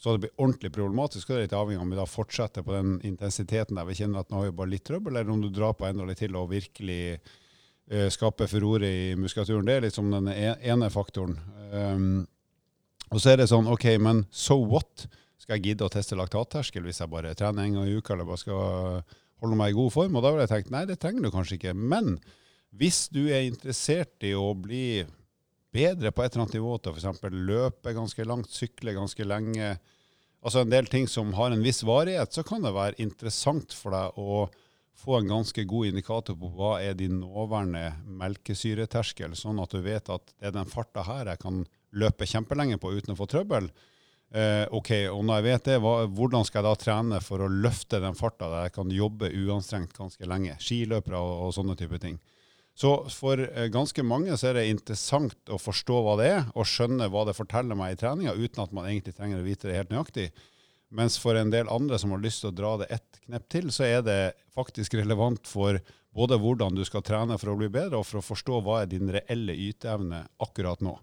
så 0.00 0.14
det 0.14 0.22
blir 0.22 0.38
ordentlig 0.40 0.72
problematisk. 0.72 1.28
og 1.28 1.34
Det 1.34 1.38
er 1.38 1.44
litt 1.44 1.54
avhengig 1.58 1.76
av 1.76 1.84
om 1.84 1.90
vi 1.92 1.98
da 1.98 2.06
fortsetter 2.08 2.64
på 2.64 2.72
den 2.72 2.94
intensiteten 3.04 3.76
der 3.76 3.84
vi 3.84 3.98
kjenner 3.98 4.22
at 4.22 4.30
nå 4.32 4.38
har 4.38 4.46
vi 4.48 4.56
bare 4.56 4.72
litt 4.72 4.86
trøbbel, 4.88 5.12
eller 5.12 5.32
om 5.34 5.42
du 5.44 5.50
drar 5.52 5.74
på 5.76 5.84
enda 5.84 6.06
litt 6.08 6.22
til 6.22 6.38
og 6.40 6.48
virkelig 6.54 7.18
uh, 7.18 8.06
skaper 8.08 8.48
furore 8.48 8.88
i 8.88 9.02
muskulaturen. 9.20 9.66
Det 9.68 9.74
er 9.76 9.84
liksom 9.84 10.08
den 10.14 10.30
e-, 10.32 10.56
ene 10.72 10.88
faktoren. 10.88 11.36
Um, 11.68 12.22
og 13.10 13.20
så 13.20 13.34
er 13.34 13.42
det 13.42 13.50
sånn 13.52 13.68
OK, 13.68 13.84
men 14.00 14.24
so 14.32 14.56
what? 14.64 15.04
Skal 15.40 15.56
jeg 15.56 15.70
gidde 15.70 15.86
å 15.86 15.92
teste 15.92 16.18
laktatterskel 16.18 16.84
hvis 16.84 17.00
jeg 17.00 17.12
bare 17.12 17.32
trener 17.38 17.64
en 17.64 17.78
gang 17.78 17.88
i 17.88 17.96
uka 17.96 18.14
eller 18.14 18.28
bare 18.28 18.42
skal 18.42 19.16
holde 19.40 19.56
meg 19.56 19.72
i 19.72 19.78
god 19.78 19.94
form? 19.94 20.18
Og 20.18 20.24
da 20.24 20.34
ville 20.34 20.44
jeg 20.44 20.52
tenkt 20.52 20.74
nei, 20.74 20.84
det 20.88 20.98
trenger 21.00 21.24
du 21.24 21.32
kanskje 21.32 21.56
ikke. 21.56 21.72
Men 21.74 22.18
hvis 22.76 23.06
du 23.12 23.22
er 23.26 23.46
interessert 23.48 24.26
i 24.26 24.34
å 24.36 24.52
bli 24.54 25.02
bedre 25.74 26.12
på 26.12 26.24
et 26.24 26.34
eller 26.34 26.44
annet 26.44 26.58
nivå 26.58 26.74
til 26.82 26.96
f.eks. 26.96 27.22
løpe 27.32 27.94
ganske 27.96 28.26
langt, 28.26 28.50
sykle 28.52 28.94
ganske 28.96 29.26
lenge, 29.26 29.74
altså 30.44 30.64
en 30.64 30.72
del 30.72 30.90
ting 30.90 31.08
som 31.08 31.32
har 31.38 31.54
en 31.54 31.64
viss 31.64 31.82
varighet, 31.86 32.34
så 32.34 32.44
kan 32.46 32.66
det 32.66 32.74
være 32.76 33.00
interessant 33.02 33.74
for 33.76 33.96
deg 33.96 34.20
å 34.20 34.44
få 35.00 35.16
en 35.16 35.30
ganske 35.30 35.64
god 35.64 35.88
indikator 35.88 36.36
på 36.36 36.50
hva 36.58 36.74
er 36.84 36.98
din 36.98 37.22
nåværende 37.22 37.86
melkesyreterskel, 38.20 39.32
sånn 39.38 39.62
at 39.62 39.72
du 39.72 39.80
vet 39.84 40.10
at 40.12 40.34
det 40.36 40.50
er 40.50 40.58
den 40.58 40.68
farta 40.68 41.06
her 41.06 41.30
jeg 41.32 41.40
kan 41.40 41.62
løpe 41.96 42.28
kjempelenge 42.28 42.76
på 42.82 42.92
uten 42.92 43.14
å 43.14 43.18
få 43.18 43.28
trøbbel. 43.30 43.70
Eh, 44.30 44.66
ok, 44.70 44.90
og 45.10 45.24
når 45.26 45.40
jeg 45.40 45.46
vet 45.48 45.68
det, 45.72 45.78
hva, 45.82 45.94
hvordan 46.06 46.44
skal 46.46 46.60
jeg 46.60 46.68
da 46.68 46.78
trene 46.78 47.18
for 47.24 47.42
å 47.42 47.50
løfte 47.50 47.98
den 48.02 48.14
farta 48.14 48.46
der 48.52 48.68
jeg 48.68 48.76
kan 48.76 48.92
jobbe 48.94 49.32
uanstrengt 49.34 49.96
ganske 49.96 50.28
lenge? 50.30 50.54
Skiløpere 50.62 51.18
og, 51.18 51.48
og 51.48 51.56
sånne 51.56 51.74
type 51.78 51.98
ting. 52.02 52.20
Så 52.78 52.92
for 53.10 53.42
eh, 53.42 53.66
ganske 53.72 54.04
mange 54.06 54.36
så 54.38 54.52
er 54.52 54.60
det 54.60 54.68
interessant 54.70 55.50
å 55.50 55.58
forstå 55.58 55.98
hva 56.06 56.14
det 56.20 56.28
er, 56.30 56.46
og 56.54 56.68
skjønne 56.68 57.10
hva 57.10 57.26
det 57.26 57.34
forteller 57.36 57.78
meg 57.78 57.96
i 57.96 58.00
treninga, 58.00 58.36
uten 58.38 58.62
at 58.62 58.76
man 58.76 58.86
egentlig 58.86 59.16
trenger 59.18 59.42
å 59.42 59.48
vite 59.48 59.68
det 59.68 59.80
helt 59.80 59.90
nøyaktig. 59.92 60.30
Mens 60.94 61.18
for 61.22 61.38
en 61.38 61.50
del 61.50 61.70
andre 61.70 61.98
som 62.02 62.14
har 62.14 62.22
lyst 62.22 62.42
til 62.44 62.50
å 62.50 62.56
dra 62.56 62.76
det 62.80 62.90
ett 62.94 63.20
knepp 63.26 63.50
til, 63.50 63.68
så 63.74 63.86
er 63.86 64.06
det 64.06 64.20
faktisk 64.54 64.94
relevant 64.98 65.46
for 65.46 65.78
både 66.14 66.38
hvordan 66.42 66.78
du 66.78 66.82
skal 66.86 67.04
trene 67.06 67.36
for 67.38 67.52
å 67.52 67.58
bli 67.58 67.68
bedre, 67.70 67.98
og 67.98 68.06
for 68.06 68.22
å 68.22 68.26
forstå 68.26 68.62
hva 68.62 68.80
er 68.82 68.90
din 68.90 69.10
reelle 69.10 69.54
yteevne 69.54 70.24
akkurat 70.42 70.82
nå. 70.82 70.96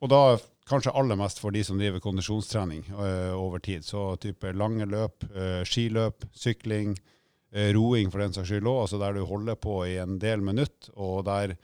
Og 0.00 0.08
da 0.08 0.22
kanskje 0.70 0.94
aller 0.94 1.18
mest 1.18 1.40
for 1.42 1.54
de 1.54 1.62
som 1.66 1.78
driver 1.80 2.02
kondisjonstrening 2.02 2.84
uh, 2.94 3.34
over 3.36 3.62
tid. 3.62 3.84
Så 3.84 4.14
type 4.22 4.52
lange 4.56 4.86
løp, 4.88 5.26
uh, 5.34 5.60
skiløp, 5.66 6.24
sykling, 6.36 6.94
uh, 7.56 7.68
roing 7.76 8.12
for 8.12 8.22
den 8.22 8.36
saks 8.36 8.52
skyld 8.52 8.70
òg. 8.70 8.84
Altså 8.86 9.00
der 9.02 9.18
du 9.18 9.26
holder 9.28 9.58
på 9.60 9.82
i 9.88 9.98
en 10.02 10.18
del 10.22 10.44
minutt, 10.44 10.92
og 10.94 11.24
der 11.28 11.56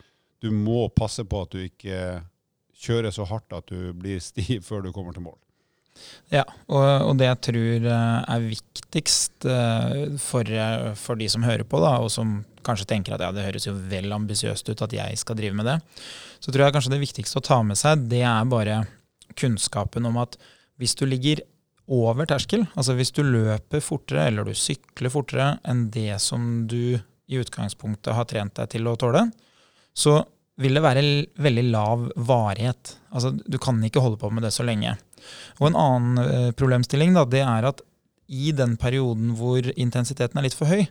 du 0.43 0.51
må 0.53 0.89
passe 0.93 1.25
på 1.25 1.47
at 1.47 1.55
du 1.55 1.65
ikke 1.65 2.21
kjører 2.77 3.15
så 3.15 3.25
hardt 3.25 3.55
at 3.57 3.71
du 3.73 3.93
blir 3.97 4.21
stiv 4.21 4.65
før 4.69 4.85
du 4.85 4.93
kommer 4.93 5.17
til 5.17 5.27
mål. 5.27 5.39
Ja, 6.29 6.43
og, 6.69 6.85
og 7.09 7.15
det 7.17 7.25
jeg 7.25 7.39
tror 7.47 7.87
er 7.89 8.43
viktigst 8.43 9.47
for, 10.21 10.51
for, 11.01 11.17
de 11.17 11.29
som 11.33 11.47
hører 11.47 11.65
på, 11.65 11.81
da, 11.81 11.95
og 12.05 12.11
som 12.13 12.43
kanskje 12.67 12.85
tenker 12.91 13.15
at 13.17 13.25
ja, 13.25 13.31
det 13.33 13.47
høres 13.47 13.65
jo 13.65 13.73
vel 13.89 14.13
ambisiøst 14.13 14.69
ut 14.69 14.83
at 14.85 14.93
jeg 14.93 15.17
skal 15.17 15.39
drive 15.41 15.57
med 15.57 15.71
det, 15.71 15.79
så 16.41 16.53
tror 16.53 16.67
jeg 16.67 16.77
kanskje 16.77 16.95
det 16.95 17.03
viktigste 17.03 17.41
å 17.41 17.47
ta 17.47 17.61
med 17.67 17.79
seg, 17.81 18.07
det 18.11 18.23
er 18.27 18.49
bare 18.51 18.85
kunnskapen 19.37 20.07
om 20.09 20.19
at 20.23 20.39
hvis 20.81 20.97
du 20.99 21.07
ligger 21.09 21.43
over 21.87 22.27
terskel, 22.29 22.65
altså 22.75 22.97
hvis 22.99 23.13
du 23.15 23.23
løper 23.23 23.85
fortere 23.85 24.27
eller 24.29 24.49
du 24.49 24.57
sykler 24.59 25.13
fortere 25.13 25.51
enn 25.69 25.87
det 25.95 26.19
som 26.23 26.67
du 26.71 26.97
i 27.27 27.39
utgangspunktet 27.41 28.15
har 28.15 28.27
trent 28.31 28.57
deg 28.59 28.73
til 28.75 28.89
å 28.91 28.97
tåle, 28.99 29.27
så 29.97 30.21
vil 30.61 30.79
det 30.79 30.85
være 30.85 31.03
veldig 31.43 31.65
lav 31.69 32.07
varighet. 32.17 32.95
Altså, 33.13 33.33
du 33.35 33.59
kan 33.61 33.81
ikke 33.85 34.01
holde 34.03 34.21
på 34.21 34.31
med 34.33 34.47
det 34.47 34.55
så 34.57 34.65
lenge. 34.65 34.95
Og 35.61 35.69
en 35.69 35.79
annen 35.81 36.23
eh, 36.23 36.49
problemstilling 36.57 37.13
da, 37.17 37.27
det 37.29 37.43
er 37.45 37.69
at 37.69 37.83
i 38.27 38.53
den 38.57 38.75
perioden 38.81 39.35
hvor 39.39 39.67
intensiteten 39.77 40.41
er 40.41 40.49
litt 40.49 40.57
for 40.57 40.71
høy, 40.71 40.87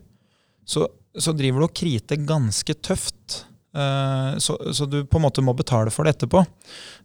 så, 0.65 0.87
så 1.17 1.33
driver 1.35 1.63
du 1.63 1.67
og 1.67 1.75
kriter 1.77 2.21
ganske 2.27 2.77
tøft. 2.85 3.43
Eh, 3.75 4.37
så, 4.37 4.55
så, 4.73 4.85
du 4.85 5.03
på 5.05 5.19
en 5.19 5.25
måte 5.25 5.43
må 5.43 5.53
betale 5.57 5.91
for 5.91 6.07
det 6.07 6.15
etterpå. 6.15 6.45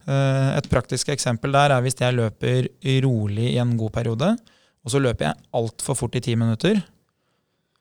Eh, 0.07 0.49
et 0.55 0.71
praktisk 0.71 1.11
eksempel 1.11 1.51
der 1.55 1.75
er 1.75 1.83
hvis 1.83 1.99
jeg 1.99 2.15
løper 2.17 2.71
rolig 3.03 3.51
i 3.51 3.59
en 3.61 3.75
god 3.79 3.93
periode, 3.99 4.33
og 4.81 4.93
så 4.93 5.01
løper 5.03 5.29
jeg 5.29 5.47
altfor 5.59 5.99
fort 5.99 6.17
i 6.17 6.23
ti 6.23 6.37
minutter, 6.39 6.79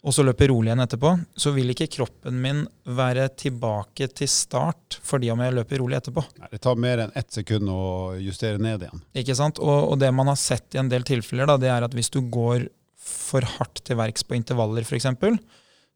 og 0.00 0.14
så 0.16 0.24
løper 0.24 0.48
rolig 0.48 0.70
igjen 0.70 0.80
etterpå, 0.80 1.10
så 1.36 1.52
vil 1.52 1.72
ikke 1.74 1.90
kroppen 1.92 2.38
min 2.40 2.62
være 2.88 3.26
tilbake 3.36 4.08
til 4.16 4.30
start 4.32 4.96
fordi 5.04 5.28
om 5.32 5.42
jeg 5.44 5.54
løper 5.58 5.82
rolig 5.82 5.98
etterpå. 5.98 6.24
Nei, 6.40 6.48
det 6.54 6.62
tar 6.64 6.80
mer 6.80 7.04
enn 7.04 7.12
ett 7.20 7.36
sekund 7.36 7.68
å 7.68 7.82
justere 8.16 8.60
ned 8.62 8.86
igjen. 8.86 9.02
Ikke 9.20 9.36
sant? 9.36 9.60
Og, 9.60 9.90
og, 9.92 9.98
det 10.00 10.08
man 10.16 10.32
har 10.32 10.40
sett 10.40 10.74
i 10.74 10.80
en 10.80 10.88
del 10.90 11.04
tilfeller, 11.06 11.50
da, 11.50 11.58
det 11.60 11.68
er 11.72 11.84
at 11.84 11.96
hvis 11.96 12.12
du 12.14 12.22
går 12.32 12.70
for 13.00 13.44
hardt 13.58 13.84
til 13.84 14.00
verks 14.00 14.24
på 14.24 14.38
intervaller 14.38 14.88
f.eks., 14.88 15.10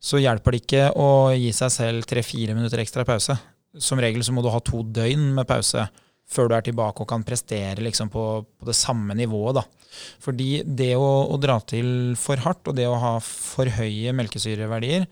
så 0.05 0.21
hjelper 0.21 0.53
det 0.53 0.62
ikke 0.64 0.87
å 1.01 1.09
gi 1.33 1.51
seg 1.57 1.73
selv 1.73 2.09
tre-fire 2.09 2.57
minutter 2.57 2.83
ekstra 2.83 3.07
pause. 3.09 3.37
Som 3.81 4.03
regel 4.03 4.25
så 4.25 4.35
må 4.37 4.45
du 4.45 4.53
ha 4.53 4.61
to 4.62 4.83
døgn 4.85 5.33
med 5.38 5.49
pause 5.49 5.87
før 6.31 6.49
du 6.49 6.55
er 6.57 6.64
tilbake 6.64 7.05
og 7.05 7.09
kan 7.11 7.25
prestere 7.27 7.85
liksom 7.85 8.11
på, 8.12 8.25
på, 8.45 8.69
det 8.69 8.77
samme 8.77 9.17
nivået. 9.17 9.61
Da. 9.61 9.90
Fordi 10.25 10.62
det 10.64 10.95
å, 10.97 11.09
å, 11.29 11.37
dra 11.40 11.59
til 11.69 12.14
for 12.21 12.40
hardt 12.45 12.71
og 12.71 12.79
det 12.79 12.88
å 12.88 13.01
ha 13.01 13.19
for 13.25 13.69
høye 13.77 14.14
melkesyreverdier, 14.17 15.05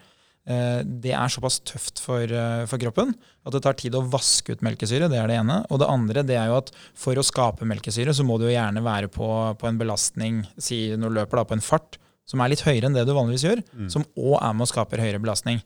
eh, 0.48 0.80
det 0.84 1.12
er 1.16 1.32
såpass 1.32 1.60
tøft 1.68 2.00
for, 2.02 2.24
eh, 2.24 2.64
for, 2.68 2.80
kroppen 2.80 3.12
at 3.44 3.56
det 3.56 3.62
tar 3.64 3.76
tid 3.80 3.96
å 3.98 4.04
vaske 4.12 4.56
ut 4.56 4.64
melkesyre. 4.64 5.10
Det 5.12 5.20
er 5.20 5.28
det 5.28 5.40
ene. 5.42 5.60
Og 5.68 5.82
det 5.82 5.90
andre 5.92 6.24
det 6.26 6.38
er 6.40 6.52
jo 6.52 6.60
at 6.62 6.72
for 6.96 7.18
å 7.18 7.26
skape 7.26 7.68
melkesyre, 7.68 8.16
så 8.16 8.24
må 8.26 8.40
du 8.40 8.48
jo 8.48 8.54
gjerne 8.56 8.84
være 8.84 9.12
på, 9.12 9.28
på 9.60 9.68
en 9.68 9.80
belastning, 9.80 10.44
si 10.56 10.84
når 10.96 11.12
du 11.12 11.20
løper 11.20 11.42
da, 11.42 11.48
på 11.48 11.60
en 11.60 11.64
fart, 11.64 12.00
som 12.28 12.42
er 12.42 12.52
litt 12.52 12.64
høyere 12.64 12.88
enn 12.88 12.96
det 12.96 13.04
du 13.08 13.14
vanligvis 13.16 13.46
gjør, 13.46 13.62
mm. 13.72 13.88
som 13.92 14.04
òg 14.16 14.36
er 14.40 14.52
med 14.56 14.66
og 14.66 14.72
skaper 14.72 15.02
høyere 15.02 15.22
belastning. 15.22 15.62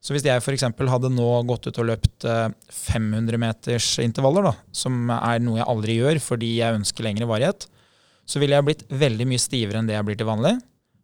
Så 0.00 0.14
hvis 0.14 0.24
jeg 0.24 0.40
f.eks. 0.40 0.64
hadde 0.64 1.10
nå 1.12 1.28
gått 1.48 1.68
ut 1.68 1.78
og 1.82 1.90
løpt 1.90 2.24
500 2.24 3.36
eh, 3.74 4.56
som 4.72 5.12
er 5.12 5.42
noe 5.44 5.60
jeg 5.60 5.68
aldri 5.68 5.98
gjør 5.98 6.22
fordi 6.24 6.54
jeg 6.56 6.78
ønsker 6.78 7.04
lengre 7.04 7.28
varighet, 7.28 7.68
så 8.24 8.40
ville 8.40 8.56
jeg 8.56 8.66
blitt 8.66 8.84
veldig 8.88 9.26
mye 9.28 9.42
stivere 9.42 9.80
enn 9.80 9.90
det 9.90 9.98
jeg 9.98 10.06
blir 10.08 10.18
til 10.18 10.28
vanlig. 10.28 10.54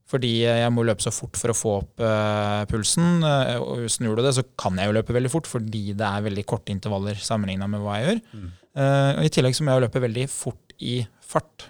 Fordi 0.07 0.31
jeg 0.45 0.71
må 0.71 0.85
løpe 0.87 1.03
så 1.03 1.11
fort 1.11 1.35
for 1.35 1.51
å 1.51 1.57
få 1.57 1.71
opp 1.81 2.03
uh, 2.05 2.63
pulsen. 2.71 3.25
Og 3.59 3.89
snur 3.91 4.15
du 4.15 4.23
det, 4.23 4.37
så 4.37 4.45
kan 4.59 4.79
jeg 4.79 4.87
jo 4.87 4.95
løpe 4.95 5.17
veldig 5.17 5.33
fort 5.33 5.49
fordi 5.51 5.89
det 5.99 6.07
er 6.07 6.27
veldig 6.29 6.45
korte 6.47 6.71
intervaller 6.71 7.19
sammenligna 7.19 7.67
med 7.71 7.83
hva 7.83 7.97
jeg 7.99 8.13
gjør. 8.13 8.21
Mm. 8.31 8.53
Uh, 8.79 9.25
I 9.27 9.33
tillegg 9.35 9.59
så 9.59 9.67
må 9.67 9.75
jeg 9.75 9.87
løpe 9.89 10.05
veldig 10.07 10.29
fort 10.31 10.77
i 10.79 11.01
fart. 11.27 11.67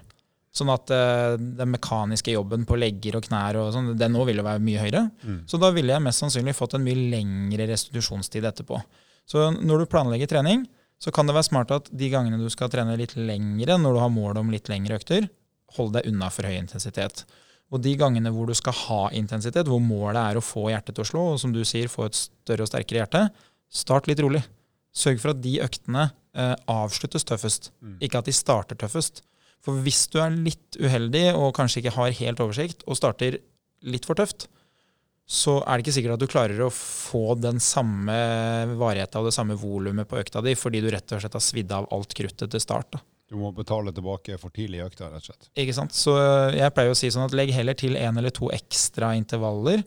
Sånn 0.57 0.71
at 0.73 0.89
uh, 0.95 1.35
den 1.37 1.73
mekaniske 1.75 2.33
jobben 2.33 2.65
på 2.69 2.79
legger 2.81 3.19
og 3.19 3.27
knær 3.27 3.59
og 3.61 3.75
sånn, 3.75 3.91
den 3.99 4.15
nå 4.17 4.25
vil 4.29 4.41
jo 4.41 4.47
være 4.47 4.63
mye 4.65 4.87
høyere. 4.87 5.03
Mm. 5.21 5.41
Så 5.51 5.61
da 5.61 5.69
ville 5.77 5.93
jeg 5.93 6.05
mest 6.05 6.23
sannsynlig 6.23 6.57
fått 6.57 6.79
en 6.79 6.87
mye 6.87 7.09
lengre 7.13 7.69
restitusjonstid 7.69 8.47
etterpå. 8.49 8.81
Så 9.29 9.51
når 9.59 9.83
du 9.83 9.91
planlegger 9.93 10.31
trening, 10.31 10.65
så 11.03 11.13
kan 11.13 11.29
det 11.29 11.35
være 11.37 11.49
smart 11.51 11.75
at 11.75 11.91
de 11.93 12.09
gangene 12.13 12.39
du 12.41 12.49
skal 12.53 12.71
trene 12.73 12.97
litt 12.97 13.17
lengre, 13.19 13.77
når 13.77 13.97
du 13.97 14.01
har 14.01 14.15
mål 14.15 14.41
om 14.41 14.53
litt 14.55 14.71
lengre 14.73 14.97
økter, 14.97 15.29
hold 15.77 15.93
deg 15.97 16.09
unna 16.09 16.31
for 16.33 16.49
høy 16.49 16.57
intensitet. 16.57 17.27
Og 17.75 17.83
de 17.83 17.97
gangene 17.99 18.31
hvor 18.33 18.49
du 18.49 18.55
skal 18.57 18.77
ha 18.87 19.01
intensitet, 19.19 19.69
hvor 19.69 19.83
målet 19.83 20.21
er 20.23 20.39
å 20.39 20.45
få 20.45 20.69
hjertet 20.71 20.97
til 20.97 21.05
å 21.05 21.09
slå, 21.11 21.25
og 21.35 21.41
som 21.43 21.53
du 21.53 21.65
sier, 21.67 21.91
få 21.93 22.07
et 22.09 22.17
større 22.17 22.65
og 22.65 22.71
sterkere 22.71 23.03
hjerte, 23.03 23.25
start 23.69 24.09
litt 24.09 24.23
rolig. 24.23 24.45
Sørg 24.97 25.21
for 25.21 25.35
at 25.35 25.43
de 25.45 25.59
øktene 25.65 26.07
eh, 26.39 26.55
avsluttes 26.71 27.27
tøffest, 27.29 27.73
mm. 27.83 27.99
ikke 28.07 28.23
at 28.23 28.31
de 28.31 28.37
starter 28.37 28.79
tøffest. 28.81 29.21
For 29.67 29.83
hvis 29.83 30.05
du 30.13 30.21
er 30.23 30.31
litt 30.31 30.79
uheldig 30.79 31.33
og 31.35 31.51
kanskje 31.57 31.83
ikke 31.83 31.97
har 31.97 32.15
helt 32.21 32.43
oversikt, 32.45 32.85
og 32.87 32.99
starter 32.99 33.41
litt 33.87 34.07
for 34.07 34.19
tøft, 34.19 34.47
så 35.27 35.57
er 35.67 35.75
det 35.75 35.83
ikke 35.83 35.97
sikkert 35.97 36.15
at 36.15 36.23
du 36.23 36.31
klarer 36.31 36.61
å 36.63 36.71
få 36.71 37.35
den 37.43 37.59
samme 37.63 38.15
varigheten 38.79 39.19
og 39.19 39.27
det 39.27 39.35
samme 39.35 39.57
volumet 39.59 40.07
på 40.07 40.21
økta 40.21 40.43
di, 40.47 40.55
fordi 40.55 40.85
du 40.85 40.91
rett 40.95 41.11
og 41.11 41.23
slett 41.23 41.35
har 41.35 41.43
svidd 41.43 41.75
av 41.75 41.89
alt 41.95 42.15
kruttet 42.15 42.53
til 42.55 42.63
start. 42.63 42.95
Da. 42.95 43.03
Du 43.27 43.35
må 43.41 43.51
betale 43.51 43.91
tilbake 43.91 44.39
for 44.39 44.55
tidlig 44.55 44.79
i 44.79 44.85
økta, 44.87 45.11
rett 45.11 45.25
og 45.25 45.33
slett. 45.33 45.51
Ikke 45.59 45.75
sant. 45.75 45.99
Så 45.99 46.15
jeg 46.55 46.75
pleier 46.77 46.95
å 46.95 46.99
si 46.99 47.11
sånn 47.11 47.27
at 47.27 47.35
legg 47.35 47.51
heller 47.57 47.75
til 47.79 47.99
én 47.99 48.23
eller 48.23 48.35
to 48.35 48.53
ekstra 48.55 49.17
intervaller, 49.19 49.83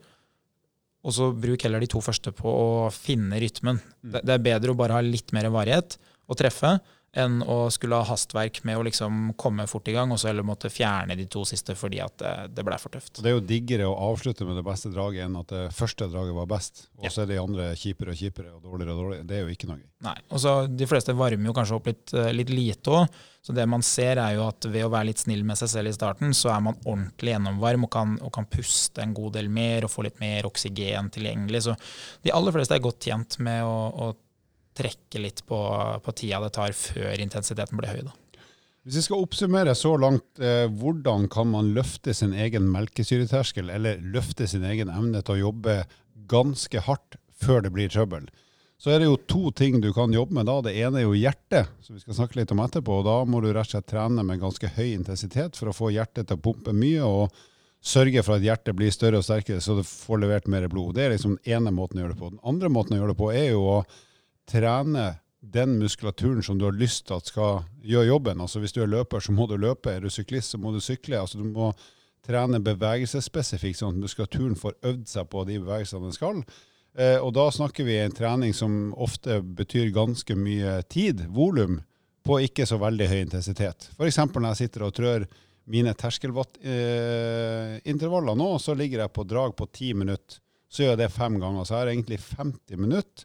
og 1.07 1.15
så 1.15 1.29
bruk 1.31 1.63
heller 1.63 1.79
de 1.79 1.87
to 1.87 2.03
første 2.03 2.35
på 2.35 2.51
å 2.51 2.89
finne 2.91 3.39
rytmen. 3.39 3.79
Mm. 4.03 4.17
Det 4.19 4.35
er 4.35 4.43
bedre 4.43 4.75
å 4.75 4.79
bare 4.81 4.99
ha 4.99 5.05
litt 5.05 5.31
mer 5.31 5.47
varighet 5.55 5.95
og 6.27 6.35
treffe 6.41 6.75
enn 7.19 7.39
å 7.43 7.57
skulle 7.73 7.99
ha 7.99 8.07
hastverk 8.07 8.61
med 8.67 8.79
å 8.79 8.83
liksom 8.87 9.33
komme 9.39 9.65
fort 9.69 9.87
i 9.91 9.95
gang, 9.95 10.11
og 10.13 10.21
så 10.21 10.31
heller 10.31 10.47
måtte 10.47 10.71
fjerne 10.73 11.17
de 11.19 11.27
to 11.31 11.45
siste 11.47 11.75
fordi 11.77 12.01
at 12.03 12.17
det, 12.21 12.33
det 12.57 12.65
ble 12.67 12.77
for 12.81 12.93
tøft. 12.93 13.21
Det 13.21 13.31
er 13.31 13.37
jo 13.37 13.45
diggere 13.45 13.89
å 13.89 13.97
avslutte 14.09 14.47
med 14.47 14.59
det 14.59 14.65
beste 14.67 14.91
draget 14.93 15.25
enn 15.27 15.39
at 15.39 15.53
det 15.53 15.65
første 15.75 16.09
draget 16.11 16.37
var 16.37 16.49
best, 16.51 16.85
og 16.99 17.09
så 17.09 17.23
ja. 17.23 17.25
er 17.25 17.33
de 17.33 17.41
andre 17.41 17.71
kjipere 17.79 18.15
og 18.15 18.21
kjipere 18.21 18.53
og 18.55 18.63
dårligere 18.63 18.95
og 18.95 19.03
dårligere. 19.03 19.27
Det 19.29 19.37
er 19.39 19.43
jo 19.45 19.57
ikke 19.57 19.71
noe 19.71 19.81
gøy. 19.81 19.89
Nei, 20.09 20.15
og 20.29 20.39
så 20.39 20.53
De 20.79 20.87
fleste 20.87 21.15
varmer 21.17 21.49
jo 21.49 21.55
kanskje 21.55 21.75
opp 21.75 21.89
litt, 21.89 22.13
eh, 22.15 22.31
litt 22.35 22.53
lite 22.53 22.95
òg, 22.95 23.19
så 23.41 23.55
det 23.55 23.65
man 23.71 23.83
ser 23.85 24.19
er 24.19 24.35
jo 24.35 24.45
at 24.49 24.67
ved 24.67 24.85
å 24.85 24.91
være 24.91 25.09
litt 25.09 25.21
snill 25.21 25.45
med 25.47 25.59
seg 25.59 25.71
selv 25.71 25.91
i 25.91 25.95
starten, 25.95 26.33
så 26.35 26.51
er 26.53 26.63
man 26.63 26.79
ordentlig 26.83 27.33
gjennomvarm 27.33 27.85
og 27.87 27.91
kan, 27.93 28.15
og 28.23 28.33
kan 28.35 28.47
puste 28.51 29.03
en 29.03 29.15
god 29.15 29.37
del 29.39 29.51
mer 29.53 29.87
og 29.87 29.93
få 29.93 30.05
litt 30.07 30.19
mer 30.21 30.47
oksygen 30.49 31.11
tilgjengelig. 31.15 31.63
Så 31.67 31.75
de 32.25 32.33
aller 32.35 32.55
fleste 32.55 32.75
er 32.75 32.83
godt 32.83 33.07
tjent 33.07 33.39
med 33.43 33.63
å, 33.63 33.77
å 33.89 34.11
trekke 34.79 35.21
litt 35.21 35.43
på, 35.47 35.59
på, 36.03 36.15
tida 36.15 36.41
det 36.43 36.53
tar 36.55 36.75
før 36.77 37.21
intensiteten 37.21 37.79
blir 37.79 37.91
høy. 37.91 38.01
Da. 38.07 38.43
Hvis 38.87 39.01
vi 39.01 39.05
skal 39.09 39.23
oppsummere 39.25 39.75
så 39.77 39.93
langt, 39.99 40.27
eh, 40.39 40.65
hvordan 40.71 41.27
kan 41.31 41.51
man 41.51 41.73
løfte 41.75 42.15
sin 42.15 42.33
egen 42.33 42.69
melkesyreterskel, 42.73 43.69
eller 43.75 43.99
løfte 43.99 44.47
sin 44.47 44.63
egen 44.65 44.91
evne 44.93 45.21
til 45.21 45.35
å 45.35 45.43
jobbe 45.49 45.81
ganske 46.31 46.85
hardt 46.87 47.19
før 47.39 47.65
det 47.65 47.73
blir 47.75 47.91
trøbbel? 47.91 48.29
Så 48.79 48.93
er 48.93 49.01
det 49.01 49.09
jo 49.09 49.19
to 49.27 49.51
ting 49.51 49.81
du 49.83 49.91
kan 49.91 50.13
jobbe 50.15 50.37
med 50.37 50.47
da. 50.47 50.61
Det 50.63 50.71
ene 50.79 51.01
er 51.01 51.09
jo 51.09 51.17
hjertet, 51.19 51.67
som 51.83 51.97
vi 51.97 52.01
skal 52.05 52.15
snakke 52.21 52.39
litt 52.39 52.53
om 52.55 52.61
etterpå. 52.63 53.01
og 53.01 53.09
Da 53.09 53.17
må 53.27 53.43
du 53.43 53.49
rett 53.51 53.67
og 53.67 53.73
slett 53.73 53.89
trene 53.91 54.23
med 54.23 54.39
ganske 54.39 54.71
høy 54.77 54.93
intensitet 54.93 55.59
for 55.59 55.67
å 55.67 55.75
få 55.75 55.91
hjertet 55.91 56.29
til 56.29 56.39
å 56.39 56.43
pumpe 56.47 56.71
mye. 56.71 57.03
og 57.03 57.47
sørge 57.79 58.23
for 58.25 58.35
at 58.35 58.43
hjertet 58.43 58.75
blir 58.75 58.91
større 58.91 59.21
og 59.21 59.25
sterkere, 59.25 59.61
så 59.63 59.77
du 59.77 59.83
får 59.87 60.19
levert 60.19 60.49
mer 60.51 60.67
blod. 60.71 60.95
Det 60.97 61.05
er 61.05 61.13
liksom 61.13 61.37
den 61.37 61.55
ene 61.55 61.71
måten 61.71 61.99
å 61.99 62.03
gjøre 62.03 62.15
det 62.15 62.21
på. 62.21 62.31
Den 62.33 62.47
andre 62.51 62.71
måten 62.75 62.95
å 62.95 62.99
gjøre 62.99 63.13
det 63.13 63.21
på 63.21 63.29
er 63.31 63.47
jo 63.53 63.61
å 63.63 63.77
trene 64.49 65.13
den 65.39 65.77
muskulaturen 65.79 66.43
som 66.43 66.57
du 66.59 66.65
har 66.67 66.75
lyst 66.75 67.05
til 67.07 67.15
at 67.15 67.29
skal 67.29 67.61
gjøre 67.85 68.09
jobben. 68.09 68.41
Altså 68.41 68.59
Hvis 68.59 68.73
du 68.75 68.81
er 68.83 68.91
løper, 68.91 69.19
så 69.23 69.31
må 69.31 69.47
du 69.47 69.55
løpe. 69.57 69.91
Er 69.91 70.01
du 70.03 70.09
syklist, 70.11 70.51
så 70.51 70.57
må 70.57 70.71
du 70.75 70.81
sykle. 70.83 71.19
Altså 71.19 71.37
Du 71.39 71.45
må 71.47 71.73
trene 72.25 72.59
bevegelsesspesifikt, 72.59 73.79
sånn 73.79 73.95
at 73.95 74.01
muskulaturen 74.03 74.55
får 74.59 74.73
øvd 74.85 75.07
seg 75.07 75.29
på 75.31 75.45
de 75.47 75.59
bevegelsene 75.61 76.09
den 76.09 76.17
skal. 76.17 76.43
Eh, 76.97 77.19
og 77.23 77.33
da 77.37 77.51
snakker 77.53 77.83
vi 77.87 77.97
en 78.01 78.15
trening 78.15 78.53
som 78.55 78.93
ofte 78.99 79.41
betyr 79.41 79.95
ganske 79.95 80.35
mye 80.35 80.81
tid, 80.91 81.27
volum, 81.31 81.81
på 82.25 82.39
ikke 82.43 82.65
så 82.67 82.77
veldig 82.81 83.07
høy 83.09 83.19
intensitet. 83.21 83.89
F.eks. 83.95 84.17
når 84.27 84.47
jeg 84.51 84.61
sitter 84.65 84.81
og 84.85 84.95
trør 84.97 85.21
mine 85.69 85.93
terskelwattintervaller 85.97 88.33
eh, 88.33 88.39
nå, 88.41 88.49
så 88.59 88.73
ligger 88.75 88.99
jeg 89.05 89.15
på 89.15 89.23
drag 89.29 89.51
på 89.55 89.65
ti 89.71 89.93
minutter. 89.95 90.37
Så 90.69 90.83
gjør 90.83 90.93
jeg 90.93 91.01
det 91.01 91.15
fem 91.15 91.39
ganger. 91.41 91.63
Så 91.63 91.73
jeg 91.73 91.81
har 91.81 91.89
egentlig 91.93 92.19
50 92.21 92.77
minutter 92.77 93.23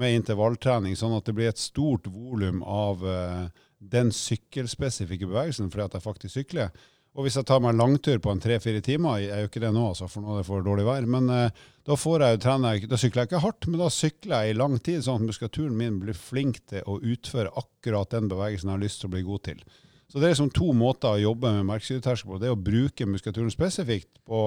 med 0.00 0.16
intervalltrening, 0.18 0.96
sånn 0.98 1.14
at 1.16 1.28
det 1.28 1.36
blir 1.36 1.52
et 1.52 1.60
stort 1.60 2.08
volum 2.10 2.64
av 2.66 3.04
uh, 3.06 3.46
den 3.78 4.10
sykkelspesifikke 4.14 5.28
bevegelsen, 5.30 5.70
fordi 5.70 5.86
at 5.86 5.96
jeg 5.98 6.06
faktisk 6.06 6.34
sykler. 6.34 6.74
Og 7.14 7.26
hvis 7.26 7.36
jeg 7.38 7.46
tar 7.46 7.60
meg 7.62 7.76
en 7.76 7.82
langtur 7.84 8.18
på 8.18 8.32
en 8.32 8.42
tre-fire 8.42 8.80
timer, 8.82 9.20
jeg 9.22 9.44
jo 9.44 9.50
ikke 9.50 9.62
det 9.62 9.70
nå, 9.76 9.84
altså, 9.92 10.08
for 10.10 10.24
nå 10.24 10.34
er 10.34 10.42
det 10.42 10.48
for 10.48 10.66
dårlig 10.66 10.86
vær, 10.88 11.06
men 11.06 11.30
uh, 11.30 11.62
da, 11.86 11.94
jeg, 11.94 12.90
da 12.90 12.98
sykler 12.98 13.22
jeg 13.22 13.30
ikke 13.30 13.44
hardt, 13.44 13.70
men 13.70 13.82
da 13.84 13.90
sykler 13.92 14.36
jeg 14.36 14.54
i 14.54 14.58
lang 14.58 14.76
tid, 14.80 15.04
sånn 15.06 15.22
at 15.22 15.28
muskulaturen 15.30 15.78
min 15.78 16.00
blir 16.02 16.18
flink 16.18 16.64
til 16.72 16.82
å 16.90 16.98
utføre 16.98 17.54
akkurat 17.60 18.10
den 18.16 18.30
bevegelsen 18.32 18.72
jeg 18.72 18.78
har 18.78 18.86
lyst 18.86 19.02
til 19.02 19.12
å 19.12 19.14
bli 19.14 19.26
god 19.28 19.44
til. 19.46 19.62
Så 20.10 20.18
det 20.18 20.26
er 20.26 20.34
liksom 20.34 20.50
to 20.54 20.72
måter 20.76 21.14
å 21.14 21.22
jobbe 21.22 21.50
med 21.54 21.68
merkesyreterskel 21.70 22.32
på. 22.32 22.40
Det 22.42 22.50
er 22.50 22.56
å 22.56 22.64
bruke 22.66 23.06
muskulaturen 23.08 23.52
spesifikt 23.52 24.20
på 24.26 24.42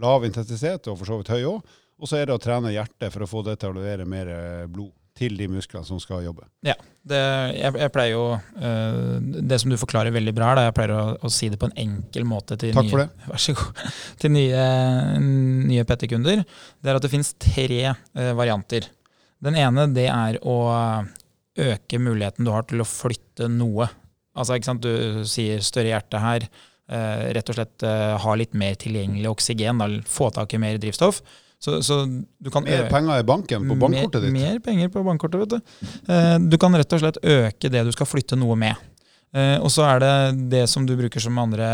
lav 0.00 0.26
intensitet, 0.26 0.90
og 0.90 0.98
for 0.98 1.08
så 1.08 1.20
vidt 1.20 1.32
høy 1.34 1.46
òg, 1.50 1.78
og 2.00 2.08
så 2.08 2.16
er 2.20 2.28
det 2.28 2.36
å 2.36 2.40
trene 2.40 2.72
hjertet 2.72 3.12
for 3.12 3.26
å 3.26 3.28
få 3.28 3.44
det 3.46 3.58
til 3.60 3.72
å 3.72 3.76
levere 3.76 4.08
mer 4.08 4.32
eh, 4.32 4.66
blod 4.72 4.92
til 5.20 5.36
de 5.36 5.48
musklene 5.50 5.84
som 5.84 6.00
skal 6.00 6.22
jobbe. 6.24 6.46
Ja, 6.64 6.76
det, 7.04 7.18
jeg, 7.56 7.74
jeg, 7.82 7.92
pleier 7.92 8.14
jo 8.14 8.24
uh, 8.36 9.16
Det 9.20 9.58
som 9.60 9.72
du 9.72 9.76
forklarer 9.80 10.14
veldig 10.14 10.32
bra, 10.36 10.52
her, 10.52 10.68
jeg 10.68 10.76
pleier 10.76 10.94
å, 10.96 11.02
å, 11.26 11.32
si 11.32 11.50
det 11.52 11.58
på 11.60 11.68
en 11.68 11.76
enkel 11.82 12.26
måte 12.28 12.56
til 12.60 12.72
Takk 12.76 12.88
nye, 12.88 12.92
for 12.92 13.02
det. 13.02 13.08
Vær 13.32 13.42
så 13.44 13.56
god, 13.58 13.82
til 14.22 14.34
nye, 14.36 14.64
nye 15.72 15.86
PT-kunder. 15.88 16.44
Det 16.44 16.92
er 16.92 17.00
at 17.00 17.04
det 17.04 17.12
finnes 17.12 17.34
tre 17.42 17.82
uh, 17.90 18.32
varianter. 18.38 18.88
Den 19.44 19.58
ene 19.60 19.88
det 19.92 20.08
er 20.12 20.40
å 20.40 20.56
øke 21.60 22.00
muligheten 22.00 22.46
du 22.46 22.52
har 22.54 22.64
til 22.68 22.80
å 22.80 22.88
flytte 22.88 23.50
noe. 23.52 23.88
Altså, 24.36 24.56
ikke 24.56 24.70
sant? 24.70 24.86
Du 24.86 25.24
sier 25.28 25.64
større 25.64 25.92
hjerte 25.92 26.22
her. 26.22 26.48
Uh, 26.90 27.28
rett 27.36 27.52
og 27.52 27.56
slett 27.56 27.84
ha 28.24 28.32
litt 28.38 28.56
mer 28.58 28.74
tilgjengelig 28.80 29.30
oksygen, 29.30 29.80
da, 29.82 29.90
få 30.08 30.32
tak 30.34 30.56
i 30.56 30.62
mer 30.62 30.80
drivstoff. 30.80 31.20
Så, 31.60 31.82
så 31.84 31.98
mer 32.08 32.86
penger 32.88 33.20
i 33.20 33.24
banken 33.28 33.66
på 33.68 33.76
bankkortet 33.82 34.24
ditt? 34.24 34.32
Mer 34.32 34.60
penger 34.64 34.88
på 34.92 35.02
bankkortet, 35.04 35.42
vet 35.42 35.58
du. 35.58 35.90
Eh, 36.08 36.36
du 36.40 36.56
kan 36.60 36.72
rett 36.76 36.96
og 36.96 37.02
slett 37.02 37.20
øke 37.20 37.68
det 37.72 37.82
du 37.84 37.92
skal 37.92 38.08
flytte 38.08 38.38
noe 38.40 38.56
med. 38.56 38.80
Eh, 39.36 39.58
og 39.60 39.68
så 39.70 39.84
er 39.86 40.00
det 40.02 40.14
det 40.56 40.64
som 40.72 40.88
du 40.88 40.96
bruker 40.98 41.22
som 41.22 41.36
andre 41.38 41.68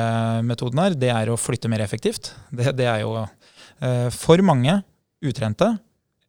metoden 0.45 0.83
her, 0.83 0.99
det 0.99 1.13
er 1.15 1.31
å 1.31 1.39
flytte 1.39 1.71
mer 1.71 1.85
effektivt. 1.87 2.33
Det, 2.51 2.75
det 2.77 2.89
er 2.91 3.05
jo 3.05 3.15
eh, 3.23 4.09
For 4.13 4.43
mange 4.45 4.81
utrente 5.25 5.77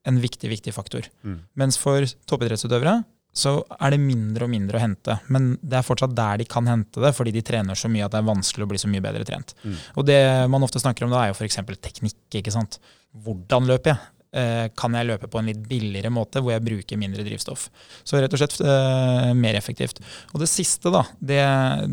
en 0.08 0.22
viktig, 0.22 0.54
viktig 0.54 0.72
faktor. 0.76 1.10
Mm. 1.26 1.42
Mens 1.60 1.82
for 1.82 2.06
toppidrettsutøvere 2.30 3.02
så 3.38 3.60
er 3.76 3.94
det 3.94 4.00
mindre 4.02 4.48
og 4.48 4.52
mindre 4.54 4.80
å 4.80 4.82
hente. 4.82 5.18
Men 5.34 5.52
det 5.62 5.80
er 5.80 5.86
fortsatt 5.86 6.16
der 6.18 6.40
de 6.42 6.48
kan 6.50 6.70
hente 6.70 7.02
det, 7.04 7.12
fordi 7.14 7.34
de 7.36 7.44
trener 7.46 7.78
så 7.78 7.90
mye 7.92 8.06
at 8.06 8.14
det 8.14 8.22
er 8.22 8.30
vanskelig 8.30 8.66
å 8.66 8.70
bli 8.72 8.80
så 8.82 8.90
mye 8.90 9.04
bedre 9.04 9.28
trent. 9.28 9.54
Mm. 9.62 9.76
Og 10.00 10.08
det 10.08 10.22
man 10.54 10.66
ofte 10.66 10.82
snakker 10.82 11.06
om 11.06 11.14
da, 11.14 11.26
er 11.26 11.34
jo 11.34 11.38
f.eks. 11.38 11.60
teknikk. 11.84 12.18
ikke 12.40 12.54
sant? 12.56 12.80
Hvordan 13.14 13.68
løper 13.70 13.94
jeg? 13.94 14.14
Eh, 14.38 14.66
kan 14.76 14.94
jeg 14.94 15.08
løpe 15.08 15.30
på 15.32 15.40
en 15.40 15.48
litt 15.50 15.62
billigere 15.70 16.12
måte, 16.14 16.42
hvor 16.44 16.54
jeg 16.54 16.66
bruker 16.66 17.00
mindre 17.00 17.24
drivstoff? 17.26 17.70
Så 18.04 18.20
rett 18.20 18.34
og 18.36 18.42
slett 18.42 18.58
eh, 18.60 19.32
mer 19.38 19.58
effektivt. 19.58 20.02
Og 20.34 20.44
det 20.44 20.50
siste, 20.52 20.92
da, 20.94 21.06
det, 21.18 21.40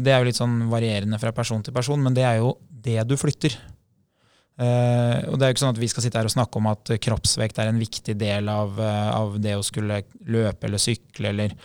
det 0.01 0.13
er 0.13 0.21
jo 0.21 0.29
litt 0.29 0.41
sånn 0.41 0.65
varierende 0.73 1.21
fra 1.23 1.33
person 1.37 1.63
til 1.65 1.77
person, 1.77 2.03
men 2.03 2.17
det 2.17 2.27
er 2.27 2.43
jo 2.43 2.57
det 2.85 2.99
du 3.09 3.17
flytter. 3.21 3.57
Uh, 4.55 5.19
og 5.33 5.35
det 5.35 5.43
er 5.43 5.49
jo 5.51 5.55
ikke 5.57 5.63
sånn 5.65 5.73
at 5.73 5.79
Vi 5.83 5.89
skal 5.91 6.05
sitte 6.05 6.21
her 6.21 6.29
og 6.29 6.31
snakke 6.31 6.61
om 6.61 6.69
at 6.71 6.91
kroppsvekt 7.03 7.57
er 7.59 7.73
en 7.73 7.81
viktig 7.83 8.15
del 8.21 8.47
av, 8.47 8.77
uh, 8.79 9.09
av 9.11 9.33
det 9.43 9.57
å 9.59 9.65
skulle 9.67 10.05
løpe 10.31 10.69
eller 10.69 10.79
sykle. 10.79 11.33
Eller. 11.33 11.57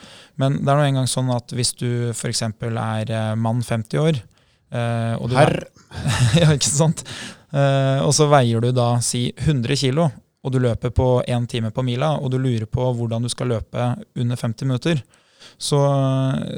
Men 0.42 0.58
det 0.58 0.72
er 0.74 0.80
nå 0.80 0.88
engang 0.88 1.10
sånn 1.12 1.30
at 1.36 1.54
hvis 1.54 1.76
du 1.78 2.10
f.eks. 2.16 2.42
er 2.50 3.14
mann 3.38 3.62
50 3.62 4.02
år 4.02 4.18
uh, 4.74 5.22
og 5.22 5.30
du 5.30 5.38
Herr 5.38 5.60
ja, 6.42 6.50
ikke 6.50 6.66
sant? 6.66 7.06
Eh, 7.50 8.00
og 8.06 8.12
så 8.16 8.28
veier 8.30 8.62
du 8.64 8.72
da 8.76 8.96
si 9.06 9.30
100 9.36 9.80
kilo, 9.80 10.10
og 10.40 10.54
du 10.54 10.60
løper 10.64 10.94
på 10.96 11.08
én 11.28 11.48
time 11.50 11.72
på 11.76 11.84
mila, 11.86 12.16
og 12.20 12.32
du 12.32 12.38
lurer 12.40 12.68
på 12.70 12.92
hvordan 12.96 13.26
du 13.26 13.32
skal 13.32 13.52
løpe 13.56 13.90
under 14.16 14.40
50 14.40 14.70
minutter, 14.70 15.02
så, 15.60 15.80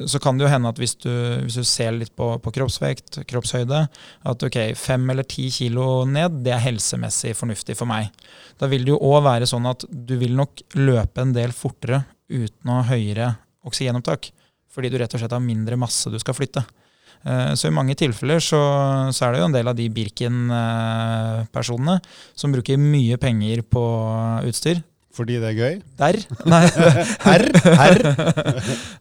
så 0.06 0.20
kan 0.22 0.38
det 0.38 0.46
jo 0.46 0.52
hende 0.52 0.70
at 0.70 0.80
hvis 0.82 0.96
du, 1.02 1.10
hvis 1.46 1.58
du 1.58 1.66
ser 1.66 1.94
litt 1.96 2.12
på, 2.18 2.28
på 2.44 2.54
kroppsvekt, 2.54 3.22
kroppshøyde, 3.30 3.80
at 4.30 4.46
ok, 4.46 4.58
fem 4.78 5.08
eller 5.14 5.26
ti 5.26 5.48
kilo 5.54 6.04
ned, 6.10 6.42
det 6.46 6.54
er 6.56 6.64
helsemessig 6.66 7.34
fornuftig 7.38 7.78
for 7.80 7.90
meg. 7.90 8.12
Da 8.62 8.70
vil 8.70 8.86
det 8.86 8.94
jo 8.94 9.00
òg 9.02 9.24
være 9.26 9.50
sånn 9.50 9.70
at 9.70 9.86
du 9.90 10.16
vil 10.22 10.36
nok 10.38 10.66
løpe 10.78 11.24
en 11.24 11.34
del 11.34 11.54
fortere 11.56 12.04
uten 12.32 12.70
å 12.70 12.82
ha 12.82 12.90
høyere 12.92 13.32
oksygenopptak. 13.68 14.32
Fordi 14.72 14.92
du 14.92 15.00
rett 15.02 15.14
og 15.14 15.22
slett 15.24 15.34
har 15.36 15.44
mindre 15.44 15.80
masse 15.80 16.12
du 16.12 16.20
skal 16.22 16.38
flytte. 16.38 16.64
Eh, 17.26 17.54
Så 17.56 17.68
i 17.70 17.76
mange 17.76 17.96
tilfeller 18.00 18.40
så, 18.42 18.62
så 19.14 19.26
er 19.28 19.32
det 19.36 19.42
jo 19.44 19.50
en 19.50 19.56
del 19.58 19.68
av 19.70 19.76
de 19.78 19.90
Birken-personene 19.94 22.00
som 22.38 22.54
bruker 22.54 22.78
mye 22.82 23.18
penger 23.22 23.62
på 23.64 23.84
utstyr. 24.50 24.82
fordi 25.12 25.36
det 25.44 25.48
er 25.50 25.58
gøy. 25.60 25.74
Der. 26.00 26.16
Nei. 26.48 26.62
Her. 27.28 27.44
herr. 27.78 28.00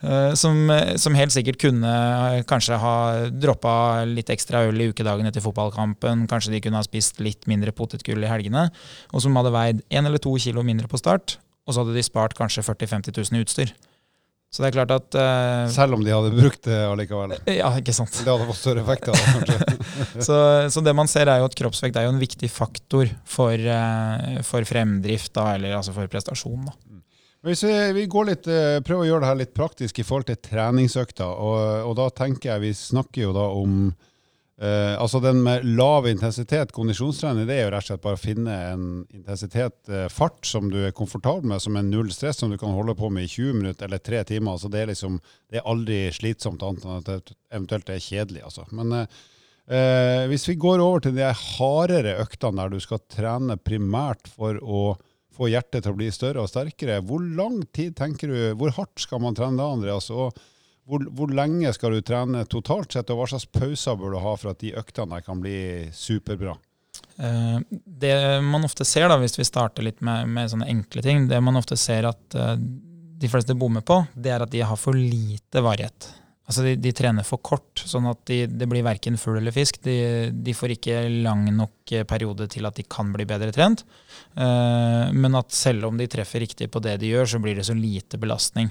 Eh, 0.01 0.33
som, 0.35 0.57
som 0.99 1.15
helt 1.15 1.31
sikkert 1.31 1.59
kunne 1.61 1.87
eh, 1.87 2.41
kanskje 2.49 2.75
ha 2.81 3.29
droppa 3.31 4.03
litt 4.09 4.31
ekstra 4.33 4.63
øl 4.67 4.81
i 4.81 4.89
ukedagen 4.91 5.27
etter 5.29 5.43
fotballkampen. 5.45 6.25
Kanskje 6.31 6.51
de 6.55 6.61
kunne 6.65 6.81
ha 6.81 6.87
spist 6.87 7.21
litt 7.23 7.45
mindre 7.51 7.71
potetgull 7.77 8.25
i 8.25 8.31
helgene. 8.31 8.65
Og 9.13 9.21
som 9.23 9.37
hadde 9.39 9.53
veid 9.55 9.83
én 9.93 10.09
eller 10.09 10.19
to 10.19 10.33
kilo 10.41 10.65
mindre 10.67 10.89
på 10.91 10.99
start. 10.99 11.37
Og 11.69 11.75
så 11.77 11.85
hadde 11.85 11.95
de 11.95 12.03
spart 12.03 12.35
kanskje 12.39 12.65
40 12.67 13.13
000-50 13.13 13.21
000 13.21 13.39
i 13.39 13.45
utstyr. 13.45 13.71
Så 14.51 14.65
det 14.65 14.71
er 14.71 14.75
klart 14.81 14.93
at 14.95 15.15
Uh, 15.15 15.71
Selv 15.71 15.95
om 15.95 16.03
de 16.03 16.11
hadde 16.11 16.33
brukt 16.35 16.65
det 16.67 16.79
allikevel. 16.89 17.37
Ja, 17.61 17.71
ikke 17.79 17.95
sant. 17.95 18.11
Det 18.19 18.27
hadde 18.27 18.49
fått 18.49 18.59
større 18.59 18.83
effekt. 18.83 19.11
Så, 20.27 20.37
så 20.73 20.83
det 20.83 20.95
man 20.97 21.09
ser 21.11 21.31
er 21.31 21.39
jo 21.41 21.47
at 21.47 21.55
kroppsvekt 21.57 21.97
er 21.97 22.09
jo 22.09 22.15
en 22.15 22.21
viktig 22.21 22.51
faktor 22.51 23.11
for, 23.29 23.55
uh, 23.55 24.41
for 24.47 24.67
fremdrift, 24.67 25.33
da, 25.39 25.53
eller 25.55 25.77
altså 25.79 25.95
for 25.95 26.11
prestasjon. 26.11 26.67
Da. 26.67 26.75
Hvis 27.47 27.63
vi, 27.65 27.73
vi 27.97 28.05
går 28.11 28.27
litt, 28.29 28.49
eh, 28.53 28.83
prøver 28.85 29.07
å 29.07 29.09
gjøre 29.09 29.23
det 29.23 29.29
her 29.31 29.39
litt 29.41 29.55
praktisk 29.57 30.03
i 30.03 30.05
forhold 30.05 30.27
til 30.29 30.37
treningsøkta, 30.45 31.25
og, 31.41 31.61
og 31.89 31.95
da 31.97 32.09
tenker 32.13 32.51
jeg 32.53 32.65
vi 32.67 32.73
snakker 32.77 33.23
jo 33.23 33.31
da 33.33 33.47
om 33.57 33.79
eh, 34.61 34.95
altså 35.01 35.21
den 35.25 35.41
med 35.45 35.65
lav 35.65 36.07
intensitet, 36.11 36.75
kondisjonstrening, 36.77 37.49
det 37.49 37.57
er 37.57 37.67
jo 37.67 37.73
rett 37.75 37.87
og 37.87 37.91
slett 37.91 38.05
bare 38.05 38.19
å 38.19 38.21
finne 38.21 38.59
en 38.71 38.87
intensitet, 39.17 39.77
uh, 39.89 40.07
fart, 40.13 40.41
som 40.47 40.71
du 40.73 40.79
er 40.85 40.97
komfortabel 40.97 41.49
med, 41.51 41.63
som 41.65 41.79
er 41.81 41.89
null 41.89 42.13
stress, 42.15 42.43
som 42.43 42.53
du 42.53 42.59
kan 42.61 42.77
holde 42.77 42.97
på 42.99 43.11
med 43.13 43.27
i 43.27 43.33
20 43.33 43.61
minutter 43.63 43.89
eller 43.89 44.03
tre 44.05 44.23
timer. 44.29 44.55
altså 44.55 44.71
Det 44.73 44.83
er 44.85 44.93
liksom, 44.93 45.21
det 45.51 45.61
er 45.61 45.69
aldri 45.75 46.01
slitsomt, 46.15 46.65
annet 46.67 46.87
enn 46.87 47.03
at 47.03 47.11
det 47.11 47.37
eventuelt 47.51 47.93
er 47.93 48.07
kjedelig. 48.07 48.47
altså. 48.49 48.67
Men 48.71 48.97
uh, 49.01 50.25
hvis 50.31 50.49
vi 50.51 50.59
går 50.61 50.83
over 50.83 51.05
til 51.05 51.19
de 51.19 51.29
hardere 51.31 52.19
øktene 52.25 52.63
der 52.63 52.75
du 52.75 52.83
skal 52.83 53.05
trene 53.11 53.61
primært 53.61 54.29
for 54.31 54.59
å 54.61 54.83
få 55.41 55.49
hjertet 55.51 55.85
til 55.85 55.95
å 55.95 55.99
bli 55.99 56.11
større 56.13 56.45
og 56.45 56.51
sterkere. 56.51 57.01
Hvor 57.07 57.23
lang 57.23 57.63
tid 57.75 57.97
tenker 57.99 58.31
du, 58.31 58.39
hvor 58.61 58.75
hardt 58.77 59.01
skal 59.01 59.23
man 59.25 59.37
trene 59.39 59.61
da, 59.61 59.71
Andreas? 59.73 60.11
Og 60.13 60.37
hvor, 60.91 61.05
hvor 61.15 61.31
lenge 61.35 61.71
skal 61.77 61.95
du 61.95 62.03
trene 62.03 62.43
totalt 62.51 62.97
sett, 62.97 63.11
og 63.13 63.23
hva 63.23 63.29
slags 63.31 63.47
pauser 63.47 63.99
bør 64.01 64.17
du 64.17 64.21
ha 64.25 64.35
for 64.41 64.53
at 64.53 64.61
de 64.63 64.75
øktene 64.81 65.23
kan 65.25 65.43
bli 65.43 65.57
superbra? 65.95 66.57
Eh, 67.21 67.59
Det 67.71 68.15
man 68.43 68.65
ofte 68.65 68.85
ser, 68.89 69.09
da, 69.11 69.19
hvis 69.21 69.39
vi 69.39 69.47
starter 69.47 69.87
litt 69.87 70.01
med, 70.05 70.29
med 70.29 70.51
sånne 70.53 70.71
enkle 70.71 71.05
ting, 71.05 71.29
det 71.31 71.41
man 71.45 71.59
ofte 71.61 71.79
ser 71.79 72.09
at 72.11 72.37
eh, 72.39 72.57
de 73.21 73.29
fleste 73.29 73.55
bommer 73.59 73.85
på, 73.87 74.03
det 74.15 74.33
er 74.33 74.47
at 74.47 74.53
de 74.53 74.65
har 74.65 74.81
for 74.81 74.97
lite 74.97 75.63
varighet. 75.63 76.09
Altså 76.51 76.65
de, 76.67 76.73
de 76.83 76.91
trener 76.97 77.23
for 77.23 77.39
kort, 77.47 77.85
sånn 77.87 78.09
at 78.11 78.25
de, 78.27 78.41
det 78.49 78.67
blir 78.67 78.83
verken 78.83 79.19
fugl 79.21 79.39
eller 79.39 79.55
fisk. 79.55 79.79
De, 79.85 80.31
de 80.35 80.55
får 80.57 80.75
ikke 80.75 81.05
lang 81.23 81.45
nok 81.55 81.93
eh, 81.95 82.07
periode 82.09 82.49
til 82.51 82.67
at 82.67 82.81
de 82.81 82.87
kan 82.91 83.13
bli 83.15 83.29
bedre 83.29 83.53
trent. 83.55 83.85
Men 84.35 85.35
at 85.39 85.55
selv 85.55 85.89
om 85.89 85.97
de 85.99 86.07
treffer 86.11 86.43
riktig 86.43 86.69
på 86.71 86.83
det 86.83 86.93
de 87.03 87.09
gjør, 87.11 87.27
så 87.33 87.39
blir 87.43 87.57
det 87.59 87.65
så 87.67 87.75
lite 87.75 88.19
belastning. 88.21 88.69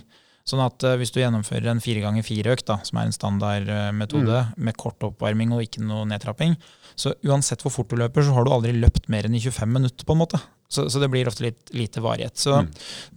Sånn 0.47 0.61
at 0.63 0.83
uh, 0.85 0.95
hvis 0.99 1.11
du 1.13 1.19
gjennomfører 1.21 1.71
en 1.71 1.81
fire 1.83 2.01
ganger 2.03 2.25
fire-økt, 2.25 2.71
som 2.87 2.99
er 2.99 3.09
en 3.09 3.15
standardmetode, 3.15 4.43
med 4.57 4.77
kort 4.77 5.03
oppvarming 5.05 5.51
og 5.53 5.65
ikke 5.65 5.83
noe 5.85 6.07
nedtrapping, 6.09 6.55
så 6.99 7.13
uansett 7.23 7.61
hvor 7.63 7.71
fort 7.71 7.91
du 7.91 7.99
løper, 7.99 8.25
så 8.25 8.33
har 8.35 8.45
du 8.47 8.51
aldri 8.51 8.73
løpt 8.75 9.07
mer 9.11 9.27
enn 9.27 9.35
i 9.37 9.43
25 9.43 9.69
minutter, 9.71 10.05
på 10.07 10.15
en 10.15 10.21
måte. 10.23 10.39
Så, 10.69 10.89
så 10.91 10.99
det 11.01 11.09
blir 11.09 11.29
ofte 11.29 11.47
litt 11.47 11.71
lite 11.73 12.01
varighet. 12.03 12.37
Så 12.37 12.59
Mm. 12.59 12.67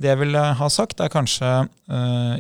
det 0.01 0.09
jeg 0.09 0.19
vil 0.23 0.35
eh, 0.39 0.55
ha 0.57 0.69
sagt, 0.73 1.01
er 1.01 1.11
kanskje 1.13 1.49
uh, 1.69 2.37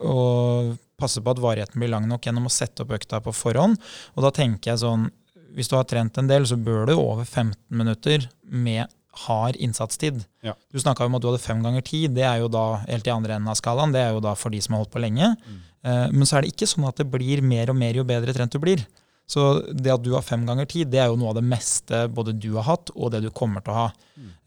å 0.00 0.76
passe 1.00 1.22
på 1.24 1.32
at 1.32 1.40
varigheten 1.40 1.80
blir 1.80 1.88
lang 1.92 2.08
nok 2.08 2.26
gjennom 2.26 2.48
å 2.48 2.52
sette 2.52 2.84
opp 2.84 2.92
økta 2.92 3.22
på 3.24 3.32
forhånd. 3.32 3.78
Og 4.16 4.26
da 4.26 4.30
tenker 4.36 4.72
jeg 4.72 4.82
sånn, 4.82 5.08
hvis 5.56 5.70
du 5.70 5.76
har 5.78 5.86
trent 5.88 6.18
en 6.20 6.28
del, 6.28 6.44
så 6.46 6.58
bør 6.60 6.86
du 6.90 6.94
over 6.98 7.24
15 7.24 7.56
minutter 7.72 8.28
med 8.44 8.86
hard 9.26 9.56
innsatstid. 9.56 10.22
Ja. 10.46 10.54
Du 10.72 10.78
snakka 10.80 11.04
om 11.04 11.14
at 11.18 11.22
du 11.22 11.28
hadde 11.30 11.42
fem 11.42 11.62
ganger 11.64 11.82
ti. 11.82 12.06
Det 12.08 12.22
er 12.22 12.38
jo 12.40 12.48
da 12.48 12.64
helt 12.86 13.06
i 13.06 13.10
andre 13.14 13.34
enden 13.36 13.50
av 13.50 13.58
skalaen. 13.58 13.92
Det 13.92 14.00
er 14.00 14.12
jo 14.14 14.20
da 14.24 14.34
for 14.38 14.50
de 14.50 14.60
som 14.62 14.74
har 14.76 14.84
holdt 14.84 14.94
på 14.94 15.02
lenge. 15.02 15.34
Eh, 15.82 16.08
Men 16.12 16.22
så 16.28 16.36
er 16.38 16.42
det 16.46 16.54
ikke 16.54 16.68
sånn 16.70 16.88
at 16.88 16.96
det 17.02 17.10
blir 17.10 17.42
mer 17.42 17.70
og 17.70 17.76
mer 17.76 17.94
jo 17.94 18.04
bedre 18.04 18.32
trent 18.36 18.52
du 18.52 18.58
blir. 18.62 18.86
Så 19.30 19.62
det 19.70 19.92
at 19.94 20.02
du 20.02 20.10
har 20.16 20.22
fem 20.26 20.42
ganger 20.42 20.66
ti, 20.66 20.80
det 20.82 20.98
er 20.98 21.06
jo 21.06 21.14
noe 21.20 21.28
av 21.30 21.36
det 21.38 21.44
meste 21.46 22.08
både 22.10 22.32
du 22.34 22.48
har 22.56 22.64
hatt, 22.66 22.90
og 22.96 23.12
det 23.14 23.20
du 23.22 23.28
kommer 23.30 23.62
til 23.62 23.70
å 23.70 23.76
ha. 23.76 23.84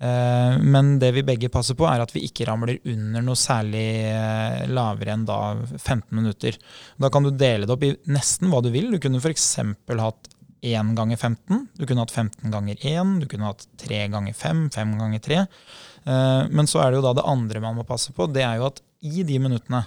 Eh, 0.03 0.57
Men 0.59 0.97
det 0.99 1.13
vi 1.15 1.23
begge 1.23 1.49
passer 1.49 1.77
på, 1.79 1.85
er 1.87 2.01
at 2.03 2.11
vi 2.11 2.25
ikke 2.27 2.47
ramler 2.49 2.79
under 2.91 3.23
noe 3.23 3.39
særlig 3.39 3.85
eh, 4.11 4.67
lavere 4.67 5.13
enn 5.15 5.23
da 5.29 5.37
15 5.77 6.11
minutter. 6.11 6.57
Da 6.99 7.09
kan 7.09 7.23
du 7.23 7.31
dele 7.31 7.65
det 7.65 7.71
opp 7.77 7.83
i 7.87 7.93
nesten 8.11 8.51
hva 8.51 8.59
du 8.61 8.69
vil. 8.75 8.91
Du 8.91 8.99
kunne 8.99 9.21
f.eks. 9.23 9.47
hatt 9.87 10.32
1 10.63 10.93
ganger 10.95 11.17
15, 11.19 11.67
du 11.75 11.85
kunne 11.85 12.03
hatt 12.05 12.13
15 12.15 12.51
ganger 12.53 12.77
1, 12.79 13.17
du 13.23 13.27
kunne 13.31 13.49
hatt 13.51 13.65
3 13.83 14.05
ganger 14.13 14.33
5, 14.39 14.61
5 14.71 14.93
ganger 15.01 15.19
3. 15.25 15.39
Eh, 15.43 16.47
Men 16.51 16.69
så 16.71 16.79
er 16.83 16.91
det 16.93 17.01
jo 17.01 17.05
da 17.09 17.13
det 17.19 17.25
andre 17.27 17.59
man 17.63 17.75
må 17.75 17.83
passe 17.87 18.13
på, 18.15 18.27
det 18.31 18.43
er 18.47 18.57
jo 18.61 18.69
at 18.71 18.79
i 19.03 19.23
de 19.27 19.39
minuttene 19.43 19.83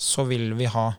så 0.00 0.24
vil 0.28 0.52
vi 0.58 0.66
ha 0.68 0.90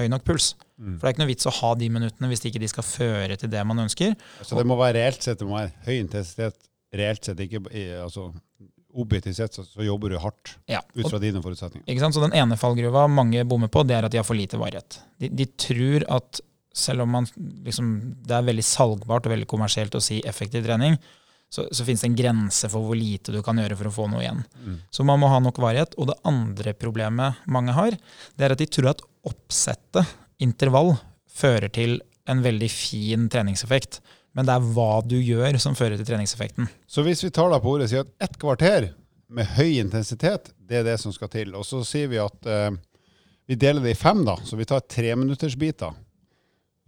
høy 0.00 0.06
nok 0.08 0.24
puls. 0.24 0.54
Mm. 0.80 0.96
For 0.98 1.04
det 1.04 1.08
er 1.10 1.14
ikke 1.14 1.22
noe 1.24 1.30
vits 1.34 1.46
å 1.50 1.52
ha 1.60 1.74
de 1.78 1.88
minuttene 1.92 2.28
hvis 2.32 2.44
ikke 2.48 2.60
de 2.62 2.68
skal 2.72 2.84
føre 2.88 3.36
til 3.40 3.50
det 3.52 3.60
man 3.68 3.78
ønsker. 3.84 4.14
Så 4.40 4.56
det 4.56 4.64
må 4.66 4.76
være 4.80 4.96
reelt 4.98 5.22
sett, 5.24 5.38
det 5.40 5.46
må 5.48 5.58
være 5.60 5.72
høy 5.86 5.98
intensitet, 6.00 6.56
reelt 6.96 7.24
sett, 7.28 7.40
ikke 7.44 7.60
altså 8.02 8.30
objektivt 8.92 9.36
sett, 9.38 9.54
så, 9.56 9.62
så 9.64 9.84
jobber 9.86 10.12
du 10.12 10.18
hardt 10.20 10.56
Ja. 10.68 10.80
ut 10.96 11.06
fra 11.08 11.20
dine 11.20 11.40
forutsetninger. 11.44 11.86
ikke 11.88 12.00
sant? 12.02 12.12
Så 12.16 12.20
den 12.24 12.34
ene 12.36 12.58
fallgruva 12.60 13.06
mange 13.08 13.44
bommer 13.48 13.70
på, 13.72 13.84
det 13.88 13.96
er 13.96 14.04
at 14.08 14.12
de 14.12 14.20
har 14.20 14.26
for 14.28 14.36
lite 14.36 14.58
varighet. 14.60 14.98
De, 15.20 15.30
de 15.32 15.46
tror 15.56 16.04
at 16.12 16.40
selv 16.72 17.04
om 17.04 17.10
man, 17.18 17.26
liksom, 17.66 17.90
det 18.24 18.36
er 18.36 18.46
veldig 18.46 18.64
salgbart 18.66 19.26
og 19.26 19.34
veldig 19.34 19.48
kommersielt 19.50 19.94
å 19.96 20.02
si 20.02 20.20
effektiv 20.28 20.64
trening, 20.66 20.96
så, 21.52 21.66
så 21.68 21.84
finnes 21.84 22.00
det 22.00 22.08
en 22.08 22.16
grense 22.16 22.68
for 22.72 22.86
hvor 22.86 22.96
lite 22.96 23.34
du 23.34 23.42
kan 23.44 23.58
gjøre 23.60 23.76
for 23.76 23.90
å 23.90 23.92
få 23.92 24.06
noe 24.08 24.22
igjen. 24.22 24.40
Mm. 24.64 24.78
Så 24.88 25.04
man 25.04 25.20
må 25.20 25.28
ha 25.28 25.40
nok 25.44 25.60
varighet. 25.60 25.92
Og 26.00 26.08
det 26.08 26.16
andre 26.28 26.72
problemet 26.72 27.42
mange 27.44 27.74
har, 27.76 27.96
det 28.38 28.46
er 28.46 28.54
at 28.54 28.62
de 28.62 28.68
tror 28.72 28.94
at 28.94 29.02
oppsettet, 29.28 30.16
intervall, 30.42 30.94
fører 31.28 31.68
til 31.72 31.98
en 32.30 32.40
veldig 32.42 32.70
fin 32.72 33.28
treningseffekt. 33.32 34.00
Men 34.32 34.48
det 34.48 34.54
er 34.56 34.70
hva 34.72 35.02
du 35.04 35.18
gjør 35.18 35.58
som 35.60 35.76
fører 35.76 36.00
til 36.00 36.08
treningseffekten. 36.08 36.70
Så 36.88 37.04
hvis 37.04 37.20
vi 37.24 37.32
tar 37.34 37.52
deg 37.52 37.60
på 37.60 37.74
ordet 37.74 37.90
og 37.90 37.92
sier 37.92 38.06
at 38.06 38.30
ett 38.30 38.40
kvarter 38.40 38.88
med 39.32 39.52
høy 39.58 39.76
intensitet, 39.82 40.54
det 40.56 40.80
er 40.80 40.88
det 40.88 40.96
som 41.04 41.12
skal 41.12 41.28
til. 41.32 41.52
Og 41.58 41.68
så 41.68 41.82
sier 41.84 42.08
vi 42.08 42.20
at 42.20 42.48
eh, 42.48 42.72
vi 43.48 43.60
deler 43.60 43.84
det 43.84 43.92
i 43.92 43.98
fem, 43.98 44.24
da. 44.24 44.38
Så 44.40 44.56
vi 44.56 44.68
tar 44.68 44.84
treminuttersbiter 44.88 45.92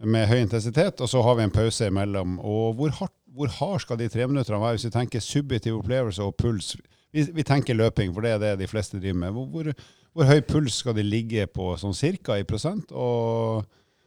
med 0.03 0.27
høy 0.27 0.41
intensitet, 0.41 0.99
og 1.01 1.09
så 1.09 1.21
har 1.23 1.37
vi 1.39 1.45
en 1.45 1.53
pause 1.55 1.87
imellom. 1.87 2.39
Og 2.43 2.73
hvor, 2.75 2.89
hardt, 2.99 3.13
hvor 3.35 3.47
hard 3.59 3.79
skal 3.85 3.99
de 4.01 4.09
treminutterne 4.11 4.59
være 4.61 4.75
hvis 4.75 4.89
vi 4.89 4.95
tenker 4.97 5.23
subjektiv 5.23 5.77
opplevelse 5.79 6.23
og 6.23 6.35
puls? 6.41 6.73
Vi, 7.15 7.23
vi 7.31 7.45
tenker 7.47 7.77
løping, 7.77 8.11
for 8.13 8.25
det 8.25 8.35
er 8.35 8.41
det 8.43 8.57
de 8.59 8.67
fleste 8.67 8.99
driver 8.99 9.21
med. 9.21 9.31
Hvor, 9.37 9.47
hvor, 9.53 9.71
hvor 10.11 10.27
høy 10.27 10.41
puls 10.43 10.81
skal 10.83 10.97
de 10.97 11.05
ligge 11.07 11.47
på 11.47 11.71
sånn 11.79 11.95
cirka 11.95 12.35
i 12.41 12.47
prosent? 12.47 12.91
Og, 12.91 13.63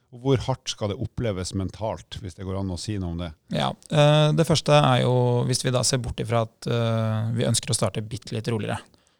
Og 0.08 0.22
hvor 0.24 0.40
hardt 0.40 0.70
skal 0.72 0.88
det 0.88 0.96
oppleves 1.04 1.50
mentalt, 1.52 2.16
hvis 2.22 2.38
det 2.38 2.46
går 2.48 2.56
an 2.62 2.70
å 2.72 2.78
si 2.80 2.94
noe 2.96 3.10
om 3.12 3.18
det? 3.20 3.28
Ja, 3.52 3.66
eh, 3.92 4.30
Det 4.32 4.46
første 4.48 4.72
er 4.72 5.02
jo, 5.02 5.44
hvis 5.44 5.60
vi 5.64 5.72
da 5.74 5.82
ser 5.84 6.00
bort 6.00 6.20
ifra 6.20 6.46
at 6.46 6.68
eh, 6.68 7.26
vi 7.36 7.44
ønsker 7.44 7.68
å 7.68 7.76
starte 7.76 8.00
bitte 8.00 8.32
litt 8.32 8.48
roligere. 8.48 8.78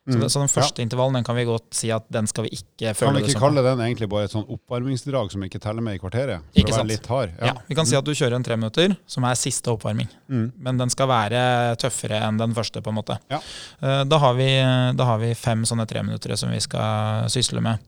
Så, 0.09 0.15
Mm. 0.17 0.21
det, 0.23 0.29
så 0.33 0.41
den 0.41 0.49
første 0.49 0.81
intervallen 0.81 1.13
den 1.19 1.25
kan 1.25 1.37
vi 1.37 1.43
godt 1.45 1.75
si 1.77 1.91
at 1.93 2.07
den 2.11 2.27
skal 2.27 2.45
vi 2.47 2.51
ikke 2.57 2.95
Kan 2.97 3.13
vi 3.15 3.21
ikke 3.29 3.41
kalle 3.43 3.61
den 3.63 3.79
egentlig 3.85 4.09
bare 4.09 4.25
et 4.25 4.33
sånn 4.33 4.47
oppvarmingsdrag 4.49 5.31
som 5.35 5.43
ikke 5.45 5.61
teller 5.61 5.85
med 5.85 5.99
i 5.99 6.01
kvarteret? 6.01 6.41
For 6.49 6.61
Ikke 6.63 6.73
å 6.73 6.77
sant. 6.79 6.89
være 6.89 6.93
litt 6.95 7.07
hard? 7.13 7.35
Ja, 7.43 7.53
Vi 7.69 7.75
kan 7.77 7.85
si 7.85 7.95
at 7.99 8.05
du 8.07 8.13
kjører 8.17 8.37
en 8.39 8.43
tre 8.43 8.57
minutter, 8.57 8.97
som 9.07 9.25
er 9.29 9.35
siste 9.37 9.69
oppvarming. 9.69 10.09
Mm. 10.31 10.53
Men 10.59 10.79
den 10.79 10.89
skal 10.89 11.09
være 11.09 11.77
tøffere 11.77 12.23
enn 12.25 12.39
den 12.41 12.55
første, 12.57 12.81
på 12.81 12.89
en 12.89 12.97
måte. 13.03 13.19
Ja. 13.29 13.43
Eh, 13.83 14.05
Da, 14.09 14.19
har 14.19 14.35
vi, 14.35 14.49
da 14.97 15.05
har 15.05 15.19
vi 15.19 15.35
fem 15.35 15.65
sånne 15.69 15.87
treminuttere 15.87 16.39
som 16.39 16.49
vi 16.51 16.59
skal 16.61 17.29
sysle 17.29 17.61
med. 17.61 17.79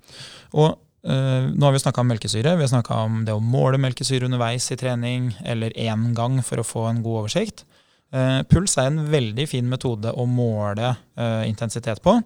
Og 0.53 0.77
Uh, 1.03 1.49
nå 1.57 1.63
har 1.65 1.73
vi 1.73 1.79
snakka 1.81 2.03
om 2.03 2.09
melkesyre. 2.13 2.59
Vi 2.59 2.61
har 2.61 2.69
snakka 2.69 2.93
om 3.07 3.25
det 3.25 3.33
å 3.33 3.41
måle 3.41 3.79
melkesyre 3.81 4.27
underveis 4.29 4.67
i 4.71 4.77
trening, 4.77 5.31
eller 5.49 5.71
én 5.71 6.13
gang 6.15 6.43
for 6.45 6.61
å 6.61 6.63
få 6.63 6.91
en 6.91 7.03
god 7.03 7.23
oversikt. 7.25 7.65
Eh, 8.11 8.41
puls 8.51 8.75
er 8.81 8.91
en 8.91 9.05
veldig 9.11 9.47
fin 9.51 9.69
metode 9.71 10.11
å 10.11 10.27
måle 10.27 10.89
eh, 10.91 11.45
intensitet 11.49 12.03
på. 12.03 12.17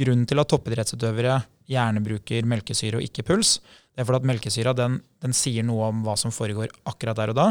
Grunnen 0.00 0.26
til 0.26 0.42
at 0.42 0.50
toppidrettsutøvere 0.50 1.38
gjerne 1.70 2.02
bruker 2.04 2.48
melkesyre 2.48 2.98
og 2.98 3.06
ikke 3.06 3.26
puls, 3.30 3.58
det 3.90 4.04
er 4.04 4.06
fordi 4.06 4.20
at 4.22 4.28
melkesyra 4.30 4.72
den, 4.78 4.94
den 5.20 5.34
sier 5.34 5.64
noe 5.66 5.88
om 5.90 5.98
hva 6.06 6.14
som 6.16 6.30
foregår 6.32 6.70
akkurat 6.88 7.18
der 7.18 7.32
og 7.32 7.36
da, 7.36 7.46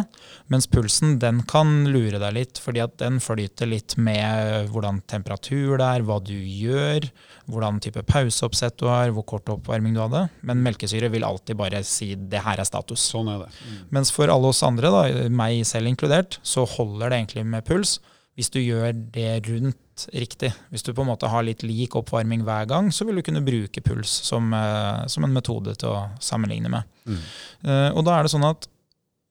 mens 0.50 0.66
pulsen 0.72 1.18
den 1.22 1.42
kan 1.50 1.84
lure 1.92 2.18
deg 2.22 2.34
litt, 2.38 2.62
fordi 2.64 2.82
at 2.82 2.96
den 3.02 3.20
flyter 3.22 3.68
litt 3.70 3.98
med 4.00 4.72
hvordan 4.72 5.02
temperatur 5.12 5.76
det 5.78 5.90
er, 5.90 6.06
hva 6.08 6.18
du 6.24 6.34
gjør, 6.34 7.10
hvordan 7.52 7.82
type 7.84 8.02
pauseoppsett 8.08 8.80
du 8.80 8.88
har, 8.90 9.12
hvor 9.14 9.28
kort 9.30 9.52
oppvarming 9.52 9.94
du 9.94 10.02
hadde. 10.02 10.24
Men 10.42 10.64
melkesyre 10.64 11.12
vil 11.12 11.28
alltid 11.28 11.60
bare 11.60 11.84
si 11.84 12.16
'det 12.16 12.42
her 12.46 12.58
er 12.64 12.66
status'. 12.72 13.04
Sånn 13.12 13.30
er 13.30 13.44
det. 13.44 13.52
Mens 13.92 14.10
for 14.10 14.32
alle 14.32 14.48
oss 14.48 14.64
andre, 14.64 14.90
da, 14.90 15.30
meg 15.30 15.66
selv 15.68 15.92
inkludert, 15.92 16.40
så 16.42 16.66
holder 16.66 17.10
det 17.10 17.20
egentlig 17.20 17.46
med 17.46 17.66
puls. 17.66 18.00
Hvis 18.34 18.50
du 18.50 18.60
gjør 18.64 18.94
det 19.12 19.44
rundt 19.50 19.78
riktig, 20.14 20.52
hvis 20.72 20.86
du 20.86 20.94
på 20.94 21.04
en 21.04 21.10
måte 21.12 21.30
har 21.32 21.46
litt 21.46 21.64
lik 21.66 21.96
oppvarming 22.00 22.44
hver 22.48 22.68
gang, 22.70 22.90
så 22.94 23.08
vil 23.08 23.20
du 23.20 23.26
kunne 23.26 23.44
bruke 23.46 23.84
puls 23.86 24.12
som, 24.30 24.54
eh, 24.54 25.06
som 25.12 25.26
en 25.26 25.36
metode 25.36 25.76
til 25.80 25.92
å 25.92 26.10
sammenligne 26.24 26.72
med. 26.72 26.88
Mm. 27.06 27.22
Eh, 27.66 27.90
og 27.94 28.06
da 28.08 28.18
er 28.18 28.28
det 28.28 28.34
sånn 28.34 28.48
at 28.48 28.70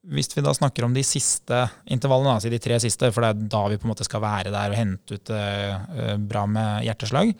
hvis 0.09 0.31
vi 0.31 0.43
da 0.45 0.53
snakker 0.55 0.85
om 0.87 0.95
de 0.95 1.03
siste 1.03 1.65
intervallene, 1.91 2.37
altså 2.37 2.51
de 2.51 2.61
tre 2.61 2.77
siste, 2.79 3.11
for 3.11 3.25
det 3.25 3.33
er 3.33 3.51
da 3.51 3.63
vi 3.67 3.77
på 3.79 3.87
en 3.87 3.91
måte 3.91 4.07
skal 4.07 4.23
være 4.23 4.53
der 4.53 4.71
og 4.71 4.79
hente 4.79 5.19
ut 5.19 5.31
eh, 5.35 5.75
eh, 5.75 6.17
bra 6.31 6.45
med 6.47 6.85
hjerteslag, 6.87 7.33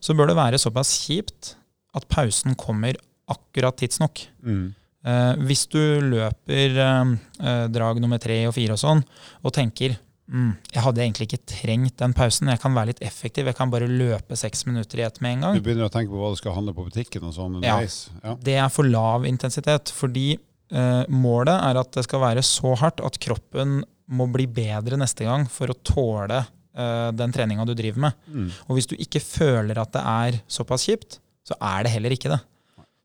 så 0.00 0.16
bør 0.16 0.30
det 0.30 0.38
være 0.38 0.60
såpass 0.60 0.94
kjipt 1.04 1.54
at 1.96 2.06
pausen 2.08 2.56
kommer 2.58 2.96
akkurat 3.30 3.76
tidsnok. 3.78 4.24
Mm. 4.42 4.70
Eh, 5.00 5.32
hvis 5.48 5.66
du 5.72 5.80
løper 6.04 6.80
eh, 6.84 7.66
drag 7.72 8.00
nummer 8.02 8.20
tre 8.22 8.42
og 8.48 8.56
fire 8.56 8.76
og 8.76 8.82
sånn, 8.82 9.04
og 9.44 9.54
tenker 9.56 9.98
mm, 10.32 10.50
jeg 10.74 10.84
hadde 10.84 11.02
egentlig 11.04 11.28
ikke 11.28 11.42
trengt 11.52 11.96
den 12.00 12.14
pausen, 12.16 12.50
jeg 12.52 12.62
kan 12.62 12.76
være 12.76 12.92
litt 12.92 13.02
effektiv, 13.06 13.50
jeg 13.50 13.58
kan 13.58 13.72
bare 13.72 13.88
løpe 13.90 14.38
seks 14.38 14.64
minutter 14.68 15.02
i 15.02 15.06
ett 15.06 15.20
med 15.24 15.36
en 15.36 15.46
gang. 15.46 15.58
Du 15.58 15.66
begynner 15.66 15.90
å 15.90 15.92
tenke 15.92 16.12
på 16.12 16.20
hva 16.20 16.32
du 16.34 16.38
skal 16.40 16.56
handle 16.56 16.74
på 16.76 16.86
butikken 16.88 17.26
og 17.28 17.34
sånn 17.36 17.58
underveis? 17.60 18.02
Ja. 18.22 18.36
Det 18.50 18.56
er 18.62 18.70
for 18.72 18.88
lav 18.88 19.26
intensitet, 19.28 19.92
fordi 19.94 20.28
eh, 20.36 21.02
målet 21.10 21.56
er 21.56 21.80
at 21.82 21.92
det 21.96 22.06
skal 22.06 22.24
være 22.24 22.44
så 22.46 22.76
hardt 22.80 23.02
at 23.04 23.18
kroppen 23.22 23.80
må 24.10 24.26
bli 24.30 24.46
bedre 24.50 24.98
neste 24.98 25.26
gang 25.26 25.46
for 25.50 25.70
å 25.70 25.78
tåle 25.86 26.40
eh, 26.42 27.10
den 27.14 27.34
treninga 27.34 27.66
du 27.68 27.74
driver 27.78 28.06
med. 28.08 28.22
Mm. 28.26 28.48
Og 28.68 28.78
hvis 28.78 28.90
du 28.90 28.96
ikke 28.98 29.22
føler 29.22 29.78
at 29.82 29.92
det 29.94 30.04
er 30.04 30.40
såpass 30.50 30.86
kjipt, 30.88 31.20
så 31.46 31.56
er 31.58 31.86
det 31.86 31.94
heller 31.94 32.14
ikke 32.14 32.32
det. 32.32 32.40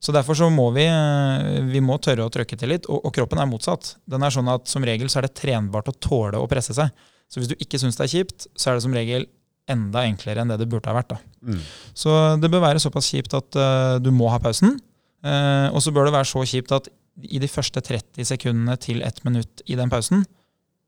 Så 0.05 0.13
derfor 0.13 0.37
så 0.37 0.49
må 0.53 0.67
vi, 0.75 0.85
eh, 0.85 1.61
vi 1.65 1.81
må 1.81 1.97
tørre 1.97 2.27
å 2.27 2.33
trøkke 2.33 2.57
til 2.59 2.73
litt, 2.75 2.85
og, 2.91 3.01
og 3.07 3.13
kroppen 3.15 3.41
er 3.41 3.49
motsatt. 3.49 3.95
Den 4.05 4.25
er 4.25 4.33
sånn 4.33 4.51
at 4.51 4.69
Som 4.69 4.85
regel 4.85 5.09
så 5.09 5.21
er 5.21 5.27
det 5.27 5.37
trenbart 5.39 5.89
å 5.89 5.97
tåle 5.97 6.41
å 6.41 6.49
presse 6.49 6.75
seg. 6.77 6.91
Så 7.31 7.41
hvis 7.41 7.49
du 7.51 7.55
ikke 7.57 7.79
syns 7.81 7.97
det 7.97 8.05
er 8.05 8.13
kjipt, 8.13 8.47
så 8.55 8.69
er 8.69 8.77
det 8.77 8.85
som 8.85 8.95
regel 8.95 9.25
enda 9.71 10.03
enklere 10.05 10.43
enn 10.43 10.51
det 10.51 10.59
det 10.61 10.69
burde 10.69 10.91
ha 10.91 10.97
vært. 10.99 11.15
Mm. 11.41 11.61
Så 11.97 12.11
det 12.41 12.51
bør 12.53 12.63
være 12.67 12.83
såpass 12.83 13.09
kjipt 13.13 13.33
at 13.37 13.57
uh, 13.57 13.97
du 14.03 14.11
må 14.13 14.29
ha 14.29 14.39
pausen. 14.41 14.77
Uh, 15.25 15.73
og 15.73 15.81
så 15.81 15.93
bør 15.93 16.09
det 16.09 16.15
være 16.19 16.29
så 16.29 16.43
kjipt 16.45 16.73
at 16.75 16.89
i 17.23 17.39
de 17.41 17.49
første 17.49 17.81
30 17.81 18.27
sekundene 18.27 18.75
til 18.81 19.01
ett 19.05 19.23
minutt 19.25 19.63
i 19.65 19.77
den 19.79 19.89
pausen, 19.89 20.25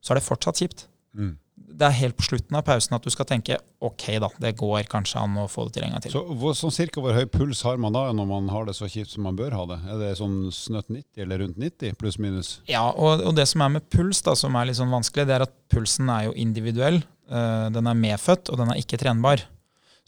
så 0.04 0.12
er 0.12 0.20
det 0.20 0.26
fortsatt 0.28 0.60
kjipt. 0.62 0.86
Mm. 1.16 1.34
Det 1.78 1.86
er 1.86 1.94
helt 2.00 2.16
på 2.18 2.26
slutten 2.26 2.56
av 2.58 2.64
pausen 2.66 2.96
at 2.96 3.04
du 3.04 3.12
skal 3.14 3.26
tenke 3.28 3.58
ok, 3.84 4.04
da, 4.24 4.30
det 4.42 4.54
går 4.58 4.88
kanskje 4.90 5.20
an 5.22 5.36
å 5.38 5.44
få 5.50 5.68
det 5.68 5.76
til 5.76 5.86
en 5.86 5.92
gang 5.94 6.02
til. 6.02 6.14
Så 6.16 6.22
hvor, 6.40 6.56
sånn 6.58 6.74
cirka 6.74 7.02
hvor 7.04 7.14
høy 7.14 7.28
puls 7.30 7.60
har 7.66 7.78
man 7.78 7.94
da 7.94 8.08
når 8.16 8.26
man 8.30 8.48
har 8.50 8.66
det 8.66 8.74
så 8.78 8.88
kjipt 8.90 9.12
som 9.12 9.28
man 9.28 9.38
bør 9.38 9.54
ha 9.54 9.66
det? 9.70 9.78
Er 9.86 10.00
det 10.02 10.08
sånn 10.18 10.40
snøtt 10.54 10.90
90 10.90 11.22
eller 11.22 11.44
rundt 11.44 11.60
90, 11.62 11.94
pluss 12.00 12.18
minus? 12.22 12.56
Ja, 12.70 12.88
og, 12.90 13.22
og 13.22 13.36
det 13.38 13.46
som 13.50 13.62
er 13.62 13.76
med 13.76 13.86
puls, 13.94 14.24
da, 14.26 14.34
som 14.38 14.58
er 14.58 14.70
litt 14.70 14.80
sånn 14.80 14.90
vanskelig, 14.94 15.28
det 15.28 15.38
er 15.38 15.46
at 15.46 15.54
pulsen 15.70 16.10
er 16.14 16.26
jo 16.26 16.34
individuell. 16.40 16.98
Uh, 17.30 17.68
den 17.70 17.86
er 17.86 18.02
medfødt, 18.02 18.50
og 18.50 18.58
den 18.58 18.72
er 18.72 18.82
ikke 18.82 18.98
trenbar. 18.98 19.44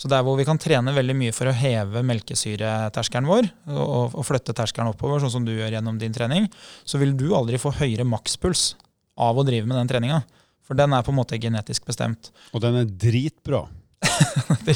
Så 0.00 0.08
der 0.08 0.24
hvor 0.24 0.38
vi 0.38 0.46
kan 0.48 0.58
trene 0.58 0.94
veldig 0.96 1.14
mye 1.16 1.32
for 1.36 1.50
å 1.50 1.54
heve 1.54 2.00
melkesyreterskelen 2.08 3.28
vår, 3.28 3.50
og, 3.76 4.14
og 4.16 4.24
flytte 4.24 4.56
terskelen 4.56 4.88
oppover, 4.94 5.20
sånn 5.20 5.34
som 5.34 5.44
du 5.44 5.52
gjør 5.52 5.76
gjennom 5.76 5.98
din 6.00 6.14
trening, 6.16 6.48
så 6.88 6.98
vil 7.02 7.12
du 7.20 7.28
aldri 7.36 7.60
få 7.60 7.74
høyere 7.76 8.08
makspuls 8.08 8.72
av 9.20 9.36
å 9.36 9.44
drive 9.44 9.68
med 9.68 9.76
den 9.76 9.90
treninga. 9.90 10.22
For 10.70 10.78
den 10.78 10.92
er 10.94 11.02
på 11.02 11.10
en 11.10 11.18
måte 11.18 11.34
genetisk 11.42 11.82
bestemt. 11.90 12.30
Og 12.54 12.62
den 12.62 12.76
er 12.78 12.84
dritbra. 12.86 13.64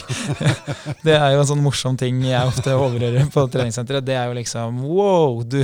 Det 1.04 1.14
er 1.14 1.34
jo 1.34 1.40
en 1.42 1.48
sånn 1.48 1.62
morsom 1.64 1.96
ting 2.00 2.18
jeg 2.26 2.48
ofte 2.50 2.72
overhører 2.76 3.28
på 3.32 3.44
treningssenteret. 3.52 4.04
Det 4.06 4.16
er 4.18 4.28
jo 4.30 4.34
liksom 4.38 4.80
wow, 4.84 5.38
du, 5.46 5.60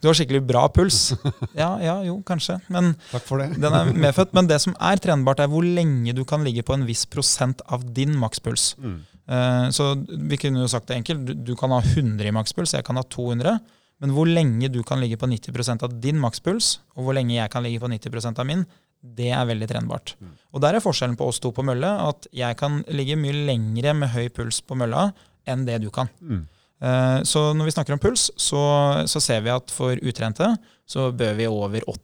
du 0.00 0.08
har 0.08 0.16
skikkelig 0.18 0.40
bra 0.48 0.64
puls. 0.72 1.12
Ja, 1.56 1.74
ja, 1.82 1.96
jo, 2.06 2.16
kanskje. 2.26 2.56
Men 2.72 2.94
Takk 3.12 3.26
for 3.28 3.42
det. 3.42 3.50
den 3.60 3.76
er 3.76 3.92
medfødt. 3.92 4.34
Men 4.36 4.48
det 4.50 4.60
som 4.64 4.76
er 4.80 5.00
trenbart, 5.04 5.42
er 5.44 5.50
hvor 5.52 5.66
lenge 5.66 6.14
du 6.16 6.24
kan 6.28 6.44
ligge 6.46 6.64
på 6.66 6.76
en 6.78 6.86
viss 6.88 7.04
prosent 7.10 7.62
av 7.68 7.84
din 7.96 8.16
makspuls. 8.18 8.72
Mm. 8.80 8.98
Eh, 9.28 9.68
Så 9.74 9.90
vi 10.08 10.40
kunne 10.40 10.64
jo 10.64 10.70
sagt 10.70 10.88
det 10.90 10.96
enkelt. 11.02 11.24
Du- 11.28 11.34
Du 11.34 11.54
kan 11.60 11.70
ha 11.76 11.80
100 11.84 12.24
i 12.28 12.34
makspuls, 12.34 12.72
jeg 12.74 12.84
kan 12.84 12.96
ha 12.96 13.02
200. 13.02 13.58
Men 14.00 14.10
hvor 14.10 14.26
lenge 14.26 14.68
du 14.72 14.82
kan 14.82 14.98
ligge 15.00 15.16
på 15.16 15.26
90% 15.30 15.82
av 15.86 15.92
din 16.00 16.18
makspuls, 16.20 16.78
og 16.96 17.04
hvor 17.06 17.14
lenge 17.14 17.36
jeg 17.36 17.50
kan 17.50 17.62
ligge 17.62 17.80
på 17.80 17.88
90% 17.88 18.38
av 18.42 18.46
min, 18.46 18.66
det 19.04 19.28
er 19.36 19.44
veldig 19.46 19.68
trenbart. 19.68 20.14
Mm. 20.20 20.32
Og 20.54 20.62
der 20.64 20.78
er 20.78 20.84
forskjellen 20.84 21.16
på 21.20 21.26
oss 21.28 21.40
to 21.42 21.50
på 21.52 21.64
mølle, 21.66 21.90
at 22.08 22.26
jeg 22.32 22.56
kan 22.56 22.80
ligge 22.88 23.18
mye 23.20 23.36
lengre 23.50 23.92
med 23.98 24.12
høy 24.14 24.28
puls 24.32 24.62
på 24.64 24.78
mølla 24.80 25.10
enn 25.46 25.66
det 25.68 25.82
du 25.84 25.90
kan. 25.92 26.08
Mm. 26.24 26.46
Eh, 26.80 27.18
Så 27.28 27.52
når 27.54 27.68
vi 27.68 27.74
snakker 27.76 27.92
om 27.96 28.00
puls, 28.02 28.30
så, 28.36 29.04
så 29.10 29.20
ser 29.20 29.44
vi 29.44 29.52
at 29.52 29.70
for 29.70 29.96
utrente 30.00 30.54
så 30.88 31.10
bør 31.12 31.36
vi 31.36 31.46
over 31.50 31.84
80, 31.86 32.00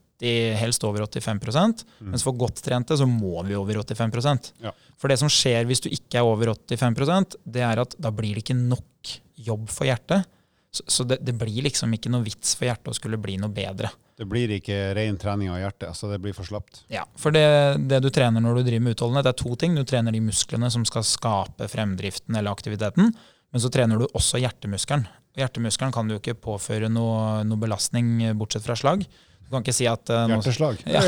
helst 0.60 0.84
over 0.84 1.06
85 1.06 1.84
Mm. 2.00 2.10
mens 2.12 2.22
for 2.22 2.36
godt 2.36 2.60
trente 2.60 2.96
så 2.96 3.06
må 3.08 3.40
vi 3.46 3.54
over 3.56 3.80
85 3.80 4.52
Ja. 4.60 4.72
For 4.98 5.08
det 5.08 5.18
som 5.18 5.28
skjer 5.32 5.64
hvis 5.64 5.80
du 5.80 5.88
ikke 5.88 6.20
er 6.20 6.28
over 6.28 6.52
85% 6.52 7.36
det 7.46 7.62
er 7.64 7.80
at 7.80 7.96
da 7.98 8.10
blir 8.10 8.34
det 8.36 8.44
ikke 8.44 8.56
nok 8.60 9.16
jobb 9.40 9.68
for 9.72 9.88
hjertet. 9.88 10.26
Så, 10.70 10.84
så 10.86 11.04
det, 11.04 11.18
det 11.26 11.34
blir 11.34 11.64
liksom 11.66 11.90
ikke 11.96 12.12
noe 12.12 12.22
vits 12.22 12.54
for 12.54 12.68
hjertet 12.68 12.92
å 12.92 12.94
skulle 12.94 13.18
bli 13.18 13.34
noe 13.42 13.50
bedre. 13.50 13.90
Det 14.20 14.26
blir 14.28 14.52
ikke 14.54 14.76
ren 14.94 15.16
trening 15.18 15.48
av 15.50 15.58
hjertet, 15.62 15.88
altså 15.88 16.10
det 16.10 16.20
blir 16.22 16.34
for 16.36 16.46
slapt. 16.46 16.82
Ja, 16.92 17.06
For 17.18 17.34
det, 17.34 17.42
det 17.90 18.02
du 18.04 18.10
trener 18.14 18.44
når 18.44 18.60
du 18.60 18.68
driver 18.68 18.84
med 18.84 18.94
utholdenhet, 18.98 19.26
det 19.26 19.32
er 19.32 19.40
to 19.40 19.56
ting. 19.58 19.74
Du 19.74 19.82
trener 19.88 20.14
de 20.14 20.20
musklene 20.22 20.70
som 20.70 20.84
skal 20.86 21.06
skape 21.08 21.70
fremdriften 21.72 22.36
eller 22.36 22.52
aktiviteten, 22.52 23.14
men 23.50 23.64
så 23.64 23.70
trener 23.72 23.98
du 23.98 24.06
også 24.12 24.38
hjertemuskelen. 24.42 25.08
Hjertemuskelen 25.40 25.94
kan 25.94 26.10
du 26.10 26.18
ikke 26.18 26.36
påføre 26.38 26.90
noe, 26.92 27.40
noe 27.48 27.62
belastning 27.62 28.18
bortsett 28.38 28.66
fra 28.66 28.76
slag. 28.78 29.06
Du 29.50 29.56
kan 29.56 29.64
ikke 29.64 29.74
si 29.74 29.86
at 29.90 30.06
nå, 30.06 30.36
Hjerteslag. 30.38 30.78
Ja. 30.94 31.00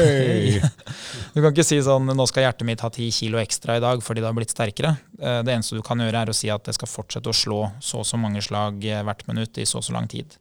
Du 1.30 1.38
kan 1.38 1.52
ikke 1.52 1.62
si 1.62 1.76
sånn 1.86 2.10
nå 2.10 2.24
skal 2.26 2.48
hjertet 2.48 2.66
mitt 2.66 2.82
ha 2.82 2.88
ti 2.90 3.06
kilo 3.14 3.38
ekstra 3.38 3.76
i 3.78 3.82
dag 3.84 4.02
fordi 4.02 4.18
det 4.18 4.26
har 4.26 4.34
blitt 4.34 4.50
sterkere. 4.50 4.96
Eh, 5.22 5.42
Det 5.46 5.54
eneste 5.54 5.78
du 5.78 5.82
kan 5.86 6.02
gjøre, 6.02 6.24
er 6.24 6.32
å 6.32 6.34
si 6.34 6.50
at 6.50 6.66
det 6.66 6.74
skal 6.74 6.90
fortsette 6.90 7.30
å 7.30 7.36
slå 7.36 7.60
så 7.78 8.00
og 8.02 8.08
så 8.08 8.18
mange 8.18 8.42
slag 8.42 8.82
eh, 8.82 9.04
hvert 9.06 9.22
minutt 9.30 9.62
i 9.62 9.66
så 9.68 9.78
og 9.78 9.86
så 9.86 9.94
lang 9.94 10.10
tid. 10.10 10.34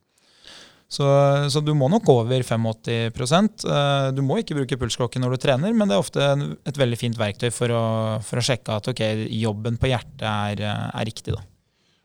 Så, 0.91 1.05
så 1.53 1.61
du 1.63 1.71
må 1.77 1.87
nok 1.93 2.09
over 2.11 2.41
85 2.43 2.65
Eh, 3.69 4.09
Du 4.17 4.25
må 4.25 4.41
ikke 4.41 4.57
bruke 4.57 4.81
pulsklokke 4.81 5.21
når 5.21 5.37
du 5.37 5.43
trener, 5.45 5.71
men 5.77 5.87
det 5.87 5.95
er 5.95 6.01
ofte 6.01 6.25
et 6.65 6.81
veldig 6.81 6.97
fint 6.99 7.21
verktøy 7.21 7.51
for 7.53 7.69
å, 7.69 7.83
for 8.25 8.41
å 8.41 8.43
sjekke 8.49 8.81
at 8.81 8.89
okay, 8.91 9.27
jobben 9.29 9.77
på 9.77 9.93
hjertet 9.93 10.25
er, 10.25 10.65
er 10.89 11.05
riktig. 11.07 11.37
da. 11.37 11.45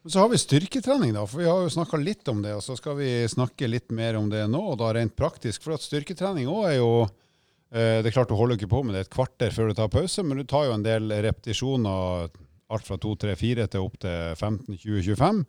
Så 0.08 0.20
har 0.22 0.28
vi 0.28 0.38
styrketrening, 0.38 1.12
da. 1.16 1.24
For 1.26 1.42
vi 1.42 1.48
har 1.50 1.64
jo 1.64 1.70
snakka 1.72 1.98
litt 1.98 2.28
om 2.30 2.42
det, 2.44 2.54
og 2.54 2.62
så 2.62 2.76
skal 2.78 2.94
vi 3.00 3.10
snakke 3.30 3.66
litt 3.66 3.90
mer 3.94 4.18
om 4.20 4.28
det 4.30 4.44
nå, 4.50 4.60
og 4.72 4.78
da 4.78 4.92
rent 4.94 5.16
praktisk. 5.18 5.64
For 5.64 5.74
at 5.74 5.82
styrketrening 5.82 6.46
òg 6.50 6.66
er 6.70 6.76
jo 6.78 6.90
eh, 7.06 8.02
Det 8.02 8.10
er 8.10 8.14
klart 8.14 8.30
du 8.30 8.36
holder 8.38 8.60
ikke 8.60 8.70
på 8.70 8.84
med 8.86 8.94
det 8.94 9.06
et 9.06 9.12
kvarter 9.12 9.54
før 9.54 9.70
du 9.72 9.78
tar 9.78 9.90
pause, 9.90 10.22
men 10.22 10.38
du 10.38 10.46
tar 10.46 10.68
jo 10.68 10.76
en 10.76 10.86
del 10.86 11.10
repetisjoner, 11.26 12.30
alt 12.70 12.86
fra 12.86 12.98
2, 13.02 13.16
3, 13.26 13.34
4 13.40 13.68
til 13.72 13.86
opp 13.88 13.98
til 14.02 14.36
15, 14.36 14.78
20, 14.78 15.02
25. 15.18 15.44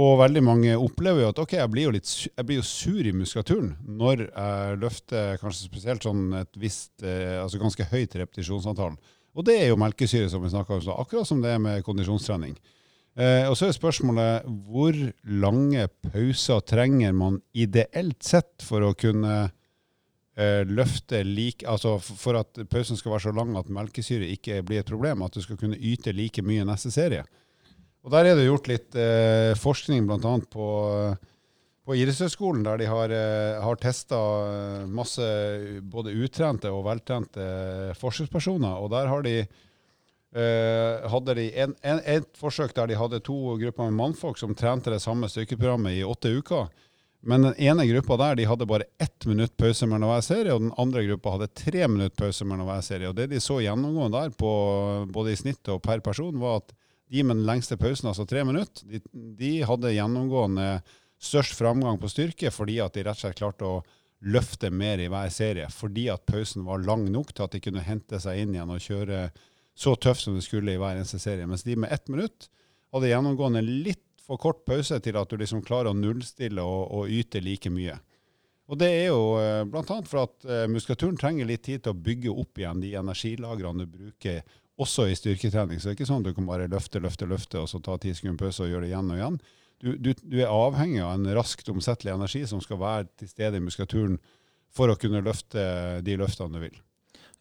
Og 0.00 0.10
veldig 0.20 0.42
mange 0.46 0.78
opplever 0.78 1.24
jo 1.24 1.30
at 1.32 1.42
ok, 1.42 1.56
jeg 1.58 1.70
blir 1.72 1.88
jo, 1.88 1.94
litt, 1.96 2.10
jeg 2.30 2.46
blir 2.46 2.60
jo 2.60 2.66
sur 2.66 3.02
i 3.02 3.14
muskulaturen 3.14 3.72
når 3.82 4.28
jeg 4.28 4.82
løfter 4.84 5.40
kanskje 5.42 5.66
spesielt 5.66 6.06
sånn 6.06 6.28
et 6.44 6.60
visst, 6.62 6.92
eh, 7.02 7.40
altså 7.42 7.58
ganske 7.58 7.90
høyt 7.90 8.14
repetisjonsantall. 8.22 8.94
Og 9.34 9.46
det 9.46 9.58
er 9.58 9.72
jo 9.72 9.78
melkesyre, 9.78 10.30
som 10.30 10.42
vi 10.44 10.50
snakka 10.52 10.76
om, 10.76 10.84
så 10.84 10.94
akkurat 11.02 11.26
som 11.26 11.42
det 11.42 11.56
er 11.56 11.62
med 11.62 11.82
kondisjonstrening. 11.86 12.54
Eh, 13.20 13.44
og 13.50 13.56
så 13.58 13.68
er 13.68 13.76
spørsmålet 13.76 14.46
hvor 14.70 14.96
lange 15.28 15.86
pauser 16.08 16.62
trenger 16.64 17.12
man 17.12 17.40
ideelt 17.52 18.22
sett 18.24 18.64
for 18.64 18.86
å 18.86 18.94
kunne 18.96 19.34
eh, 20.40 20.62
løfte 20.64 21.20
like 21.26 21.66
Altså 21.68 21.98
for 22.00 22.38
at 22.40 22.62
pausen 22.72 22.96
skal 22.96 23.12
være 23.12 23.26
så 23.26 23.34
lang 23.36 23.52
at 23.60 23.68
melkesyre 23.72 24.30
ikke 24.36 24.62
blir 24.64 24.80
et 24.80 24.88
problem, 24.88 25.26
at 25.26 25.36
du 25.36 25.44
skal 25.44 25.60
kunne 25.60 25.76
yte 25.76 26.14
like 26.16 26.44
mye 26.46 26.64
neste 26.68 26.92
serie. 26.94 27.26
Og 28.00 28.14
Der 28.14 28.30
er 28.30 28.38
det 28.38 28.48
gjort 28.48 28.70
litt 28.70 28.96
eh, 28.96 29.52
forskning 29.60 30.06
bl.a. 30.08 30.36
på, 30.48 30.68
på 31.84 31.96
Idrettshøgskolen, 32.00 32.64
der 32.64 32.80
de 32.80 32.88
har, 32.88 33.12
eh, 33.12 33.60
har 33.60 33.82
testa 33.82 34.20
masse 34.88 35.26
både 35.92 36.16
utrente 36.16 36.72
og 36.72 36.86
veltrente 36.88 37.44
forsøkspersoner. 38.00 38.80
og 38.80 38.94
der 38.96 39.12
har 39.12 39.28
de 39.28 39.42
Uh, 40.30 41.08
hadde 41.10 41.34
de 41.34 41.48
en, 41.58 41.72
en, 41.82 41.98
et 42.06 42.26
forsøk 42.38 42.70
der 42.76 42.86
de 42.86 42.98
hadde 42.98 43.18
to 43.26 43.56
grupper 43.58 43.88
med 43.88 43.96
mannfolk 43.98 44.38
som 44.38 44.54
trente 44.54 44.92
det 44.92 45.00
samme 45.02 45.26
styrkeprogrammet 45.26 45.96
i 45.98 46.04
åtte 46.06 46.30
uker. 46.30 46.68
Men 47.20 47.42
den 47.42 47.56
ene 47.60 47.84
gruppa 47.88 48.16
der 48.16 48.38
de 48.38 48.46
hadde 48.48 48.68
bare 48.70 48.86
ett 49.02 49.26
minutt 49.26 49.56
pause 49.60 49.88
mellom 49.90 50.08
hver 50.08 50.22
serie, 50.24 50.54
og 50.54 50.62
den 50.62 50.76
andre 50.80 51.02
gruppa 51.08 51.34
hadde 51.34 51.50
tre 51.58 51.88
minutt 51.90 52.14
pause 52.16 52.46
mellom 52.48 52.70
hver 52.70 52.84
serie. 52.86 53.10
Og 53.10 53.18
Det 53.18 53.26
de 53.32 53.42
så 53.42 53.58
gjennomgående 53.60 54.22
der, 54.22 54.36
på, 54.38 54.52
både 55.12 55.34
i 55.34 55.40
snitt 55.40 55.68
og 55.68 55.82
per 55.84 56.00
person, 56.04 56.38
var 56.40 56.62
at 56.62 56.72
de 57.10 57.24
med 57.26 57.40
den 57.40 57.46
lengste 57.48 57.76
pausen, 57.76 58.08
altså 58.08 58.24
tre 58.24 58.44
minutter, 58.46 58.86
de, 58.86 59.02
de 59.12 59.52
hadde 59.66 59.92
gjennomgående 59.96 60.78
størst 61.20 61.58
framgang 61.58 61.98
på 62.00 62.08
styrke 62.08 62.52
fordi 62.54 62.78
at 62.80 62.94
de 62.94 63.02
rett 63.04 63.18
og 63.18 63.24
slett 63.26 63.40
klarte 63.42 63.66
å 63.66 63.80
løfte 64.20 64.70
mer 64.72 65.00
i 65.02 65.08
hver 65.10 65.28
serie. 65.32 65.68
Fordi 65.72 66.06
at 66.12 66.24
pausen 66.28 66.64
var 66.64 66.84
lang 66.84 67.06
nok 67.12 67.34
til 67.34 67.44
at 67.44 67.56
de 67.56 67.60
kunne 67.64 67.84
hente 67.84 68.20
seg 68.22 68.40
inn 68.40 68.54
igjen 68.54 68.72
og 68.72 68.84
kjøre 68.84 69.26
så 69.80 69.94
tøft 69.96 70.26
som 70.26 70.36
det 70.36 70.44
skulle 70.44 70.74
i 70.74 70.80
hver 70.80 70.98
eneste 70.98 71.20
serie. 71.22 71.48
Mens 71.48 71.64
de 71.64 71.78
med 71.80 71.92
ett 71.92 72.08
minutt 72.12 72.50
hadde 72.92 73.08
gjennomgående 73.08 73.62
litt 73.64 74.04
for 74.26 74.40
kort 74.40 74.64
pause 74.68 75.00
til 75.02 75.16
at 75.16 75.30
du 75.30 75.38
liksom 75.40 75.62
klarer 75.64 75.90
å 75.90 75.96
nullstille 75.96 76.62
og, 76.62 76.82
og 76.94 77.12
yte 77.12 77.40
like 77.42 77.72
mye. 77.72 77.96
Og 78.70 78.78
det 78.78 78.90
er 79.00 79.06
jo 79.08 79.22
eh, 79.40 79.64
bl.a. 79.66 79.96
for 80.06 80.22
at 80.22 80.44
eh, 80.46 80.66
muskulaturen 80.70 81.16
trenger 81.18 81.48
litt 81.48 81.64
tid 81.66 81.82
til 81.82 81.94
å 81.94 82.02
bygge 82.06 82.34
opp 82.42 82.60
igjen 82.60 82.82
de 82.84 82.92
energilagrene 83.00 83.86
du 83.86 83.96
bruker 83.96 84.42
også 84.80 85.08
i 85.10 85.16
styrketrening. 85.18 85.80
Så 85.80 85.88
det 85.88 85.94
er 85.94 85.98
ikke 85.98 86.10
sånn 86.12 86.22
at 86.22 86.30
du 86.30 86.36
kan 86.36 86.46
bare 86.48 86.68
løfte, 86.70 87.02
løfte, 87.02 87.26
løfte, 87.30 87.64
og 87.64 87.72
så 87.72 87.80
ta 87.82 87.96
ti 87.98 88.12
sekunder 88.14 88.38
pause 88.44 88.62
og 88.64 88.70
gjøre 88.70 88.86
det 88.86 88.92
igjen 88.92 89.10
og 89.10 89.18
igjen. 89.18 89.40
Du, 89.80 89.88
du, 89.96 90.12
du, 90.20 90.36
er 90.38 90.52
avhengig 90.52 91.00
av 91.02 91.16
en 91.16 91.32
raskt 91.40 91.72
omsettelig 91.72 92.12
energi 92.14 92.44
som 92.46 92.60
skal 92.62 92.78
være 92.80 93.08
til 93.18 93.32
stede 93.32 93.58
i 93.58 93.64
muskulaturen 93.64 94.20
for 94.70 94.92
å 94.92 94.98
kunne 95.00 95.24
løfte 95.24 95.64
de 96.06 96.20
løftene 96.20 96.54
du 96.54 96.62
vil. 96.68 96.78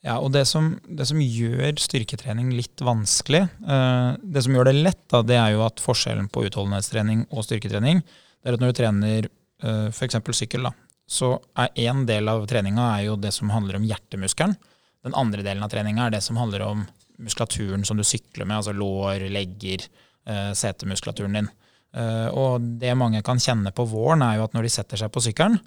Ja, 0.06 0.16
og 0.24 0.32
det 0.32 0.46
som, 0.48 0.78
det 0.88 1.10
som, 1.10 1.20
gjør 1.20 1.76
styrketrening 1.82 2.54
litt 2.56 2.80
vanskelig, 2.86 3.44
uh, 3.68 4.16
det 4.24 4.46
som 4.46 4.56
gjør 4.56 4.70
det 4.70 4.78
lett, 4.78 5.02
da, 5.12 5.20
det 5.28 5.36
er 5.36 5.56
jo 5.58 5.66
at 5.66 5.84
forskjellen 5.84 6.30
på 6.32 6.46
utholdenhetstrening 6.48 7.26
og 7.28 7.44
styrketrening, 7.44 8.00
det 8.40 8.48
er 8.48 8.56
at 8.56 8.64
når 8.64 8.72
du 8.72 8.78
trener 8.80 9.28
uh, 9.28 9.90
f.eks. 9.92 10.22
sykkel, 10.40 10.70
da, 10.70 10.72
så 11.10 11.34
er 11.60 11.90
én 11.90 12.06
del 12.08 12.32
av 12.32 12.46
treninga 12.48 12.86
er 12.94 13.10
jo 13.10 13.18
det 13.20 13.34
som 13.36 13.52
handler 13.52 13.80
om 13.80 13.88
hjertemuskelen. 13.90 14.56
Den 15.04 15.16
andre 15.20 15.44
delen 15.44 15.66
av 15.66 15.72
treninga 15.74 16.06
er 16.06 16.16
det 16.16 16.24
som 16.24 16.40
handler 16.40 16.64
om 16.68 16.86
muskulaturen 17.20 17.84
som 17.88 18.00
du 18.00 18.06
sykler 18.08 18.48
med, 18.48 18.62
altså 18.62 18.72
lår, 18.72 19.28
legger, 19.34 19.84
uh, 20.30 20.54
setemuskulaturen 20.56 21.42
din. 21.42 21.52
Uh, 21.92 22.30
og 22.32 22.72
det 22.80 22.96
mange 22.96 23.20
kan 23.26 23.42
kjenne 23.42 23.76
på 23.76 23.84
våren, 23.90 24.24
er 24.24 24.40
jo 24.40 24.48
at 24.48 24.56
når 24.56 24.70
de 24.70 24.74
setter 24.78 25.04
seg 25.04 25.12
på 25.12 25.28
sykkelen, 25.28 25.60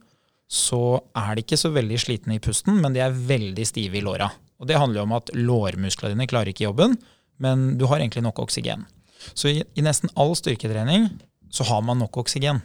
så 0.53 1.01
er 1.17 1.35
de 1.35 1.45
ikke 1.47 1.57
så 1.61 1.71
veldig 1.73 1.99
slitne 2.01 2.37
i 2.37 2.43
pusten, 2.43 2.77
men 2.83 2.93
de 2.93 3.01
er 3.01 3.15
veldig 3.17 3.65
stive 3.65 3.99
i 3.99 4.05
låra. 4.05 4.29
Og 4.61 4.69
det 4.69 4.77
handler 4.79 5.01
jo 5.01 5.07
om 5.07 5.15
at 5.17 5.33
lårmusklene 5.35 6.13
dine 6.13 6.29
klarer 6.29 6.53
ikke 6.53 6.67
jobben, 6.67 6.99
men 7.43 7.73
du 7.81 7.87
har 7.89 8.03
egentlig 8.03 8.25
nok 8.27 8.43
oksygen. 8.45 8.85
Så 9.33 9.49
i, 9.49 9.63
i 9.75 9.85
nesten 9.85 10.13
all 10.19 10.35
styrketrening 10.37 11.09
så 11.53 11.65
har 11.69 11.81
man 11.87 12.03
nok 12.03 12.21
oksygen. 12.23 12.61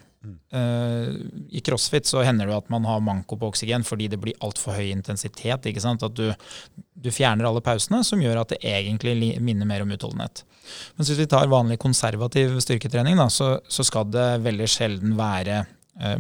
Uh, 0.52 1.14
I 1.54 1.62
crossfit 1.64 2.10
så 2.10 2.24
hender 2.26 2.50
det 2.50 2.58
at 2.58 2.70
man 2.74 2.84
har 2.90 3.04
manko 3.06 3.38
på 3.40 3.52
oksygen 3.52 3.86
fordi 3.88 4.10
det 4.12 4.20
blir 4.20 4.36
altfor 4.44 4.76
høy 4.76 4.90
intensitet. 4.90 5.70
ikke 5.70 5.84
sant? 5.84 6.04
At 6.04 6.18
du, 6.18 6.34
du, 6.76 7.10
fjerner 7.14 7.48
alle 7.48 7.64
pausene, 7.64 8.02
som 8.04 8.22
gjør 8.22 8.42
at 8.42 8.52
det 8.52 8.60
egentlig 8.68 9.16
minner 9.40 9.70
mer 9.70 9.86
om 9.86 9.94
utholdenhet. 9.96 10.44
Men 10.98 11.08
hvis 11.08 11.22
vi 11.22 11.30
tar 11.32 11.52
vanlig 11.52 11.80
konservativ 11.80 12.58
styrketrening, 12.66 13.16
da, 13.20 13.30
så, 13.32 13.54
så 13.72 13.86
skal 13.88 14.10
det 14.12 14.28
veldig 14.44 14.68
sjelden 14.72 15.16
være 15.20 15.64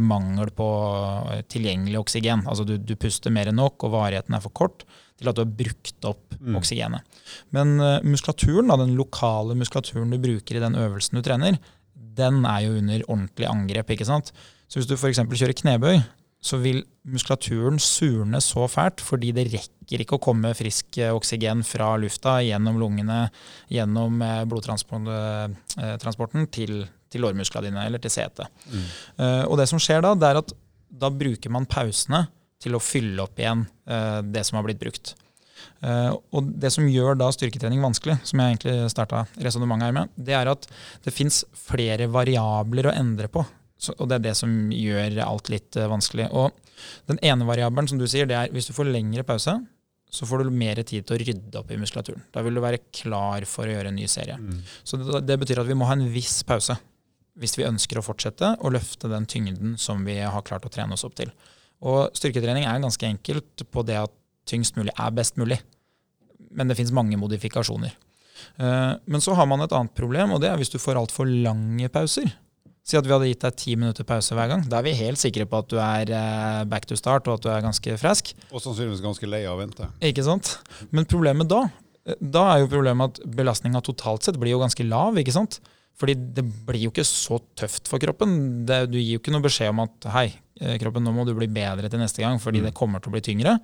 mangel 0.01 0.49
på 0.57 0.67
eh, 1.33 1.43
tilgjengelig 1.51 1.99
oksygen. 2.01 2.45
Altså 2.49 2.65
du, 2.67 2.77
du, 2.81 2.95
puster 2.99 3.33
mer 3.33 3.47
enn 3.51 3.59
nok, 3.61 3.83
og 3.85 3.93
varigheten 3.93 4.33
er 4.37 4.41
for 4.43 4.53
kort 4.57 4.85
til 5.17 5.29
at 5.29 5.37
du 5.37 5.43
har 5.43 5.57
brukt 5.59 6.05
opp 6.09 6.35
mm. 6.37 6.55
oksygenet. 6.59 7.01
Men 7.55 7.67
uh, 7.81 7.97
muskulaturen, 8.05 8.69
da, 8.69 8.77
den 8.81 8.97
lokale 8.97 9.57
muskulaturen 9.57 10.13
du 10.13 10.19
bruker 10.21 10.57
i 10.57 10.61
den 10.61 10.77
øvelsen 10.77 11.17
du 11.17 11.23
trener, 11.25 11.57
den 12.17 12.45
er 12.49 12.59
jo 12.65 12.77
under 12.77 13.05
ordentlig 13.07 13.47
angrep. 13.49 13.89
ikke 13.93 14.09
sant? 14.09 14.33
Så 14.67 14.79
hvis 14.79 14.89
du 14.89 14.95
f.eks. 14.97 15.21
kjører 15.21 15.57
knebøy, 15.57 15.95
så 16.37 16.59
vil 16.61 16.83
muskulaturen 17.09 17.79
surne 17.81 18.41
så 18.45 18.67
fælt 18.69 19.01
fordi 19.01 19.31
det 19.33 19.47
rekker 19.49 20.03
ikke 20.03 20.17
å 20.19 20.21
komme 20.21 20.53
frisk 20.57 20.99
oksygen 21.09 21.63
fra 21.65 21.95
lufta 21.97 22.37
gjennom 22.45 22.77
lungene, 22.81 23.31
gjennom 23.73 24.21
blodtransporten 24.49 26.45
til 26.53 26.85
til 27.11 27.23
lårmusklene 27.25 27.69
dine 27.69 27.85
eller 27.87 28.01
til 28.03 28.13
setet. 28.13 28.49
Mm. 28.71 28.87
Uh, 29.19 29.43
og 29.45 29.57
det 29.61 29.67
som 29.71 29.81
skjer 29.81 30.03
da, 30.05 30.15
det 30.17 30.31
er 30.31 30.41
at 30.41 30.53
da 30.87 31.11
bruker 31.13 31.53
man 31.53 31.67
pausene 31.69 32.25
til 32.63 32.77
å 32.77 32.81
fylle 32.81 33.21
opp 33.23 33.39
igjen 33.39 33.65
uh, 33.89 34.19
det 34.25 34.45
som 34.47 34.59
har 34.59 34.67
blitt 34.67 34.81
brukt. 34.81 35.13
Uh, 35.81 36.13
og 36.35 36.51
det 36.61 36.71
som 36.73 36.87
gjør 36.89 37.17
da 37.19 37.29
styrketrening 37.33 37.83
vanskelig, 37.83 38.17
som 38.27 38.41
jeg 38.41 38.55
egentlig 38.55 38.91
starta 38.93 39.25
resonnementet 39.35 39.89
her 39.89 39.97
med, 39.99 40.17
det 40.17 40.37
er 40.37 40.51
at 40.51 40.67
det 41.05 41.13
fins 41.15 41.43
flere 41.57 42.09
variabler 42.11 42.89
å 42.89 42.97
endre 42.97 43.29
på. 43.31 43.45
Så, 43.77 43.93
og 44.01 44.09
det 44.09 44.17
er 44.17 44.29
det 44.29 44.37
som 44.39 44.53
gjør 44.73 45.19
alt 45.21 45.51
litt 45.53 45.77
vanskelig. 45.77 46.31
Og 46.33 46.55
den 47.09 47.19
ene 47.25 47.45
variabelen, 47.45 47.89
som 47.89 47.99
du 48.01 48.07
sier, 48.09 48.25
det 48.29 48.37
er 48.37 48.53
hvis 48.53 48.69
du 48.69 48.73
får 48.73 48.89
lengre 48.89 49.25
pause, 49.25 49.53
så 50.09 50.25
får 50.25 50.43
du 50.43 50.55
mer 50.55 50.79
tid 50.87 51.05
til 51.05 51.17
å 51.17 51.19
rydde 51.21 51.59
opp 51.59 51.71
i 51.71 51.79
muskulaturen. 51.79 52.23
Da 52.33 52.43
vil 52.45 52.55
du 52.55 52.63
være 52.63 52.81
klar 52.95 53.45
for 53.49 53.67
å 53.67 53.73
gjøre 53.73 53.91
en 53.91 53.99
ny 53.99 54.07
serie. 54.09 54.37
Mm. 54.39 54.61
Så 54.87 54.99
det, 55.01 55.23
det, 55.27 55.37
betyr 55.41 55.61
at 55.61 55.69
vi 55.69 55.75
må 55.77 55.89
ha 55.89 55.97
en 55.97 56.07
viss 56.11 56.39
pause 56.47 56.77
hvis 57.37 57.57
vi 57.59 57.67
ønsker 57.67 57.99
å 57.99 58.05
fortsette 58.05 58.55
å 58.59 58.71
løfte 58.73 59.09
den 59.11 59.27
tyngden 59.29 59.77
som 59.81 60.03
vi 60.07 60.17
har 60.21 60.45
klart 60.45 60.65
å 60.65 60.73
trene 60.73 60.97
oss 60.97 61.05
opp 61.07 61.17
til. 61.19 61.31
Og 61.85 62.15
styrketrening 62.17 62.65
er 62.65 62.81
ganske 62.81 63.05
enkelt 63.05 63.67
på 63.71 63.85
det 63.85 63.99
at 64.01 64.13
tyngst 64.49 64.77
mulig 64.79 64.95
er 64.97 65.13
best 65.13 65.37
mulig. 65.37 65.59
Men 66.49 66.69
det 66.69 66.77
fins 66.79 66.93
mange 66.95 67.19
modifikasjoner. 67.19 67.93
Eh, 68.57 68.93
men 69.05 69.23
så 69.23 69.35
har 69.37 69.47
man 69.49 69.61
et 69.65 69.73
annet 69.75 69.93
problem, 69.97 70.33
og 70.33 70.41
det 70.41 70.51
er 70.51 70.59
hvis 70.59 70.73
du 70.73 70.79
får 70.81 70.99
altfor 71.01 71.29
lange 71.29 71.89
pauser. 71.93 72.31
Si 72.87 72.95
at 72.95 73.03
vi 73.03 73.11
hadde 73.11 73.27
gitt 73.27 73.43
deg 73.43 73.55
ti 73.59 73.73
minutter 73.75 74.07
pause 74.07 74.35
hver 74.35 74.47
gang. 74.47 74.61
Da 74.71 74.79
er 74.79 74.87
vi 74.87 74.95
helt 74.95 75.19
sikre 75.19 75.45
på 75.49 75.59
at 75.59 75.71
du 75.71 75.75
er 75.81 76.13
eh, 76.15 76.61
back 76.71 76.87
to 76.87 76.95
start 76.99 77.27
og 77.27 77.37
at 77.37 77.43
du 77.43 77.49
er 77.51 77.65
ganske 77.65 77.97
frisk. 77.99 78.31
Og 78.47 78.63
sannsynligvis 78.63 79.03
ganske 79.03 79.29
lei 79.29 79.43
av 79.43 79.57
å 79.57 79.61
vente. 79.61 79.89
Ikke 80.07 80.23
sant? 80.25 80.55
Men 80.95 81.09
problemet 81.09 81.51
da, 81.51 81.65
eh, 82.07 82.15
da 82.21 82.45
er 82.53 82.63
jo 82.63 82.71
problemet 82.71 83.19
at 83.19 83.35
belastninga 83.37 83.83
totalt 83.83 84.25
sett 84.25 84.39
blir 84.39 84.55
jo 84.55 84.63
ganske 84.63 84.87
lav. 84.87 85.19
ikke 85.19 85.35
sant? 85.35 85.59
Fordi 85.97 86.13
det 86.37 86.43
blir 86.67 86.83
jo 86.85 86.91
ikke 86.93 87.07
så 87.07 87.39
tøft 87.57 87.89
for 87.89 88.01
kroppen. 88.01 88.65
Det, 88.69 88.83
du 88.91 88.99
gir 88.99 89.15
jo 89.15 89.21
ikke 89.21 89.33
noe 89.33 89.45
beskjed 89.45 89.73
om 89.73 89.81
at 89.87 90.09
hei, 90.13 90.27
eh, 90.61 90.77
kroppen, 90.81 91.05
nå 91.05 91.13
må 91.15 91.25
du 91.25 91.33
bli 91.37 91.49
bedre 91.49 91.89
til 91.89 92.01
neste 92.01 92.21
gang 92.21 92.37
fordi 92.41 92.61
mm. 92.61 92.69
det 92.69 92.77
kommer 92.77 93.01
til 93.01 93.09
å 93.09 93.17
bli 93.17 93.23
tyngre. 93.25 93.57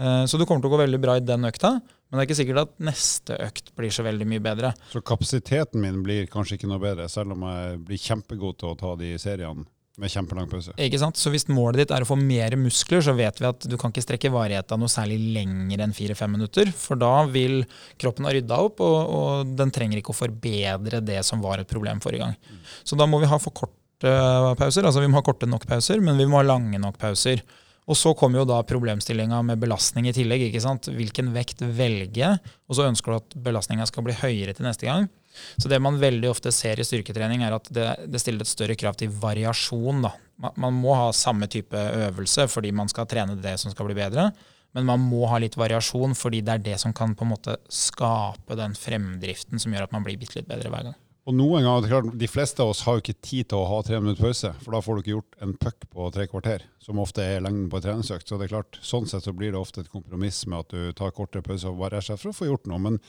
Eh, 0.00 0.22
så 0.26 0.40
du 0.40 0.46
kommer 0.46 0.64
til 0.64 0.72
å 0.72 0.74
gå 0.74 0.80
veldig 0.80 1.00
bra 1.02 1.18
i 1.18 1.24
den 1.24 1.46
økta, 1.46 1.76
men 1.78 2.16
det 2.16 2.24
er 2.24 2.28
ikke 2.28 2.38
sikkert 2.40 2.62
at 2.64 2.72
neste 2.88 3.36
økt 3.46 3.70
blir 3.78 3.92
så 3.94 4.06
veldig 4.06 4.26
mye 4.32 4.42
bedre. 4.42 4.72
Så 4.90 5.04
kapasiteten 5.04 5.82
min 5.84 6.00
blir 6.06 6.26
kanskje 6.30 6.58
ikke 6.58 6.70
noe 6.70 6.82
bedre, 6.82 7.10
selv 7.12 7.36
om 7.36 7.44
jeg 7.50 7.78
blir 7.86 8.02
kjempegod 8.02 8.58
til 8.62 8.72
å 8.72 8.78
ta 8.80 8.94
de 9.00 9.14
seriene? 9.20 9.68
Med 10.02 10.10
kjempelang 10.10 10.48
pause. 10.50 10.72
Ikke 10.82 10.98
sant? 10.98 11.18
Så 11.20 11.30
Hvis 11.30 11.46
målet 11.46 11.84
ditt 11.84 11.92
er 11.94 12.02
å 12.02 12.08
få 12.08 12.16
mer 12.18 12.56
muskler, 12.58 13.02
så 13.04 13.14
vet 13.14 13.38
vi 13.38 13.46
at 13.46 13.66
du 13.70 13.76
kan 13.78 13.92
ikke 13.94 14.02
strekke 14.02 14.32
varigheta 14.34 14.78
noe 14.80 14.90
særlig 14.90 15.20
lenger 15.36 15.84
enn 15.84 15.94
4-5 15.94 16.32
minutter. 16.34 16.72
For 16.74 16.98
da 16.98 17.12
vil 17.30 17.62
kroppen 18.02 18.26
ha 18.26 18.34
rydda 18.34 18.58
opp, 18.66 18.82
og, 18.82 18.98
og, 19.14 19.52
den 19.54 19.70
trenger 19.74 20.00
ikke 20.00 20.10
å 20.10 20.18
forbedre 20.18 20.98
det 21.04 21.20
som 21.26 21.44
var 21.44 21.62
et 21.62 21.70
problem 21.70 22.02
forrige 22.02 22.26
gang. 22.26 22.64
Så 22.82 22.98
da 22.98 23.06
må 23.06 23.22
vi 23.22 23.30
ha 23.30 23.38
for 23.38 23.54
korte 23.54 24.16
pauser. 24.58 24.82
Altså 24.82 25.04
vi 25.04 25.12
må 25.12 25.20
ha 25.20 25.26
korte 25.26 25.46
nok 25.46 25.68
pauser, 25.70 26.02
men 26.02 26.18
vi 26.18 26.26
må 26.26 26.42
ha 26.42 26.48
lange 26.48 26.80
nok 26.82 26.98
pauser. 26.98 27.44
Og 27.84 27.98
så 28.00 28.14
kommer 28.16 28.40
jo 28.40 28.48
da 28.48 28.62
problemstillinga 28.66 29.42
med 29.46 29.60
belastning 29.62 30.08
i 30.08 30.16
tillegg. 30.16 30.48
ikke 30.48 30.62
sant? 30.64 30.88
Hvilken 30.90 31.30
vekt 31.36 31.62
velge? 31.62 32.34
Og 32.66 32.78
så 32.78 32.88
ønsker 32.88 33.12
du 33.12 33.20
at 33.20 33.36
belastninga 33.46 33.86
skal 33.86 34.06
bli 34.06 34.16
høyere 34.24 34.56
til 34.56 34.66
neste 34.66 34.88
gang. 34.88 35.06
Så 35.56 35.70
det 35.70 35.80
man 35.82 36.00
veldig 36.00 36.30
ofte 36.30 36.52
ser 36.54 36.80
i 36.80 36.86
styrketrening, 36.86 37.44
er 37.44 37.56
at 37.56 37.70
det, 37.74 37.86
det 38.10 38.22
stiller 38.22 38.44
et 38.44 38.50
større 38.50 38.76
krav 38.78 38.98
til 39.00 39.12
variasjon. 39.12 40.04
Man, 40.04 40.58
man, 40.60 40.80
må 40.80 40.96
ha 40.98 41.12
samme 41.16 41.48
type 41.50 41.78
øvelse 41.78 42.48
fordi 42.50 42.74
man 42.74 42.90
skal 42.92 43.08
trene 43.10 43.38
det 43.40 43.56
som 43.62 43.74
skal 43.74 43.90
bli 43.90 43.98
bedre. 43.98 44.30
Men 44.74 44.88
man 44.88 45.02
må 45.06 45.22
ha 45.30 45.38
litt 45.38 45.54
variasjon, 45.54 46.16
fordi 46.18 46.40
det 46.42 46.56
er 46.56 46.62
det 46.64 46.80
som 46.82 46.94
kan 46.96 47.14
på 47.14 47.26
en 47.26 47.30
måte 47.36 47.54
skape 47.70 48.56
den 48.58 48.74
fremdriften 48.74 49.62
som 49.62 49.74
gjør 49.74 49.86
at 49.86 49.94
man 49.94 50.02
blir 50.06 50.18
bitte 50.18 50.40
litt 50.40 50.50
bedre 50.50 50.72
hver 50.72 50.88
gang. 50.88 50.96
Og 51.24 51.32
noen 51.32 51.64
ganger, 51.64 51.86
klart, 51.88 52.08
De 52.20 52.28
fleste 52.28 52.60
av 52.60 52.74
oss 52.74 52.82
har 52.84 52.98
jo 52.98 53.04
ikke 53.04 53.22
tid 53.24 53.48
til 53.48 53.62
å 53.62 53.68
ha 53.70 53.78
tre 53.86 53.96
minutter 54.00 54.26
pause, 54.26 54.50
for 54.60 54.76
da 54.76 54.80
får 54.84 54.96
du 54.96 55.02
ikke 55.02 55.14
gjort 55.14 55.38
en 55.46 55.54
puck 55.56 55.86
på 55.88 56.08
tre 56.12 56.26
kvarter, 56.28 56.66
som 56.84 57.00
ofte 57.00 57.24
er 57.24 57.44
lengden 57.44 57.70
på 57.72 57.80
en 57.80 57.86
treningsøkt. 57.86 58.28
Så 58.28 58.36
det 58.36 58.48
er 58.48 58.56
klart, 58.58 58.80
Sånn 58.84 59.08
sett 59.08 59.24
så 59.24 59.32
blir 59.32 59.54
det 59.54 59.60
ofte 59.60 59.80
et 59.80 59.92
kompromiss 59.92 60.42
med 60.44 60.66
at 60.66 60.74
du 60.74 60.92
tar 60.98 61.14
kortere 61.16 61.46
pause 61.46 61.70
og 61.70 61.80
bare 61.80 62.02
for 62.04 62.32
å 62.32 62.36
få 62.36 62.50
gjort 62.50 62.68
noe. 62.68 62.82
Men 62.82 63.00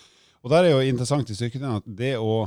og 0.45 0.53
der 0.53 0.67
er 0.67 0.75
jo 0.75 0.85
interessant 0.85 1.31
i 1.33 1.35
styrketrening 1.37 1.81
at 1.81 1.89
det 1.97 2.13
å 2.21 2.45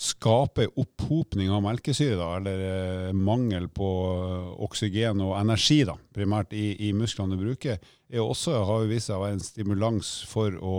skape 0.00 0.68
opphopning 0.80 1.50
av 1.52 1.64
melkesyre, 1.66 2.16
da, 2.16 2.28
eller 2.38 2.60
eh, 2.64 3.08
mangel 3.12 3.66
på 3.74 3.88
eh, 4.14 4.46
oksygen 4.64 5.20
og 5.26 5.34
energi, 5.36 5.82
da, 5.84 5.96
primært 6.14 6.54
i, 6.56 6.70
i 6.86 6.92
musklene 6.96 7.36
du 7.36 7.42
bruker, 7.42 7.76
er 8.08 8.22
også, 8.22 8.54
har 8.64 8.84
jo 8.84 8.90
vist 8.94 9.10
seg 9.10 9.18
å 9.18 9.24
være 9.26 9.36
en 9.36 9.44
stimulans 9.44 10.12
for 10.30 10.56
å 10.56 10.76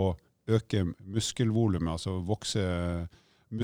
øke 0.50 0.88
muskelvolumet, 0.98 1.92
altså 1.92 2.16
vokse 2.26 2.64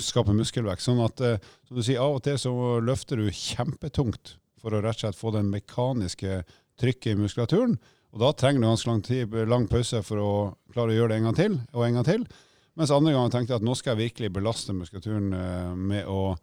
skape 0.05 0.35
muskelvekst. 0.37 0.91
Sånn 0.91 1.03
at 1.03 1.23
eh, 1.25 1.39
som 1.67 1.79
du 1.79 1.83
sier, 1.83 2.05
av 2.05 2.21
og 2.21 2.25
til 2.27 2.39
så 2.39 2.55
løfter 2.85 3.19
du 3.19 3.33
kjempetungt 3.33 4.37
for 4.61 4.75
å 4.75 4.83
rett 4.85 5.01
og 5.01 5.07
slett 5.07 5.19
få 5.19 5.33
den 5.35 5.51
mekaniske 5.51 6.43
trykket 6.79 7.15
i 7.15 7.23
muskulaturen. 7.25 7.79
Og 8.15 8.23
da 8.23 8.31
trenger 8.37 8.63
du 8.63 8.69
ganske 8.69 8.91
lang, 8.91 9.03
tid, 9.05 9.35
lang 9.49 9.67
pause 9.71 10.05
for 10.05 10.23
å 10.23 10.33
klare 10.75 10.95
å 10.95 11.01
gjøre 11.01 11.13
det 11.13 11.19
en 11.19 11.29
gang 11.29 11.41
til 11.41 11.59
og 11.75 11.83
en 11.87 11.99
gang 11.99 12.07
til. 12.09 12.29
Mens 12.79 12.93
andre 12.95 13.11
ganger 13.14 13.33
tenkte 13.35 13.55
jeg 13.55 13.59
at 13.59 13.66
nå 13.66 13.74
skal 13.74 13.97
jeg 13.97 14.09
virkelig 14.12 14.31
belaste 14.37 14.74
muskulaturen 14.76 15.33
eh, 15.35 15.74
med 15.74 16.07
å 16.07 16.37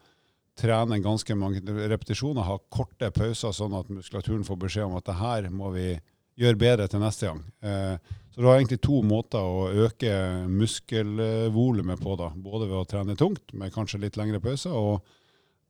trene 0.60 1.00
ganske 1.04 1.36
mange 1.36 1.62
repetisjoner, 1.64 2.44
ha 2.48 2.58
korte 2.72 3.08
pauser, 3.16 3.54
sånn 3.56 3.76
at 3.76 3.92
muskulaturen 3.92 4.44
får 4.48 4.60
beskjed 4.60 4.90
om 4.90 4.98
at 5.00 5.08
det 5.08 5.16
her 5.20 5.48
må 5.52 5.72
vi 5.76 5.94
gjøre 6.40 6.60
bedre 6.60 6.88
til 6.92 7.04
neste 7.04 7.30
gang. 7.30 7.42
Eh, 7.64 8.16
så 8.36 8.42
du 8.42 8.50
har 8.50 8.58
egentlig 8.60 8.82
to 8.84 9.00
måter 9.08 9.40
å 9.40 9.70
øke 9.86 10.12
muskelvolumet 10.52 12.02
på, 12.04 12.16
da. 12.20 12.28
Både 12.36 12.68
ved 12.68 12.82
å 12.82 12.88
trene 12.90 13.16
tungt 13.20 13.54
med 13.56 13.72
kanskje 13.72 14.02
litt 14.04 14.20
lengre 14.20 14.42
pauser, 14.44 14.76
og 14.76 15.06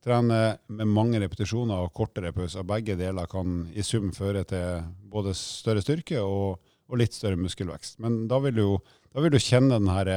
trene 0.02 0.56
med 0.66 0.90
mange 0.90 1.20
repetisjoner 1.22 1.84
og 1.84 1.92
kortere 1.94 2.32
pauser. 2.34 2.66
Begge 2.66 2.98
deler 2.98 3.30
kan 3.30 3.68
i 3.70 3.86
sum 3.86 4.10
føre 4.14 4.42
til 4.50 4.82
både 5.14 5.34
større 5.38 5.82
styrke 5.82 6.22
og, 6.26 6.58
og 6.90 6.98
litt 6.98 7.14
større 7.14 7.38
muskelvekst. 7.38 8.00
Men 8.02 8.24
da 8.30 8.42
vil 8.42 8.58
du, 8.58 8.66
da 9.14 9.22
vil 9.22 9.34
du 9.34 9.38
kjenne 9.38 9.78
den 9.78 9.94
her 9.94 10.12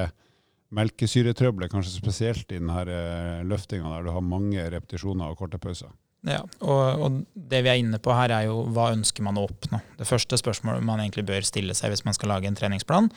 melkesyretrøbbelet, 0.75 1.71
kanskje 1.71 1.95
spesielt 1.95 2.51
i 2.51 2.59
denne 2.59 2.83
eh, 2.85 3.41
løftinga 3.47 3.89
der 3.95 4.05
du 4.05 4.13
har 4.13 4.25
mange 4.25 4.65
repetisjoner 4.73 5.31
og 5.31 5.39
korte 5.41 5.61
pauser. 5.61 5.91
Ja, 6.27 6.41
og, 6.59 6.99
og, 6.99 7.19
det 7.49 7.61
vi 7.63 7.69
er 7.71 7.77
inne 7.79 7.95
på 8.03 8.11
her, 8.11 8.31
er 8.35 8.49
jo 8.49 8.65
hva 8.75 8.89
ønsker 8.91 9.23
man 9.23 9.37
å 9.39 9.45
oppnå. 9.47 9.79
Det 9.95 10.07
første 10.07 10.35
spørsmålet 10.39 10.83
man 10.83 10.99
egentlig 10.99 11.23
bør 11.29 11.45
stille 11.47 11.75
seg 11.77 11.93
hvis 11.93 12.03
man 12.03 12.15
skal 12.15 12.33
lage 12.33 12.49
en 12.49 12.57
treningsplan. 12.59 13.07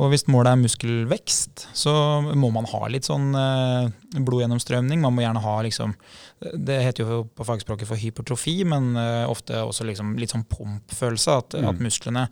Og 0.00 0.08
hvis 0.12 0.24
målet 0.32 0.54
er 0.54 0.62
muskelvekst, 0.62 1.66
så 1.76 1.92
må 2.24 2.48
man 2.54 2.68
ha 2.70 2.80
litt 2.88 3.08
sånn 3.08 3.36
eh, 3.36 3.90
blodgjennomstrømning. 4.16 5.02
Man 5.04 5.12
må 5.16 5.26
gjerne 5.26 5.42
ha 5.44 5.58
liksom 5.66 5.92
Det 6.38 6.78
heter 6.86 7.04
jo 7.04 7.18
på 7.36 7.44
fagspråket 7.44 7.90
for 7.90 8.00
hypertrofi, 8.00 8.62
men 8.68 8.94
eh, 8.96 9.26
ofte 9.28 9.60
også 9.60 9.84
liksom 9.84 10.14
litt 10.20 10.32
sånn 10.32 10.46
pumpfølelse. 10.48 11.34
At, 11.42 11.56
mm. 11.58 11.68
at 11.68 11.82
musklene 11.84 12.22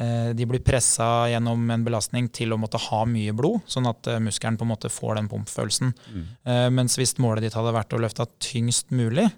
eh, 0.00 0.30
de 0.38 0.46
blir 0.48 0.64
pressa 0.64 1.26
gjennom 1.28 1.68
en 1.74 1.84
belastning 1.84 2.30
til 2.32 2.56
å 2.56 2.60
måtte 2.60 2.80
ha 2.88 3.02
mye 3.10 3.34
blod, 3.36 3.60
sånn 3.68 3.90
at 3.90 4.08
eh, 4.08 4.22
muskelen 4.24 4.56
på 4.56 4.64
en 4.64 4.72
måte 4.72 4.92
får 4.92 5.20
den 5.20 5.28
pumpfølelsen. 5.28 5.92
Mm. 6.08 6.24
Eh, 6.48 6.64
mens 6.78 6.96
hvis 6.96 7.18
målet 7.20 7.44
ditt 7.44 7.58
hadde 7.58 7.76
vært 7.76 7.92
å 7.92 8.00
løfte 8.00 8.30
tyngst 8.40 8.96
mulig, 8.96 9.28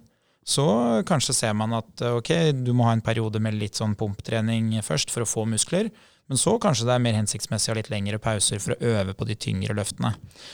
så 0.50 0.66
kanskje 1.06 1.36
ser 1.36 1.54
man 1.54 1.76
at 1.78 2.02
eh, 2.02 2.16
ok, 2.18 2.30
du 2.64 2.72
må 2.74 2.88
ha 2.88 2.94
en 2.96 3.04
periode 3.04 3.42
med 3.42 3.58
litt 3.58 3.78
sånn 3.78 3.96
pumptrening 3.98 4.72
først 4.82 5.12
for 5.14 5.24
å 5.24 5.28
få 5.28 5.46
muskler. 5.50 5.92
Men 6.30 6.38
så 6.38 6.54
kanskje 6.62 6.86
det 6.86 6.94
er 6.94 7.02
mer 7.02 7.16
hensiktsmessig 7.18 7.70
å 7.70 7.74
ha 7.74 7.80
litt 7.80 7.90
lengre 7.90 8.20
pauser 8.22 8.62
for 8.62 8.74
å 8.74 8.92
øve 8.92 9.16
på 9.18 9.26
de 9.26 9.34
tyngre 9.34 9.74
løftene. 9.74 10.12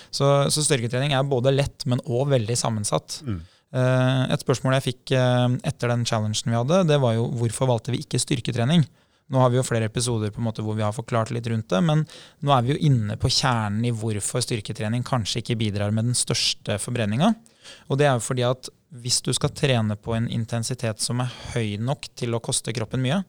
Så, 0.09 0.29
så 0.53 0.65
styrketrening 0.65 1.13
er 1.13 1.27
både 1.29 1.53
lett, 1.53 1.85
men 1.85 2.01
òg 2.05 2.31
veldig 2.33 2.57
sammensatt. 2.57 3.19
Mm. 3.27 3.43
Uh, 3.77 4.23
et 4.33 4.41
spørsmål 4.41 4.79
jeg 4.79 4.87
fikk 4.87 5.13
uh, 5.19 5.51
etter 5.69 5.91
den 5.93 6.07
challengen 6.09 6.49
vi 6.49 6.57
hadde, 6.57 6.79
det 6.89 6.97
var 7.03 7.17
jo 7.19 7.27
hvorfor 7.43 7.69
valgte 7.69 7.93
vi 7.93 8.01
ikke 8.07 8.23
styrketrening? 8.23 8.87
Nå 9.29 9.43
har 9.43 9.51
vi 9.53 9.59
jo 9.59 9.67
flere 9.67 9.91
episoder 9.91 10.33
på 10.33 10.41
en 10.41 10.47
måte 10.47 10.65
hvor 10.65 10.79
vi 10.79 10.85
har 10.87 10.95
forklart 10.97 11.33
litt 11.35 11.49
rundt 11.51 11.69
det, 11.73 11.83
men 11.85 12.07
nå 12.47 12.55
er 12.55 12.65
vi 12.65 12.73
jo 12.73 12.81
inne 12.89 13.19
på 13.21 13.29
kjernen 13.29 13.85
i 13.85 13.93
hvorfor 13.93 14.45
styrketrening 14.45 15.05
kanskje 15.05 15.43
ikke 15.43 15.59
bidrar 15.61 15.93
med 15.93 16.09
den 16.09 16.17
største 16.17 16.79
forbrenninga. 16.81 17.35
Og 17.91 17.99
det 18.01 18.07
er 18.07 18.17
jo 18.17 18.25
fordi 18.29 18.47
at 18.47 18.71
hvis 18.95 19.19
du 19.25 19.33
skal 19.35 19.53
trene 19.57 19.97
på 19.99 20.15
en 20.17 20.29
intensitet 20.33 21.03
som 21.03 21.21
er 21.25 21.33
høy 21.55 21.77
nok 21.83 22.09
til 22.19 22.37
å 22.37 22.43
koste 22.43 22.75
kroppen 22.77 23.03
mye, 23.03 23.23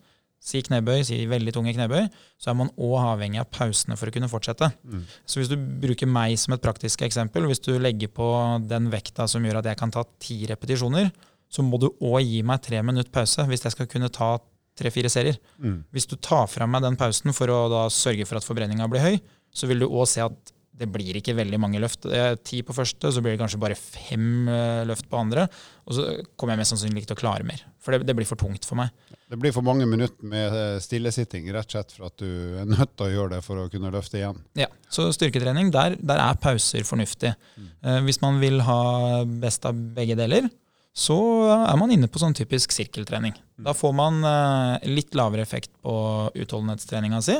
si 0.47 0.61
knebøy, 0.63 1.01
si 1.07 1.17
veldig 1.29 1.53
tunge 1.55 1.73
knebøy, 1.75 2.05
så 2.39 2.51
er 2.51 2.57
man 2.59 2.69
òg 2.77 2.97
avhengig 3.01 3.41
av 3.41 3.49
pausene 3.51 3.97
for 3.97 4.09
å 4.09 4.13
kunne 4.13 4.29
fortsette. 4.31 4.69
Mm. 4.85 5.05
Så 5.25 5.41
hvis 5.41 5.49
du 5.51 5.57
bruker 5.57 6.09
meg 6.09 6.37
som 6.39 6.53
et 6.55 6.63
praktisk 6.63 7.01
eksempel, 7.07 7.47
hvis 7.49 7.63
du 7.65 7.73
legger 7.81 8.11
på 8.13 8.27
den 8.69 8.91
vekta 8.93 9.25
som 9.29 9.45
gjør 9.45 9.61
at 9.61 9.71
jeg 9.71 9.79
kan 9.79 9.93
ta 9.93 10.05
ti 10.21 10.43
repetisjoner, 10.49 11.09
så 11.49 11.63
må 11.63 11.79
du 11.81 11.89
òg 11.89 12.21
gi 12.21 12.43
meg 12.45 12.61
tre 12.63 12.83
minutter 12.83 13.11
pause 13.13 13.47
hvis 13.47 13.65
jeg 13.65 13.75
skal 13.75 13.89
kunne 13.89 14.11
ta 14.13 14.35
tre-fire 14.77 15.09
serier. 15.09 15.39
Mm. 15.57 15.81
Hvis 15.95 16.05
du 16.09 16.15
tar 16.21 16.45
fra 16.51 16.67
meg 16.69 16.85
den 16.85 16.99
pausen 16.99 17.33
for 17.33 17.49
å 17.49 17.87
sørge 17.93 18.27
for 18.29 18.37
at 18.39 18.45
forbrenninga 18.45 18.87
blir 18.91 19.03
høy, 19.03 19.17
så 19.49 19.69
vil 19.69 19.81
du 19.81 19.87
òg 19.89 20.05
se 20.11 20.21
at 20.21 20.53
det 20.77 20.87
blir 20.93 21.17
ikke 21.17 21.35
veldig 21.37 21.57
mange 21.61 21.79
løft. 21.81 22.05
Ti 22.45 22.59
på 22.65 22.75
første, 22.75 23.09
så 23.13 23.21
blir 23.23 23.33
det 23.33 23.41
kanskje 23.41 23.59
bare 23.61 23.77
fem 23.77 24.47
eh, 24.51 24.83
løft 24.87 25.07
på 25.09 25.19
andre. 25.19 25.47
Og 25.87 25.97
så 25.97 26.05
kommer 26.37 26.53
jeg 26.53 26.61
mest 26.61 26.75
sannsynlig 26.75 27.01
ikke 27.01 27.11
til 27.13 27.17
å 27.17 27.21
klare 27.23 27.47
mer. 27.47 27.63
For 27.81 27.95
det, 27.95 28.05
det, 28.05 28.15
blir 28.17 28.27
for 28.29 28.39
tungt 28.39 28.67
for 28.67 28.79
meg. 28.79 28.91
Det 29.31 29.39
blir 29.41 29.55
for 29.55 29.65
mange 29.65 29.87
minutter 29.89 30.29
med 30.29 30.53
eh, 30.53 30.77
stillesitting, 30.83 31.49
rett 31.55 31.69
og 31.71 31.77
slett 31.77 31.97
for 31.97 32.09
at 32.11 32.21
du 32.21 32.61
er 32.61 32.69
nødt 32.69 32.93
til 32.93 33.07
å 33.07 33.11
gjøre 33.15 33.35
det 33.37 33.41
for 33.47 33.63
å 33.63 33.67
kunne 33.73 33.91
løfte 33.93 34.21
igjen. 34.21 34.39
Ja, 34.59 34.69
så 34.93 35.09
styrketrening, 35.15 35.73
der, 35.73 35.97
der 35.97 36.21
er 36.27 36.39
pauser 36.41 36.85
fornuftig. 36.87 37.33
Mm. 37.57 37.73
Hvis 38.05 38.21
man 38.21 38.41
vil 38.43 38.61
ha 38.67 38.81
best 39.25 39.65
av 39.67 39.77
begge 39.97 40.17
deler, 40.19 40.49
så 40.97 41.17
er 41.53 41.77
man 41.77 41.91
inne 41.93 42.09
på 42.09 42.21
sånn 42.21 42.33
typisk 42.37 42.73
sirkeltrening. 42.73 43.35
Da 43.61 43.73
får 43.77 43.93
man 43.93 44.21
litt 44.89 45.13
lavere 45.17 45.45
effekt 45.45 45.69
på 45.85 45.93
utholdenhetstreninga 46.33 47.21
si 47.25 47.37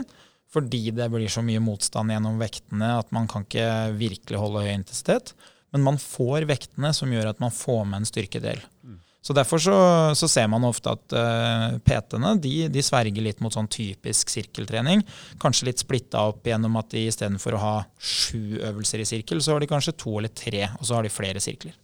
fordi 0.53 0.89
det 0.95 1.09
blir 1.11 1.29
så 1.31 1.43
mye 1.45 1.61
motstand 1.63 2.13
gjennom 2.13 2.39
vektene 2.39 2.93
at 3.01 3.11
man 3.15 3.27
kan 3.29 3.43
ikke 3.45 3.67
virkelig 3.99 4.39
holde 4.39 4.63
høy 4.63 4.71
intensitet. 4.73 5.33
Men 5.75 5.83
man 5.83 5.99
får 5.99 6.47
vektene 6.47 6.93
som 6.95 7.11
gjør 7.11 7.33
at 7.33 7.43
man 7.43 7.53
får 7.53 7.83
med 7.89 8.01
en 8.01 8.09
styrkedel. 8.09 8.63
Mm. 8.85 9.01
Så 9.27 9.33
Derfor 9.35 9.59
så, 9.59 9.75
så, 10.15 10.27
ser 10.31 10.47
man 10.47 10.63
ofte 10.63 10.93
at 10.95 11.11
uh, 11.11 11.75
PT-ene 11.83 12.37
de, 12.39 12.53
de, 12.71 12.83
sverger 12.85 13.25
litt 13.25 13.41
mot 13.43 13.51
sånn 13.51 13.67
typisk 13.67 14.31
sirkeltrening. 14.31 15.03
Kanskje 15.41 15.67
litt 15.67 15.83
splitta 15.83 16.23
opp 16.29 16.47
gjennom 16.47 16.79
at 16.79 16.93
de 16.95 17.03
istedenfor 17.09 17.57
å 17.57 17.63
ha 17.65 17.75
sju 17.99 18.61
øvelser 18.61 19.03
i 19.03 19.09
sirkel, 19.09 19.43
så 19.43 19.57
har 19.57 19.59
de 19.59 19.67
kanskje 19.73 19.97
to 19.99 20.15
eller 20.21 20.31
tre, 20.31 20.69
og 20.79 20.87
så 20.87 20.95
har 20.95 21.03
de 21.03 21.11
flere 21.11 21.43
sirkler. 21.43 21.75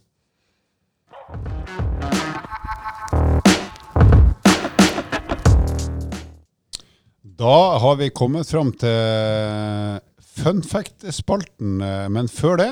Da 7.34 7.78
har 7.78 7.96
vi 7.96 8.12
kommet 8.14 8.46
fram 8.46 8.68
til 8.78 10.00
fun 10.36 10.60
fact-spalten. 10.62 11.80
Men 12.14 12.28
før 12.30 12.60
det 12.60 12.68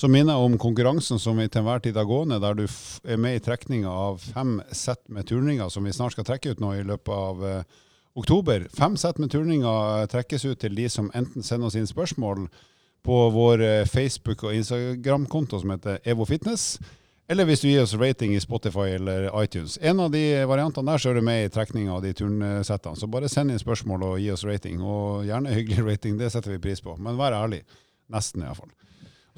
så 0.00 0.08
minner 0.08 0.38
jeg 0.38 0.48
om 0.48 0.56
konkurransen 0.62 1.20
som 1.20 1.36
vi 1.36 1.44
til 1.50 1.60
enhver 1.60 1.82
tid 1.84 1.98
har 2.00 2.08
gående, 2.08 2.38
der 2.40 2.56
du 2.56 2.62
er 2.64 3.20
med 3.20 3.36
i 3.36 3.42
trekninga 3.44 3.92
av 3.92 4.22
fem 4.24 4.54
sett 4.72 5.02
med 5.12 5.28
turninger 5.28 5.68
som 5.68 5.84
vi 5.84 5.92
snart 5.92 6.14
skal 6.14 6.24
trekke 6.24 6.54
ut 6.54 6.62
nå 6.64 6.72
i 6.78 6.86
løpet 6.88 7.12
av 7.12 7.44
uh, 7.44 7.82
oktober. 8.16 8.64
Fem 8.72 8.96
sett 8.96 9.20
med 9.20 9.34
turninger 9.34 10.08
trekkes 10.08 10.48
ut 10.48 10.62
til 10.64 10.78
de 10.78 10.88
som 10.88 11.12
enten 11.12 11.44
sender 11.44 11.68
oss 11.68 11.76
inn 11.76 11.90
spørsmål 11.90 12.46
på 13.04 13.18
vår 13.36 13.62
eh, 13.64 13.84
Facebook- 13.88 14.46
og 14.48 14.56
Instagram-konto 14.56 15.60
som 15.60 15.70
heter 15.72 16.00
Evo 16.08 16.24
Fitness, 16.28 16.74
eller 17.30 17.46
hvis 17.46 17.62
du 17.62 17.68
gir 17.68 17.84
oss 17.84 17.94
rating 17.94 18.34
i 18.34 18.40
Spotify 18.42 18.88
eller 18.96 19.28
iTunes. 19.42 19.78
En 19.82 20.00
av 20.02 20.10
de 20.10 20.22
variantene 20.50 20.90
der 20.90 20.98
så 20.98 21.12
er 21.12 21.20
du 21.20 21.22
med 21.22 21.44
i 21.44 21.52
trekninga 21.54 21.94
av 21.94 22.02
de 22.02 22.10
turnsettene. 22.18 22.98
Så 22.98 23.06
bare 23.06 23.30
send 23.30 23.54
inn 23.54 23.60
spørsmål 23.62 24.06
og 24.08 24.18
gi 24.18 24.32
oss 24.34 24.42
rating. 24.48 24.82
Og 24.82 25.28
gjerne 25.28 25.54
hyggelig 25.54 25.84
rating, 25.92 26.18
det 26.18 26.32
setter 26.34 26.56
vi 26.56 26.62
pris 26.64 26.82
på. 26.82 26.96
Men 26.98 27.20
vær 27.20 27.36
ærlig. 27.38 27.62
Nesten, 28.10 28.42
iallfall. 28.42 28.72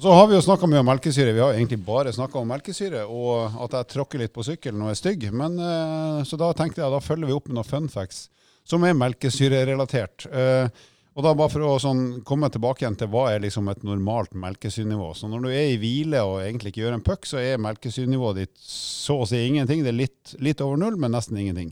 Så 0.01 0.09
har 0.09 0.25
vi 0.27 0.33
jo 0.33 0.41
snakka 0.41 0.65
mye 0.67 0.81
om 0.81 0.89
melkesyre. 0.89 1.35
Vi 1.37 1.43
har 1.43 1.53
egentlig 1.53 1.83
bare 1.85 2.15
snakka 2.15 2.41
om 2.41 2.49
melkesyre, 2.49 3.03
og 3.05 3.59
at 3.67 3.77
jeg 3.77 3.91
tråkker 3.93 4.23
litt 4.23 4.33
på 4.33 4.43
sykkelen 4.43 4.81
og 4.81 4.89
er 4.89 4.97
stygg. 4.97 5.27
Men, 5.29 5.59
eh, 5.61 6.23
så 6.25 6.39
da 6.41 6.49
tenkte 6.57 6.81
jeg 6.81 6.95
da 6.95 7.03
følger 7.03 7.29
vi 7.29 7.37
opp 7.37 7.51
med 7.51 7.59
noen 7.59 7.69
fun 7.69 7.91
facts 7.93 8.25
som 8.67 8.83
er 8.87 8.95
melkesyrerelatert. 8.95 10.25
Uh, 10.31 10.69
og 11.13 11.21
da 11.21 11.33
bare 11.37 11.51
for 11.53 11.61
å 11.61 11.73
sånn, 11.81 12.03
komme 12.25 12.49
tilbake 12.49 12.81
igjen 12.81 12.95
til 12.97 13.09
hva 13.13 13.27
er 13.29 13.43
liksom 13.43 13.67
et 13.69 13.83
normalt 13.85 14.31
melkesyrnivå. 14.33 15.11
Så 15.13 15.29
når 15.29 15.43
du 15.45 15.49
er 15.51 15.67
i 15.69 15.79
hvile 15.81 16.23
og 16.25 16.39
egentlig 16.41 16.71
ikke 16.73 16.87
gjør 16.87 16.95
en 16.97 17.05
puck, 17.05 17.27
så 17.29 17.37
er 17.37 17.61
melkesyrnivået 17.61 18.39
ditt 18.41 18.53
så 18.65 19.19
å 19.21 19.27
si 19.29 19.43
ingenting. 19.45 19.83
Det 19.85 19.91
er 19.91 19.99
litt, 19.99 20.33
litt 20.41 20.63
over 20.65 20.79
null, 20.81 20.97
men 20.97 21.13
nesten 21.13 21.37
ingenting. 21.37 21.69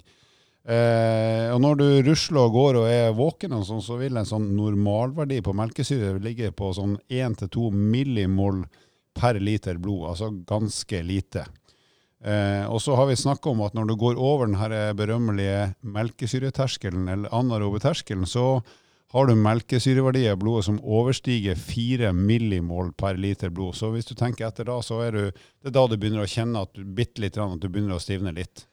Eh, 0.62 1.48
og 1.50 1.58
når 1.64 1.80
du 1.80 1.86
rusler 2.06 2.44
og 2.44 2.54
går 2.54 2.78
og 2.84 2.86
er 2.86 3.16
våken, 3.18 3.56
og 3.58 3.66
sånn, 3.66 3.82
så 3.82 3.98
vil 3.98 4.20
en 4.22 4.30
sånn 4.30 4.52
normalverdi 4.54 5.40
på 5.42 5.56
melkesyre 5.58 6.20
ligge 6.22 6.52
på 6.54 6.70
sånn 6.78 7.00
1-2 7.10 7.72
millimol 7.74 8.62
per 9.18 9.42
liter 9.42 9.82
blod, 9.82 10.12
altså 10.12 10.30
ganske 10.48 11.02
lite. 11.02 11.48
Eh, 12.22 12.70
og 12.70 12.78
så 12.86 12.94
har 13.00 13.10
vi 13.10 13.18
snakka 13.18 13.50
om 13.50 13.66
at 13.66 13.74
når 13.74 13.90
du 13.90 13.96
går 14.06 14.22
over 14.22 14.46
den 14.46 14.94
berømmelige 15.02 15.72
melkesyreterskelen, 15.82 17.10
eller 17.10 17.34
anarobe 17.34 17.82
terskelen, 17.82 18.30
så 18.30 18.62
har 19.12 19.28
du 19.28 19.36
melkesyreverdier 19.36 20.38
i 20.38 20.40
blodet 20.40 20.70
som 20.70 20.80
overstiger 20.80 21.58
4 21.60 22.14
millimol 22.16 22.94
per 22.96 23.18
liter 23.20 23.52
blod. 23.52 23.76
Så 23.76 23.90
hvis 23.92 24.08
du 24.08 24.14
tenker 24.16 24.48
etter 24.48 24.70
da, 24.70 24.78
så 24.86 25.02
er 25.04 25.18
du, 25.18 25.24
det 25.60 25.72
er 25.72 25.76
da 25.76 25.84
du 25.90 25.98
begynner 26.00 26.24
å 26.24 26.32
kjenne 26.32 26.64
at 26.64 26.72
du, 26.78 26.86
bitte 26.88 27.24
litt, 27.24 27.40
at 27.40 27.60
du 27.60 27.68
begynner 27.68 27.98
å 27.98 28.04
stivne 28.04 28.32
litt. 28.38 28.66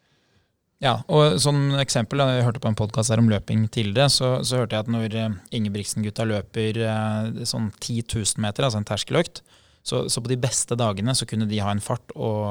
Ja, 0.78 1.00
og 1.10 1.40
som 1.42 1.72
eksempel, 1.80 2.22
Jeg 2.22 2.44
hørte 2.46 2.62
på 2.62 2.70
en 2.70 2.78
podkast 2.78 3.10
om 3.10 3.30
løping 3.30 3.66
det, 3.66 4.10
så, 4.14 4.44
så, 4.46 4.60
hørte 4.62 4.76
jeg 4.76 4.86
at 4.86 4.92
når 4.94 5.16
eh, 5.18 5.34
Ingebrigtsen-gutta 5.58 6.22
løper 6.24 6.78
eh, 6.86 7.42
sånn 7.42 7.72
10 7.80 8.14
000 8.14 8.38
meter, 8.38 8.62
altså 8.62 8.78
en 8.78 8.86
terskeløkt, 8.86 9.42
Så, 9.82 10.08
så 10.08 10.20
på 10.20 10.28
de 10.28 10.36
beste 10.36 10.76
dagene 10.76 11.14
så 11.14 11.26
kunne 11.26 11.46
de 11.48 11.58
ha 11.58 11.70
en 11.72 11.80
fart 11.80 12.12
og, 12.14 12.46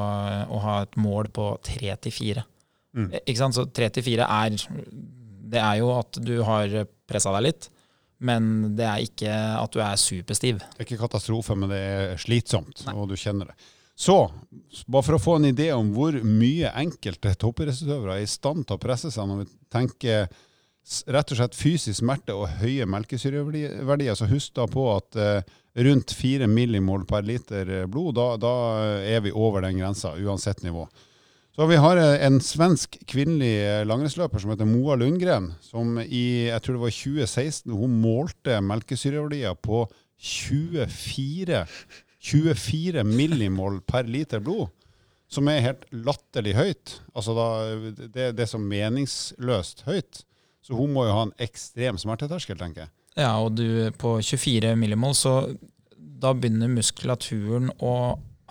og 0.49 0.59
ha 0.63 0.81
et 0.83 0.95
mål 0.97 1.29
på 1.31 1.47
tre 1.63 1.95
til 2.01 2.11
fire. 2.11 2.43
Mm. 2.97 3.11
Ikke 3.21 3.39
sant? 3.39 3.55
Så 3.55 3.67
tre 3.71 3.89
til 3.89 4.03
fire 4.03 4.25
er 4.25 4.55
Det 4.57 5.59
er 5.61 5.75
jo 5.77 5.91
at 5.93 6.17
du 6.19 6.41
har 6.43 6.87
pressa 7.07 7.31
deg 7.35 7.45
litt, 7.45 7.69
men 8.17 8.75
det 8.77 8.85
er 8.87 9.05
ikke 9.05 9.33
at 9.61 9.73
du 9.73 9.81
er 9.83 9.99
superstiv. 10.01 10.61
Det 10.61 10.81
er 10.81 10.87
ikke 10.87 11.01
katastrofe, 11.03 11.57
men 11.59 11.69
det 11.71 11.81
er 11.81 12.21
slitsomt, 12.21 12.85
Nei. 12.87 12.95
og 12.97 13.11
du 13.11 13.17
kjenner 13.19 13.51
det. 13.51 13.57
Så, 13.97 14.17
bare 14.85 15.05
for 15.05 15.17
å 15.17 15.21
få 15.21 15.35
en 15.39 15.47
idé 15.49 15.71
om 15.73 15.89
hvor 15.95 16.13
mye 16.21 16.69
enkelte 16.77 17.33
toppidrettsutøvere 17.41 18.19
er 18.19 18.27
i 18.27 18.29
stand 18.29 18.67
til 18.67 18.77
å 18.77 18.81
presse 18.81 19.09
seg 19.13 19.25
når 19.29 19.39
vi 19.41 19.47
tenker 19.73 20.27
rett 21.11 21.31
og 21.33 21.39
slett 21.39 21.57
fysisk 21.57 21.99
smerte 21.99 22.35
og 22.37 22.59
høye 22.61 22.85
melkesyreverdier, 22.87 24.13
så 24.15 24.29
husk 24.29 24.53
da 24.55 24.67
på 24.71 24.85
at 24.93 25.17
eh, 25.19 25.57
rundt 25.87 26.13
4 26.15 26.47
millimol 26.47 27.03
per 27.09 27.25
liter 27.27 27.73
eh, 27.81 27.87
blod, 27.89 28.15
da, 28.15 28.27
da 28.39 28.53
er 29.01 29.25
vi 29.25 29.33
over 29.33 29.65
den 29.65 29.81
grensa, 29.81 30.13
uansett 30.15 30.63
nivå. 30.63 30.85
Så 31.57 31.65
vi 31.65 31.77
har 31.81 31.97
eh, 31.97 32.19
en 32.21 32.35
svensk 32.43 32.99
kvinnelig 33.09 33.55
eh, 33.65 33.83
langrennsløper 33.89 34.43
som 34.43 34.51
heter 34.53 34.67
Moa 34.69 34.93
Lundgren, 35.01 35.55
som 35.65 35.95
i 36.03 36.51
jeg 36.51 36.61
tror 36.61 36.77
det 36.77 36.83
var 36.83 36.93
2016 36.93 37.73
hun 37.73 37.95
målte 38.03 38.59
melkesyreverdier 38.61 39.57
på 39.65 39.79
24, 40.21 41.63
24 42.29 43.05
millimol 43.09 43.79
per 43.89 44.05
liter 44.05 44.43
blod. 44.45 44.69
Som 45.33 45.49
er 45.49 45.65
helt 45.65 45.89
latterlig 45.89 46.53
høyt. 46.55 46.93
Altså 47.17 47.33
da, 47.33 47.47
det, 48.05 48.29
det 48.37 48.45
er 48.45 48.51
så 48.53 48.61
meningsløst 48.61 49.81
høyt. 49.89 50.21
Så 50.61 50.77
hun 50.77 50.93
må 50.93 51.07
jo 51.07 51.17
ha 51.17 51.25
en 51.25 51.35
ekstrem 51.41 51.97
smerteterskel, 51.97 52.61
tenker 52.61 52.85
jeg. 52.85 52.93
Ja, 53.17 53.33
og 53.41 53.57
du 53.57 53.89
på 53.97 54.19
24 54.21 54.75
millimol, 54.77 55.17
så 55.17 55.39
da 55.97 56.37
begynner 56.37 56.69
muskulaturen 56.69 57.73
å 57.81 57.95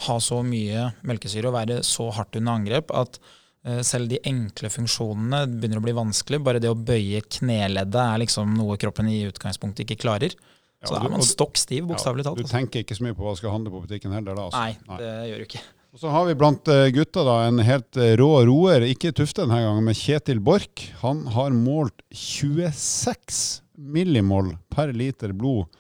ha 0.05 0.17
så 0.21 0.43
mye 0.45 0.91
melkesyre 1.09 1.49
og 1.49 1.57
være 1.57 1.81
så 1.87 2.11
hardt 2.13 2.37
under 2.37 2.59
angrep 2.59 2.93
at 2.97 3.17
eh, 3.65 3.81
selv 3.87 4.11
de 4.13 4.21
enkle 4.29 4.69
funksjonene 4.73 5.47
begynner 5.55 5.81
å 5.81 5.87
bli 5.87 5.95
vanskelig. 5.97 6.43
Bare 6.45 6.61
det 6.63 6.73
å 6.73 6.77
bøye 6.77 7.23
kneleddet 7.25 8.03
er 8.03 8.21
liksom 8.25 8.53
noe 8.59 8.77
kroppen 8.81 9.09
i 9.13 9.23
utgangspunktet 9.31 9.87
ikke 9.87 10.03
klarer. 10.05 10.37
Så 10.85 10.93
ja, 10.93 11.01
da 11.01 11.09
er 11.09 11.15
man 11.17 11.25
stokk 11.25 11.57
stiv, 11.59 11.87
bokstavelig 11.89 12.23
Ja, 12.27 12.29
talt. 12.29 12.43
du 12.43 12.45
altså. 12.45 12.59
tenker 12.59 12.85
ikke 12.85 12.99
så 12.99 13.07
mye 13.07 13.17
på 13.17 13.25
hva 13.25 13.33
du 13.33 13.41
skal 13.41 13.55
handle 13.55 13.73
på 13.73 13.81
butikken 13.87 14.13
heller 14.13 14.37
da? 14.37 14.51
Altså. 14.51 14.61
Nei, 14.61 15.01
det 15.01 15.15
gjør 15.31 15.41
du 15.41 15.47
ikke. 15.49 15.63
Og 15.97 16.03
så 16.03 16.11
har 16.13 16.27
vi 16.29 16.35
blant 16.37 16.69
eh, 16.69 16.91
gutta 16.93 17.23
da 17.25 17.37
en 17.47 17.63
helt 17.65 17.97
eh, 17.97 18.13
rå 18.21 18.29
roer, 18.45 18.85
ikke 18.85 19.15
Tufte 19.17 19.47
denne 19.47 19.63
gangen, 19.65 19.87
men 19.89 19.97
Kjetil 19.97 20.43
Borch. 20.45 20.91
Han 21.01 21.25
har 21.33 21.57
målt 21.57 22.05
26 22.13 23.63
millimol 23.77 24.53
per 24.73 24.93
liter 24.93 25.33
blod 25.33 25.73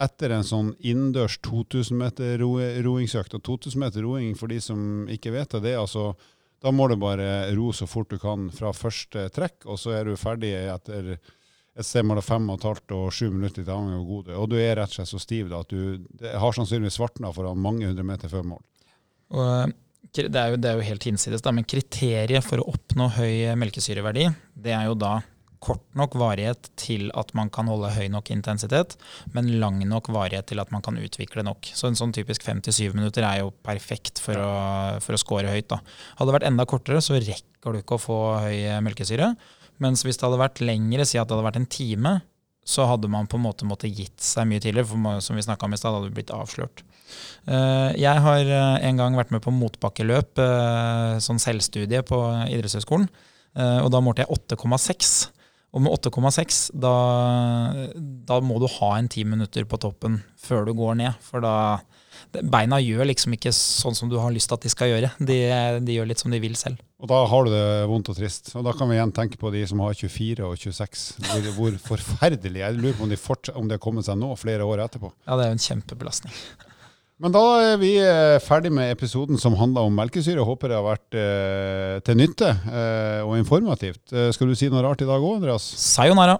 etter 0.00 0.32
en 0.34 0.46
sånn 0.46 0.70
innendørs 0.78 1.38
2000 1.44 1.98
meter 2.00 2.38
ro 2.40 2.54
roingsøkt. 2.58 3.36
Og 3.36 3.44
2000 3.46 3.82
meter 3.82 4.06
roing, 4.06 4.32
for 4.38 4.52
de 4.52 4.60
som 4.64 5.08
ikke 5.12 5.34
vet 5.34 5.56
det, 5.56 5.64
det 5.68 5.74
er 5.76 5.82
altså 5.84 6.12
Da 6.60 6.68
må 6.76 6.90
du 6.90 6.96
bare 7.00 7.48
ro 7.56 7.70
så 7.72 7.86
fort 7.88 8.10
du 8.12 8.18
kan 8.20 8.50
fra 8.52 8.68
første 8.76 9.30
trekk, 9.32 9.64
og 9.64 9.78
så 9.80 9.94
er 9.96 10.04
du 10.04 10.16
ferdig 10.20 10.50
etter 10.52 11.14
et 11.16 11.86
sted 11.86 12.04
mellom 12.04 12.20
fem 12.20 12.50
og 12.50 12.58
et 12.58 12.66
halvt 12.68 12.92
og 12.98 13.06
sju 13.16 13.30
minutter 13.30 13.62
til 13.62 13.72
avhengig 13.72 13.96
av 13.96 14.02
hvor 14.02 14.10
god 14.10 14.28
er. 14.28 14.40
Og 14.42 14.50
du 14.50 14.56
er 14.60 14.74
rett 14.76 14.92
og 14.92 14.98
slett 14.98 15.08
så 15.08 15.20
stiv 15.22 15.48
da, 15.48 15.62
at 15.64 15.72
du 15.72 16.26
har 16.42 16.52
sannsynligvis 16.52 16.98
svartna 17.00 17.30
foran 17.32 17.62
mange 17.64 17.88
hundre 17.88 18.04
meter 18.04 18.28
før 18.28 18.44
mål. 18.50 18.60
Og 19.32 19.46
eh, 19.46 19.72
det 20.18 20.28
er, 20.28 20.52
jo, 20.52 20.60
det 20.60 20.68
er 20.68 20.76
jo 20.76 20.86
helt 20.90 21.06
hinsides, 21.06 21.44
da, 21.44 21.52
men 21.54 21.68
kriteriet 21.68 22.44
for 22.44 22.60
å 22.60 22.68
oppnå 22.74 23.08
høy 23.14 23.54
melkesyreverdi, 23.60 24.26
det 24.58 24.74
er 24.74 24.88
jo 24.90 24.96
da 24.98 25.20
kort 25.60 25.82
nok 25.98 26.14
varighet 26.16 26.70
til 26.80 27.10
at 27.20 27.34
man 27.36 27.50
kan 27.52 27.68
holde 27.68 27.90
høy 27.92 28.06
nok 28.12 28.30
intensitet, 28.32 28.96
men 29.34 29.50
lang 29.60 29.82
nok 29.88 30.08
varighet 30.14 30.48
til 30.50 30.60
at 30.62 30.72
man 30.72 30.80
kan 30.82 30.96
utvikle 30.96 31.44
nok. 31.44 31.68
Så 31.76 31.90
en 31.90 31.98
sånn 32.00 32.14
typisk 32.16 32.42
fem 32.46 32.62
til 32.64 32.72
syv 32.76 32.96
minutter 32.96 33.26
er 33.28 33.42
jo 33.42 33.52
perfekt 33.66 34.22
for, 34.24 34.40
å, 34.40 34.50
for 35.04 35.16
å 35.16 35.20
score 35.20 35.52
høyt. 35.52 35.68
da. 35.72 35.80
Hadde 36.16 36.30
det 36.32 36.36
vært 36.40 36.48
enda 36.48 36.64
kortere, 36.68 37.02
så 37.04 37.18
rekker 37.20 37.76
du 37.76 37.82
ikke 37.82 37.98
å 37.98 38.02
få 38.06 38.18
høy 38.46 38.58
melkesyre. 38.86 39.34
Mens 39.80 40.02
hvis 40.04 40.16
det 40.20 40.26
hadde 40.28 40.40
vært 40.40 40.60
lengre, 40.64 41.04
si 41.08 41.16
at 41.20 41.28
det 41.28 41.36
hadde 41.36 41.46
vært 41.46 41.60
en 41.60 41.68
time, 41.72 42.14
så 42.70 42.84
hadde 42.86 43.08
man 43.08 43.26
på 43.28 43.38
en 43.38 43.44
måte 43.46 43.64
måttet 43.68 43.96
gitt 43.96 44.20
seg 44.20 44.46
mye 44.48 44.60
tidligere, 44.60 44.86
for 44.90 45.20
som 45.24 45.36
vi 45.38 45.44
snakka 45.44 45.66
om 45.68 45.74
i 45.74 45.78
stad, 45.80 45.96
hadde 45.96 46.10
du 46.10 46.16
blitt 46.18 46.32
avslørt. 46.36 46.82
Eh, 47.48 47.96
Jeg 48.00 48.20
har 48.24 48.40
eh, 48.44 48.88
en 48.88 49.00
gang 49.00 49.16
vært 49.18 49.32
med 49.34 49.42
på 49.44 49.52
motbakkeløp, 49.56 50.38
eh, 50.44 51.14
sånn 51.24 51.40
selvstudie 51.42 52.02
på 52.06 52.18
idrettshøyskolen. 52.52 53.08
Eh, 53.56 53.78
Og 53.84 53.88
da 53.92 54.00
målte 54.04 54.24
jeg 54.24 54.32
8,6. 54.36 55.30
Og 55.70 55.84
med 55.84 55.92
8,6, 55.94 56.60
da, 56.82 56.94
da 58.26 58.40
må 58.42 58.58
du 58.58 58.66
ha 58.80 58.90
en 58.98 59.08
ti 59.10 59.22
minutter 59.22 59.66
på 59.70 59.78
toppen 59.78 60.18
før 60.40 60.66
du 60.66 60.72
går 60.74 60.96
ned. 60.98 61.20
For 61.22 61.44
da 61.44 61.54
Beina 62.30 62.78
gjør 62.82 63.06
liksom 63.08 63.34
ikke 63.36 63.52
sånn 63.54 63.96
som 63.96 64.10
du 64.10 64.16
har 64.20 64.32
lyst 64.34 64.50
til 64.50 64.58
at 64.58 64.66
de 64.66 64.72
skal 64.72 64.90
gjøre. 64.90 65.10
De, 65.30 65.36
de 65.86 65.94
gjør 65.96 66.10
litt 66.10 66.22
som 66.22 66.34
de 66.34 66.40
vil 66.42 66.56
selv. 66.58 66.80
Og 67.00 67.08
da 67.10 67.20
har 67.30 67.46
du 67.46 67.52
det 67.54 67.62
vondt 67.90 68.10
og 68.12 68.18
trist. 68.18 68.50
Og 68.58 68.66
da 68.66 68.74
kan 68.76 68.90
vi 68.90 68.98
igjen 68.98 69.14
tenke 69.16 69.38
på 69.40 69.52
de 69.54 69.62
som 69.70 69.82
har 69.84 69.94
24 69.94 70.48
og 70.48 70.58
26. 70.58 71.06
Hvor, 71.56 71.78
hvor 71.86 72.02
forferdelig. 72.02 72.64
Jeg 72.64 72.78
lurer 72.80 72.98
på 72.98 73.06
om 73.06 73.14
de, 73.14 73.20
om 73.62 73.70
de 73.70 73.78
har 73.78 73.82
kommet 73.82 74.08
seg 74.10 74.18
nå, 74.20 74.34
flere 74.40 74.66
år 74.66 74.84
etterpå. 74.88 75.12
Ja, 75.24 75.38
det 75.38 75.46
er 75.46 75.54
jo 75.54 75.58
en 75.60 75.64
kjempebelastning. 75.68 76.34
Men 77.20 77.34
da 77.34 77.40
er 77.60 77.74
vi 77.76 77.90
eh, 78.00 78.38
ferdig 78.40 78.70
med 78.72 78.94
episoden 78.94 79.36
som 79.40 79.58
handla 79.60 79.82
om 79.84 79.92
melkesyre. 79.92 80.40
Håper 80.40 80.72
det 80.72 80.78
har 80.78 80.86
vært 80.86 81.16
eh, 81.20 81.96
til 82.06 82.16
nytte 82.16 82.48
eh, 82.48 83.20
og 83.26 83.34
informativt. 83.36 84.00
Eh, 84.14 84.30
skal 84.32 84.48
du 84.48 84.56
si 84.56 84.70
noe 84.72 84.80
rart 84.86 85.04
i 85.04 85.08
dag 85.08 85.20
òg, 85.20 85.42
Andreas? 85.42 85.66
Sayonara! 85.82 86.38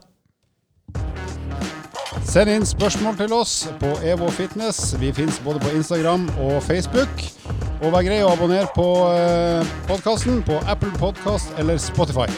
Send 2.24 2.48
inn 2.52 2.64
spørsmål 2.64 3.18
til 3.20 3.34
oss 3.36 3.54
på 3.82 3.92
Evo 4.08 4.30
Fitness. 4.32 4.94
Vi 5.02 5.12
fins 5.12 5.36
både 5.44 5.60
på 5.60 5.74
Instagram 5.76 6.24
og 6.46 6.62
Facebook. 6.64 7.28
Og 7.80 7.92
vær 7.92 8.06
grei 8.06 8.22
å 8.24 8.32
abonnere 8.32 8.72
på 8.72 8.88
eh, 9.12 9.76
podkasten 9.90 10.40
på 10.48 10.62
Apple 10.64 10.94
Podkast 10.96 11.52
eller 11.60 11.76
Spotify. 11.76 12.28